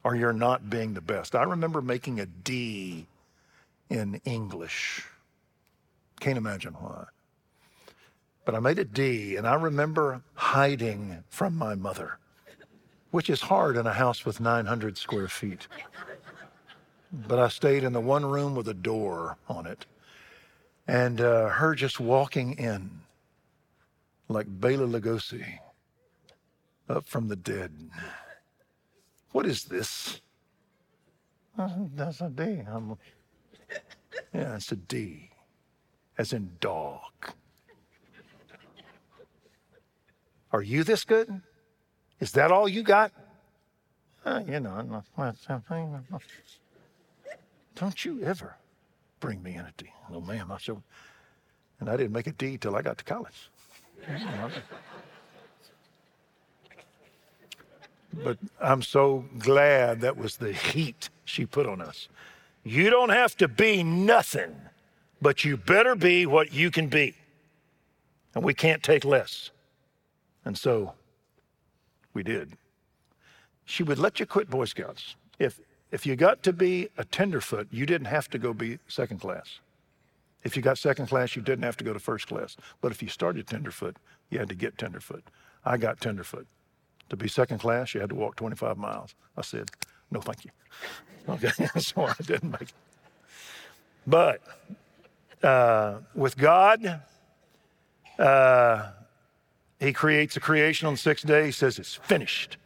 or 0.04 0.16
you're 0.16 0.34
not 0.34 0.70
being 0.70 0.94
the 0.94 1.02
best. 1.02 1.36
I 1.36 1.44
remember 1.44 1.82
making 1.82 2.20
a 2.20 2.26
D 2.26 3.06
in 3.90 4.20
English. 4.26 5.06
Can't 6.20 6.38
imagine 6.38 6.74
why. 6.74 7.06
But 8.44 8.56
I 8.56 8.60
made 8.60 8.80
a 8.80 8.86
D, 8.86 9.36
and 9.36 9.48
I 9.48 9.56
remember 9.56 10.24
hiding 10.34 11.24
from 11.30 11.56
my 11.56 11.76
mother, 11.76 12.18
which 13.12 13.30
is 13.30 13.42
hard 13.42 13.78
in 13.78 13.86
a 13.86 13.94
house 13.94 14.26
with 14.26 14.40
900 14.40 14.98
square 14.98 15.28
feet. 15.28 15.68
But 17.12 17.40
I 17.40 17.50
stayed 17.50 17.84
in 17.84 17.94
the 17.94 18.02
one 18.02 18.26
room 18.26 18.56
with 18.56 18.68
a 18.68 18.74
door 18.74 19.38
on 19.48 19.68
it, 19.68 19.86
and 20.88 21.22
uh, 21.22 21.50
her 21.50 21.76
just 21.76 22.00
walking 22.00 22.54
in 22.58 23.02
like 24.28 24.48
Bela 24.48 24.88
Lugosi 24.88 25.60
up 26.90 27.08
from 27.08 27.28
the 27.28 27.36
dead. 27.36 27.72
What 29.32 29.46
is 29.46 29.66
this? 29.66 30.22
That's 31.58 32.22
a 32.22 32.30
D. 32.30 32.64
I'm, 32.68 32.98
yeah, 34.34 34.56
it's 34.56 34.72
a 34.72 34.76
D, 34.76 35.30
as 36.18 36.34
in 36.34 36.52
dog. 36.60 37.34
Are 40.54 40.62
you 40.62 40.84
this 40.84 41.04
good? 41.04 41.42
Is 42.20 42.32
that 42.34 42.52
all 42.52 42.68
you 42.68 42.84
got? 42.84 43.12
Uh, 44.24 44.42
you 44.48 44.60
know, 44.60 45.04
don't 47.76 48.06
you 48.06 48.22
ever 48.24 48.56
bring 49.20 49.42
me 49.42 49.56
in 49.56 49.62
a 49.62 49.74
D. 49.78 49.88
No, 50.12 50.22
ma'am. 50.22 50.52
I 50.52 50.58
said, 50.60 50.82
and 51.80 51.90
I 51.90 51.98
didn't 51.98 52.12
make 52.12 52.28
a 52.28 52.32
D 52.32 52.58
till 52.58 52.76
I 52.76 52.82
got 52.82 52.98
to 53.00 53.04
college. 53.04 53.50
but 58.24 58.38
I'm 58.60 58.82
so 58.82 59.26
glad 59.40 60.02
that 60.02 60.18
was 60.18 60.38
the 60.38 60.54
heat 60.54 61.10
she 61.26 61.46
put 61.46 61.66
on 61.66 61.82
us. 61.82 62.08
You 62.64 62.90
don't 62.90 63.10
have 63.10 63.36
to 63.38 63.48
be 63.48 63.84
nothing, 63.84 64.56
but 65.22 65.44
you 65.44 65.58
better 65.58 65.96
be 65.96 66.26
what 66.26 66.54
you 66.54 66.70
can 66.70 66.88
be. 66.88 67.16
And 68.36 68.44
we 68.44 68.54
can't 68.54 68.84
take 68.84 69.04
less. 69.04 69.50
And 70.46 70.58
so 70.58 70.94
we 72.14 72.24
did. 72.24 72.58
She 73.66 73.84
would 73.84 74.00
let 74.00 74.20
you 74.20 74.26
quit 74.26 74.50
Boy 74.50 74.66
Scouts. 74.66 75.16
If, 75.40 75.60
if 75.92 76.06
you 76.06 76.16
got 76.16 76.44
to 76.44 76.54
be 76.54 76.90
a 76.98 77.06
tenderfoot, 77.06 77.68
you 77.72 77.86
didn't 77.86 78.08
have 78.08 78.30
to 78.32 78.38
go 78.40 78.54
be 78.54 78.80
second 78.88 79.20
class. 79.20 79.60
If 80.44 80.56
you 80.56 80.64
got 80.64 80.78
second 80.78 81.08
class, 81.08 81.36
you 81.36 81.42
didn't 81.42 81.64
have 81.64 81.78
to 81.78 81.84
go 81.84 81.94
to 81.94 82.00
first 82.00 82.28
class. 82.28 82.58
But 82.82 82.92
if 82.92 83.02
you 83.04 83.10
started 83.10 83.48
tenderfoot, 83.48 83.98
you 84.30 84.40
had 84.40 84.50
to 84.50 84.56
get 84.56 84.78
tenderfoot. 84.78 85.24
I 85.64 85.78
got 85.78 86.02
tenderfoot. 86.02 86.48
To 87.10 87.18
be 87.18 87.28
second 87.28 87.60
class, 87.60 87.94
you 87.94 88.00
had 88.00 88.10
to 88.10 88.16
walk 88.16 88.36
25 88.38 88.78
miles. 88.78 89.14
I 89.38 89.42
said, 89.42 89.70
no, 90.10 90.22
thank 90.22 90.46
you. 90.46 90.52
Okay, 91.30 91.52
so 91.78 92.08
I 92.08 92.16
didn't 92.26 92.50
make 92.50 92.64
it. 92.64 92.74
But 94.08 94.42
uh, 95.44 96.00
with 96.16 96.36
God, 96.36 97.02
uh, 98.18 98.90
He 99.82 99.92
creates 99.92 100.38
a 100.38 100.40
creation 100.40 100.88
on 100.88 100.94
the 100.94 101.00
sixth 101.00 101.26
day. 101.26 101.48
He 101.48 101.52
says 101.52 101.80
it's 101.80 101.96
finished. 101.96 102.58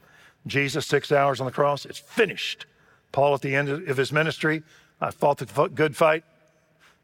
Jesus, 0.45 0.86
six 0.86 1.11
hours 1.11 1.39
on 1.39 1.45
the 1.45 1.51
cross, 1.51 1.86
it's 1.86 1.97
finished. 1.97 2.66
Paul, 3.13 3.34
at 3.34 3.41
the 3.41 3.55
end 3.55 3.70
of 3.70 3.95
his 3.95 4.11
ministry, 4.11 4.61
I 4.99 5.11
fought 5.11 5.38
the 5.38 5.70
good 5.74 5.95
fight, 5.95 6.26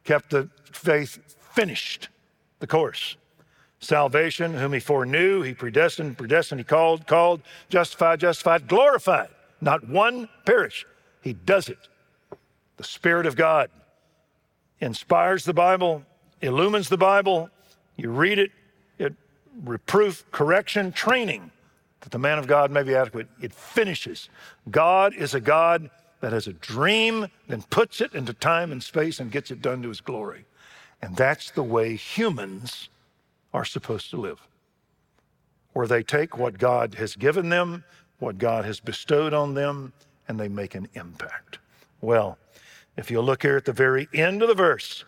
kept 0.04 0.32
the 0.32 0.50
faith, 0.72 1.18
finished 1.54 2.10
the 2.60 2.68
course. 2.68 3.16
Salvation, 3.80 4.54
whom 4.54 4.74
he 4.74 4.80
foreknew, 4.82 5.42
he 5.42 5.54
predestined, 5.54 6.18
predestined, 6.18 6.60
he 6.60 6.66
called, 6.66 7.08
called, 7.08 7.42
justified, 7.70 8.20
justified, 8.20 8.68
glorified. 8.68 9.30
Not 9.62 9.88
one 9.88 10.28
perish. 10.46 10.86
He 11.22 11.34
does 11.34 11.70
it. 11.70 11.88
The 12.78 12.84
Spirit 12.84 13.26
of 13.26 13.36
God 13.38 13.70
inspires 14.82 15.46
the 15.46 15.54
Bible, 15.54 16.04
illumines 16.42 16.90
the 16.90 16.98
Bible. 16.98 17.50
You 17.96 18.12
read 18.12 18.40
it, 18.40 18.52
reproof, 19.64 20.24
correction, 20.32 20.92
training 20.92 21.52
that 22.02 22.12
the 22.12 22.20
man 22.20 22.40
of 22.40 22.48
God 22.48 22.72
may 22.72 22.84
be 22.84 22.96
adequate. 22.96 23.28
It 23.42 23.54
finishes. 23.54 24.30
God 24.70 25.14
is 25.14 25.34
a 25.34 25.40
God 25.40 25.90
that 26.20 26.34
has 26.34 26.48
a 26.48 26.54
dream, 26.54 27.28
then 27.48 27.64
puts 27.64 28.02
it 28.02 28.14
into 28.14 28.34
time 28.34 28.72
and 28.72 28.82
space 28.84 29.20
and 29.20 29.32
gets 29.32 29.52
it 29.52 29.62
done 29.62 29.82
to 29.84 29.90
his 29.90 30.02
glory. 30.02 30.46
And 31.02 31.16
that's 31.16 31.52
the 31.52 31.64
way 31.64 31.96
humans 31.96 32.90
are 33.54 33.66
supposed 33.66 34.10
to 34.12 34.18
live, 34.18 34.48
where 35.74 35.88
they 35.88 36.04
take 36.04 36.38
what 36.38 36.58
God 36.58 36.96
has 36.96 37.16
given 37.16 37.50
them, 37.50 37.84
what 38.20 38.38
God 38.38 38.66
has 38.66 38.80
bestowed 38.80 39.34
on 39.34 39.56
them, 39.56 39.94
and 40.28 40.40
they 40.40 40.48
make 40.48 40.76
an 40.76 40.88
impact. 40.94 41.58
Well, 42.02 42.38
if 42.98 43.10
you 43.10 43.22
look 43.22 43.42
here 43.42 43.58
at 43.58 43.66
the 43.66 43.74
very 43.74 44.08
end 44.14 44.42
of 44.42 44.48
the 44.48 44.56
verse, 44.56 45.04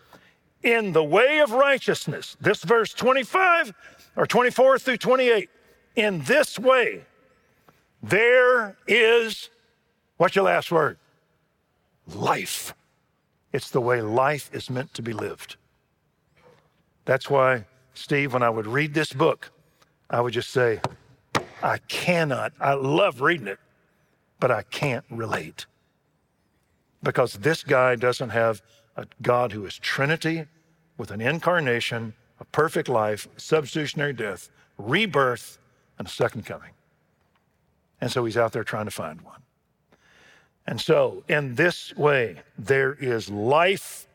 in 0.64 0.94
the 0.94 1.04
way 1.04 1.40
of 1.40 1.52
righteousness, 1.52 2.38
this 2.42 2.64
verse 2.64 2.94
25 2.94 3.74
or 4.16 4.26
24 4.26 4.80
through 4.80 4.98
28, 4.98 5.50
in 5.96 6.22
this 6.24 6.60
way, 6.60 7.04
there 8.02 8.78
is, 8.88 9.50
what's 10.18 10.36
your 10.36 10.46
last 10.46 10.72
word? 10.72 10.98
Life. 12.08 12.74
It's 13.52 13.70
the 13.70 13.82
way 13.82 14.02
life 14.02 14.50
is 14.54 14.70
meant 14.70 14.94
to 14.96 15.02
be 15.02 15.14
lived. 15.14 15.56
That's 17.06 17.30
why 17.30 17.66
Steve, 17.94 18.34
when 18.34 18.44
I 18.44 18.50
would 18.50 18.68
read 18.68 18.94
this 18.94 19.14
book, 19.14 19.52
I 20.10 20.22
would 20.22 20.34
just 20.34 20.50
say, 20.50 20.82
I 21.62 21.78
cannot, 21.88 22.54
I 22.60 22.74
love 22.74 23.22
reading 23.22 23.48
it, 23.48 23.60
but 24.40 24.52
I 24.52 24.64
can't 24.64 25.06
relate. 25.10 25.66
Because 27.02 27.34
this 27.34 27.64
guy 27.64 27.96
doesn't 27.96 28.30
have 28.30 28.62
a 28.96 29.06
God 29.22 29.52
who 29.52 29.66
is 29.66 29.78
Trinity 29.78 30.46
with 30.98 31.12
an 31.12 31.22
incarnation, 31.22 32.14
a 32.44 32.46
perfect 32.48 32.90
life, 32.90 33.26
substitutionary 33.38 34.12
death, 34.12 34.50
rebirth, 34.78 35.60
and 35.98 36.06
a 36.06 36.12
second 36.12 36.46
coming. 36.46 36.72
And 38.02 38.12
so 38.12 38.26
he's 38.26 38.36
out 38.36 38.52
there 38.52 38.66
trying 38.66 38.84
to 38.84 38.92
find 38.92 39.22
one. 39.22 39.40
And 40.68 40.80
so, 40.80 41.24
in 41.30 41.56
this 41.56 41.96
way, 41.96 42.42
there 42.58 42.96
is 42.96 43.30
life, 43.30 44.08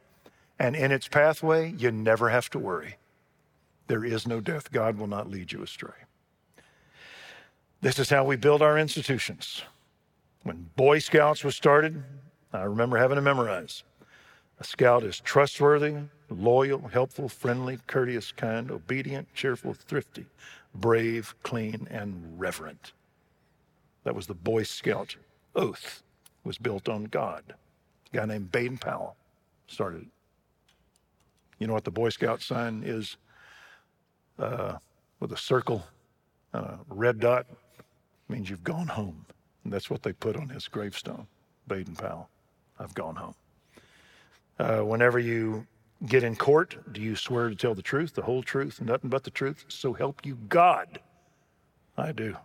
and 0.58 0.76
in 0.76 0.92
its 0.92 1.08
pathway, 1.08 1.72
you 1.72 1.90
never 1.90 2.28
have 2.28 2.50
to 2.50 2.58
worry. 2.58 2.96
There 3.86 4.04
is 4.04 4.26
no 4.26 4.40
death. 4.40 4.70
God 4.70 4.98
will 4.98 5.06
not 5.06 5.30
lead 5.30 5.50
you 5.52 5.62
astray. 5.62 6.04
This 7.80 7.98
is 7.98 8.10
how 8.10 8.24
we 8.24 8.36
build 8.36 8.60
our 8.60 8.78
institutions. 8.78 9.62
When 10.42 10.68
Boy 10.76 10.98
Scouts 10.98 11.44
was 11.44 11.56
started, 11.56 12.02
I 12.52 12.64
remember 12.64 12.98
having 12.98 13.16
to 13.16 13.22
memorize. 13.22 13.84
A 14.60 14.64
scout 14.64 15.04
is 15.04 15.20
trustworthy, 15.20 15.94
loyal, 16.28 16.88
helpful, 16.88 17.28
friendly, 17.28 17.78
courteous, 17.86 18.32
kind, 18.32 18.70
obedient, 18.70 19.32
cheerful, 19.34 19.72
thrifty, 19.72 20.26
brave, 20.74 21.34
clean, 21.44 21.86
and 21.90 22.38
reverent. 22.38 22.92
That 24.04 24.16
was 24.16 24.26
the 24.26 24.34
Boy 24.34 24.64
Scout 24.64 25.16
oath, 25.54 26.02
was 26.42 26.58
built 26.58 26.88
on 26.88 27.04
God. 27.04 27.54
A 28.12 28.16
guy 28.16 28.24
named 28.24 28.50
Baden 28.50 28.78
Powell 28.78 29.16
started 29.68 30.02
it. 30.02 30.08
You 31.58 31.66
know 31.66 31.74
what 31.74 31.84
the 31.84 31.90
Boy 31.90 32.08
Scout 32.08 32.42
sign 32.42 32.82
is? 32.84 33.16
Uh, 34.38 34.78
with 35.20 35.32
a 35.32 35.36
circle 35.36 35.84
and 36.52 36.64
a 36.64 36.78
red 36.88 37.18
dot 37.18 37.46
means 38.28 38.48
you've 38.48 38.64
gone 38.64 38.86
home. 38.86 39.26
And 39.64 39.72
that's 39.72 39.90
what 39.90 40.02
they 40.02 40.12
put 40.12 40.36
on 40.36 40.48
his 40.48 40.68
gravestone, 40.68 41.26
Baden 41.66 41.96
Powell. 41.96 42.28
I've 42.78 42.94
gone 42.94 43.16
home. 43.16 43.34
Uh, 44.58 44.80
whenever 44.80 45.18
you 45.18 45.66
get 46.06 46.24
in 46.24 46.34
court, 46.34 46.76
do 46.92 47.00
you 47.00 47.14
swear 47.14 47.48
to 47.48 47.54
tell 47.54 47.74
the 47.74 47.82
truth, 47.82 48.14
the 48.14 48.22
whole 48.22 48.42
truth, 48.42 48.80
nothing 48.80 49.10
but 49.10 49.24
the 49.24 49.30
truth? 49.30 49.64
So 49.68 49.92
help 49.92 50.24
you 50.26 50.36
God. 50.48 51.00
I 51.96 52.12
do. 52.12 52.36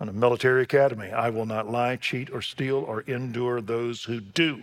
On 0.00 0.08
a 0.08 0.12
military 0.12 0.62
academy, 0.62 1.10
I 1.10 1.30
will 1.30 1.46
not 1.46 1.70
lie, 1.70 1.96
cheat, 1.96 2.30
or 2.30 2.40
steal, 2.42 2.78
or 2.78 3.02
endure 3.02 3.60
those 3.60 4.02
who 4.02 4.20
do. 4.20 4.62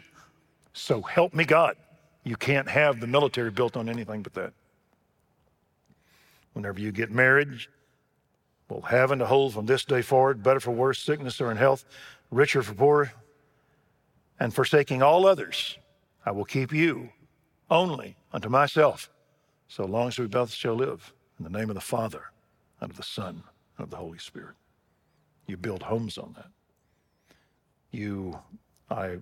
So 0.74 1.02
help 1.02 1.34
me 1.34 1.46
God. 1.46 1.76
You 2.24 2.36
can't 2.36 2.68
have 2.68 3.00
the 3.00 3.08
military 3.08 3.52
built 3.52 3.78
on 3.78 3.88
anything 3.88 4.22
but 4.22 4.34
that. 4.34 4.54
Whenever 6.54 6.80
you 6.80 6.92
get 6.92 7.12
married, 7.12 7.50
well, 8.68 8.82
having 8.82 9.20
to 9.20 9.26
hold 9.26 9.54
from 9.54 9.66
this 9.66 9.86
day 9.86 10.02
forward, 10.02 10.44
better 10.44 10.60
for 10.60 10.72
worse, 10.72 11.00
sickness 11.00 11.40
or 11.40 11.52
in 11.52 11.58
health, 11.58 11.86
richer 12.32 12.64
for 12.64 12.74
poor, 12.74 13.12
and 14.40 14.54
forsaking 14.54 15.02
all 15.02 15.26
others, 15.26 15.78
I 16.26 16.32
will 16.32 16.46
keep 16.46 16.72
you 16.74 17.10
only 17.70 18.18
unto 18.32 18.50
myself, 18.50 19.10
so 19.68 19.86
long 19.86 20.10
as 20.10 20.20
we 20.20 20.28
both 20.28 20.52
shall 20.54 20.76
live. 20.76 21.14
In 21.38 21.44
the 21.44 21.58
name 21.58 21.70
of 21.70 21.76
the 21.76 21.82
Father, 21.82 22.24
and 22.80 22.90
of 22.90 22.98
the 22.98 23.04
Son, 23.04 23.44
and 23.78 23.84
of 23.84 23.90
the 23.90 23.98
Holy 23.98 24.18
Spirit. 24.18 24.56
You 25.46 25.56
build 25.56 25.84
homes 25.84 26.18
on 26.18 26.34
that. 26.36 26.48
You, 27.92 28.40
I 28.90 29.18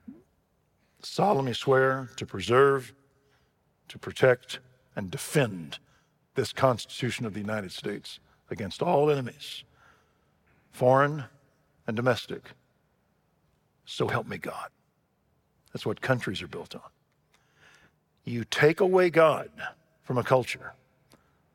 solemnly 1.02 1.54
swear 1.54 2.10
to 2.16 2.26
preserve, 2.26 2.94
to 3.90 4.00
protect, 4.00 4.60
and 4.96 5.12
defend 5.12 5.80
this 6.36 6.54
Constitution 6.54 7.26
of 7.26 7.34
the 7.34 7.40
United 7.40 7.72
States 7.72 8.20
against 8.50 8.82
all 8.82 9.10
enemies, 9.12 9.64
foreign 10.72 11.26
and 11.88 11.96
domestic. 11.96 12.52
So 13.86 14.08
help 14.08 14.28
me 14.28 14.38
God. 14.38 14.70
That's 15.76 15.86
what 15.86 16.00
countries 16.00 16.42
are 16.42 16.48
built 16.48 16.74
on. 16.74 16.90
You 18.24 18.46
take 18.46 18.80
away 18.80 19.10
God 19.10 19.50
from 20.04 20.18
a 20.18 20.24
culture, 20.24 20.72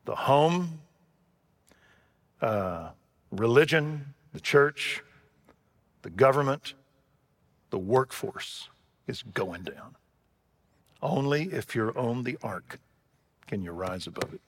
the 0.04 0.14
home, 0.14 0.82
uh, 2.42 2.90
religion, 3.30 4.12
the 4.34 4.40
church, 4.40 5.02
the 6.02 6.10
government, 6.10 6.74
the 7.70 7.78
workforce 7.78 8.68
is 9.06 9.22
going 9.22 9.62
down. 9.62 9.96
Only 11.00 11.44
if 11.44 11.74
you're 11.74 11.96
on 11.98 12.24
the 12.24 12.36
ark 12.42 12.78
can 13.46 13.62
you 13.62 13.72
rise 13.72 14.06
above 14.06 14.34
it. 14.34 14.42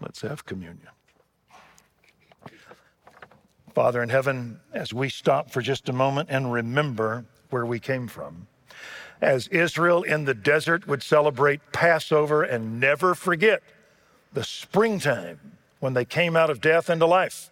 Let's 0.00 0.22
have 0.22 0.44
communion. 0.44 0.88
Father 3.76 4.02
in 4.02 4.08
heaven, 4.08 4.58
as 4.72 4.92
we 4.92 5.08
stop 5.08 5.52
for 5.52 5.62
just 5.62 5.88
a 5.88 5.92
moment 5.92 6.30
and 6.32 6.52
remember 6.52 7.24
where 7.50 7.66
we 7.66 7.80
came 7.80 8.08
from, 8.08 8.46
as 9.20 9.48
Israel 9.48 10.02
in 10.02 10.24
the 10.24 10.34
desert 10.34 10.86
would 10.86 11.02
celebrate 11.02 11.60
Passover 11.72 12.42
and 12.42 12.80
never 12.80 13.14
forget 13.14 13.62
the 14.32 14.44
springtime 14.44 15.40
when 15.80 15.94
they 15.94 16.04
came 16.04 16.36
out 16.36 16.50
of 16.50 16.60
death 16.60 16.90
into 16.90 17.06
life. 17.06 17.50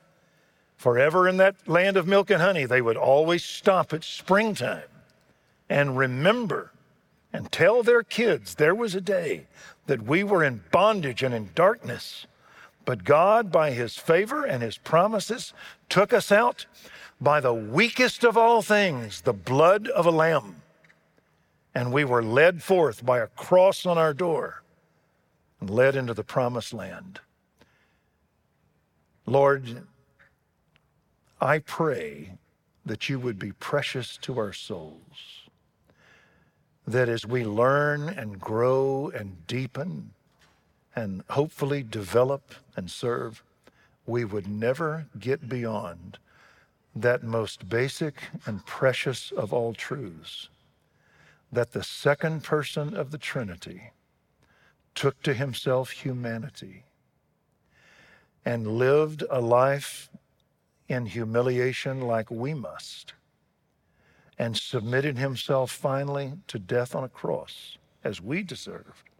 Forever 0.76 1.26
in 1.26 1.38
that 1.38 1.56
land 1.66 1.96
of 1.96 2.06
milk 2.06 2.30
and 2.30 2.42
honey, 2.42 2.66
they 2.66 2.82
would 2.82 2.96
always 2.96 3.42
stop 3.42 3.92
at 3.92 4.04
springtime 4.04 4.88
and 5.68 5.96
remember 5.96 6.72
and 7.32 7.50
tell 7.50 7.82
their 7.82 8.02
kids 8.02 8.54
there 8.54 8.74
was 8.74 8.94
a 8.94 9.00
day 9.00 9.46
that 9.86 10.02
we 10.02 10.22
were 10.22 10.44
in 10.44 10.62
bondage 10.70 11.22
and 11.22 11.34
in 11.34 11.50
darkness 11.54 12.26
but 12.86 13.02
God, 13.02 13.52
by 13.52 13.72
his 13.72 13.96
favor 13.96 14.44
and 14.44 14.62
his 14.62 14.78
promises, 14.78 15.52
took 15.90 16.14
us 16.14 16.32
out 16.32 16.64
by 17.20 17.40
the 17.40 17.54
weakest 17.54 18.24
of 18.24 18.36
all 18.36 18.62
things, 18.62 19.22
the 19.22 19.32
blood 19.32 19.88
of 19.88 20.06
a 20.06 20.10
lamb. 20.10 20.62
And 21.74 21.92
we 21.92 22.04
were 22.04 22.22
led 22.22 22.62
forth 22.62 23.04
by 23.04 23.18
a 23.18 23.26
cross 23.26 23.84
on 23.86 23.98
our 23.98 24.14
door 24.14 24.62
and 25.60 25.70
led 25.70 25.96
into 25.96 26.14
the 26.14 26.24
promised 26.24 26.72
land. 26.72 27.20
Lord, 29.26 29.82
I 31.40 31.58
pray 31.58 32.38
that 32.84 33.08
you 33.08 33.18
would 33.18 33.38
be 33.38 33.52
precious 33.52 34.16
to 34.18 34.38
our 34.38 34.52
souls. 34.52 35.48
That 36.86 37.08
as 37.08 37.26
we 37.26 37.44
learn 37.44 38.08
and 38.08 38.40
grow 38.40 39.10
and 39.12 39.44
deepen, 39.46 40.12
and 40.94 41.22
hopefully 41.30 41.82
develop 41.82 42.54
and 42.76 42.90
serve, 42.90 43.42
we 44.06 44.24
would 44.24 44.46
never 44.46 45.06
get 45.18 45.48
beyond 45.48 46.18
that 46.96 47.22
most 47.22 47.68
basic 47.68 48.14
and 48.46 48.64
precious 48.64 49.30
of 49.32 49.52
all 49.52 49.74
truths 49.74 50.48
that 51.52 51.72
the 51.72 51.82
second 51.82 52.42
person 52.42 52.96
of 52.96 53.10
the 53.10 53.18
Trinity 53.18 53.92
took 54.94 55.22
to 55.22 55.34
himself 55.34 55.90
humanity 55.90 56.84
and 58.44 58.66
lived 58.66 59.22
a 59.30 59.40
life 59.40 60.08
in 60.88 61.04
humiliation 61.04 62.00
like 62.00 62.30
we 62.30 62.54
must 62.54 63.12
and 64.38 64.56
submitted 64.56 65.18
himself 65.18 65.70
finally 65.70 66.32
to 66.46 66.58
death 66.58 66.94
on 66.94 67.04
a 67.04 67.08
cross 67.08 67.76
as 68.04 68.20
we 68.20 68.42
deserved 68.42 69.10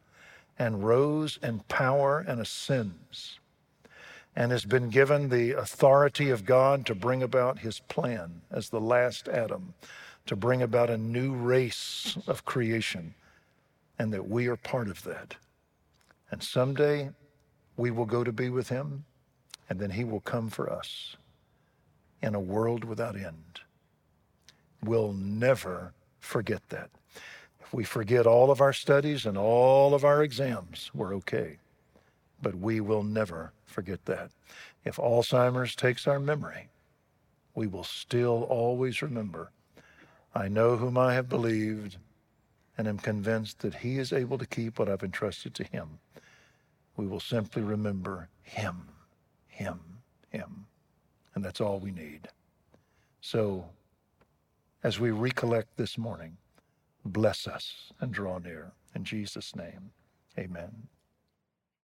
and 0.59 0.87
rose 0.87 1.39
in 1.43 1.61
power 1.69 2.25
and 2.27 2.41
ascends 2.41 3.39
and 4.37 4.53
has 4.53 4.67
been 4.67 4.91
given 4.91 5.31
the 5.31 5.53
authority 5.53 6.29
of 6.29 6.45
God 6.45 6.85
to 6.87 6.95
bring 6.95 7.23
about 7.23 7.61
his 7.61 7.81
plan 7.81 8.43
as 8.51 8.69
the 8.69 8.81
last 8.81 9.29
Adam, 9.29 9.73
to 10.27 10.37
bring 10.37 10.61
about 10.61 10.91
a 10.91 10.99
new 10.99 11.33
race 11.33 12.19
of 12.27 12.45
creation, 12.45 13.15
and 13.99 14.13
that 14.13 14.29
we 14.29 14.47
are 14.47 14.57
part 14.57 14.89
of 14.89 15.03
that. 15.05 15.37
And 16.31 16.43
someday 16.43 17.11
we 17.79 17.91
will 17.91 18.05
go 18.05 18.23
to 18.25 18.33
be 18.33 18.51
with 18.51 18.69
him, 18.69 19.07
and 19.71 19.81
then 19.81 19.91
he 19.91 20.05
will 20.05 20.21
come 20.21 20.51
for 20.51 20.71
us 20.71 21.17
in 22.21 22.35
a 22.35 22.41
world 22.41 22.85
without 22.85 23.17
end. 23.17 23.61
We'll 24.85 25.15
never 25.15 25.95
forget 26.21 26.69
that. 26.69 26.91
If 27.61 27.73
we 27.73 27.85
forget 27.85 28.27
all 28.27 28.51
of 28.51 28.61
our 28.61 28.75
studies 28.75 29.25
and 29.25 29.39
all 29.39 29.95
of 29.95 30.05
our 30.05 30.23
exams, 30.23 30.91
we're 30.95 31.15
okay. 31.17 31.57
But 32.43 32.55
we 32.55 32.81
will 32.81 33.03
never 33.03 33.53
forget 33.67 34.05
that. 34.07 34.31
If 34.85 34.97
Alzheimer's 34.97 35.75
takes 35.75 36.07
our 36.07 36.21
memory, 36.21 36.69
we 37.55 37.67
will 37.67 37.85
still 37.85 38.45
always 38.45 39.03
remember 39.03 39.51
I 40.35 40.49
know 40.49 40.77
whom 40.77 40.99
I 40.99 41.15
have 41.15 41.31
believed 41.31 41.97
and 42.77 42.87
am 42.87 42.99
convinced 42.99 43.61
that 43.61 43.77
he 43.77 43.99
is 43.99 44.13
able 44.13 44.37
to 44.37 44.47
keep 44.47 44.79
what 44.79 44.89
I've 44.89 45.03
entrusted 45.03 45.55
to 45.55 45.65
him. 45.65 45.99
We 46.95 47.07
will 47.07 47.21
simply 47.21 47.63
remember 47.63 48.29
him, 48.43 48.89
him, 49.49 49.81
him. 50.29 50.67
And 51.35 51.43
that's 51.43 51.61
all 51.61 51.79
we 51.79 51.91
need. 51.91 52.29
So, 53.23 53.65
as 54.83 55.01
we 55.01 55.11
recollect 55.11 55.77
this 55.79 55.97
morning, 55.97 56.37
bless 57.05 57.47
us 57.47 57.93
and 58.01 58.13
draw 58.13 58.39
near. 58.39 58.73
In 58.95 59.05
Jesus' 59.05 59.57
name, 59.57 59.91
amen. 60.39 60.89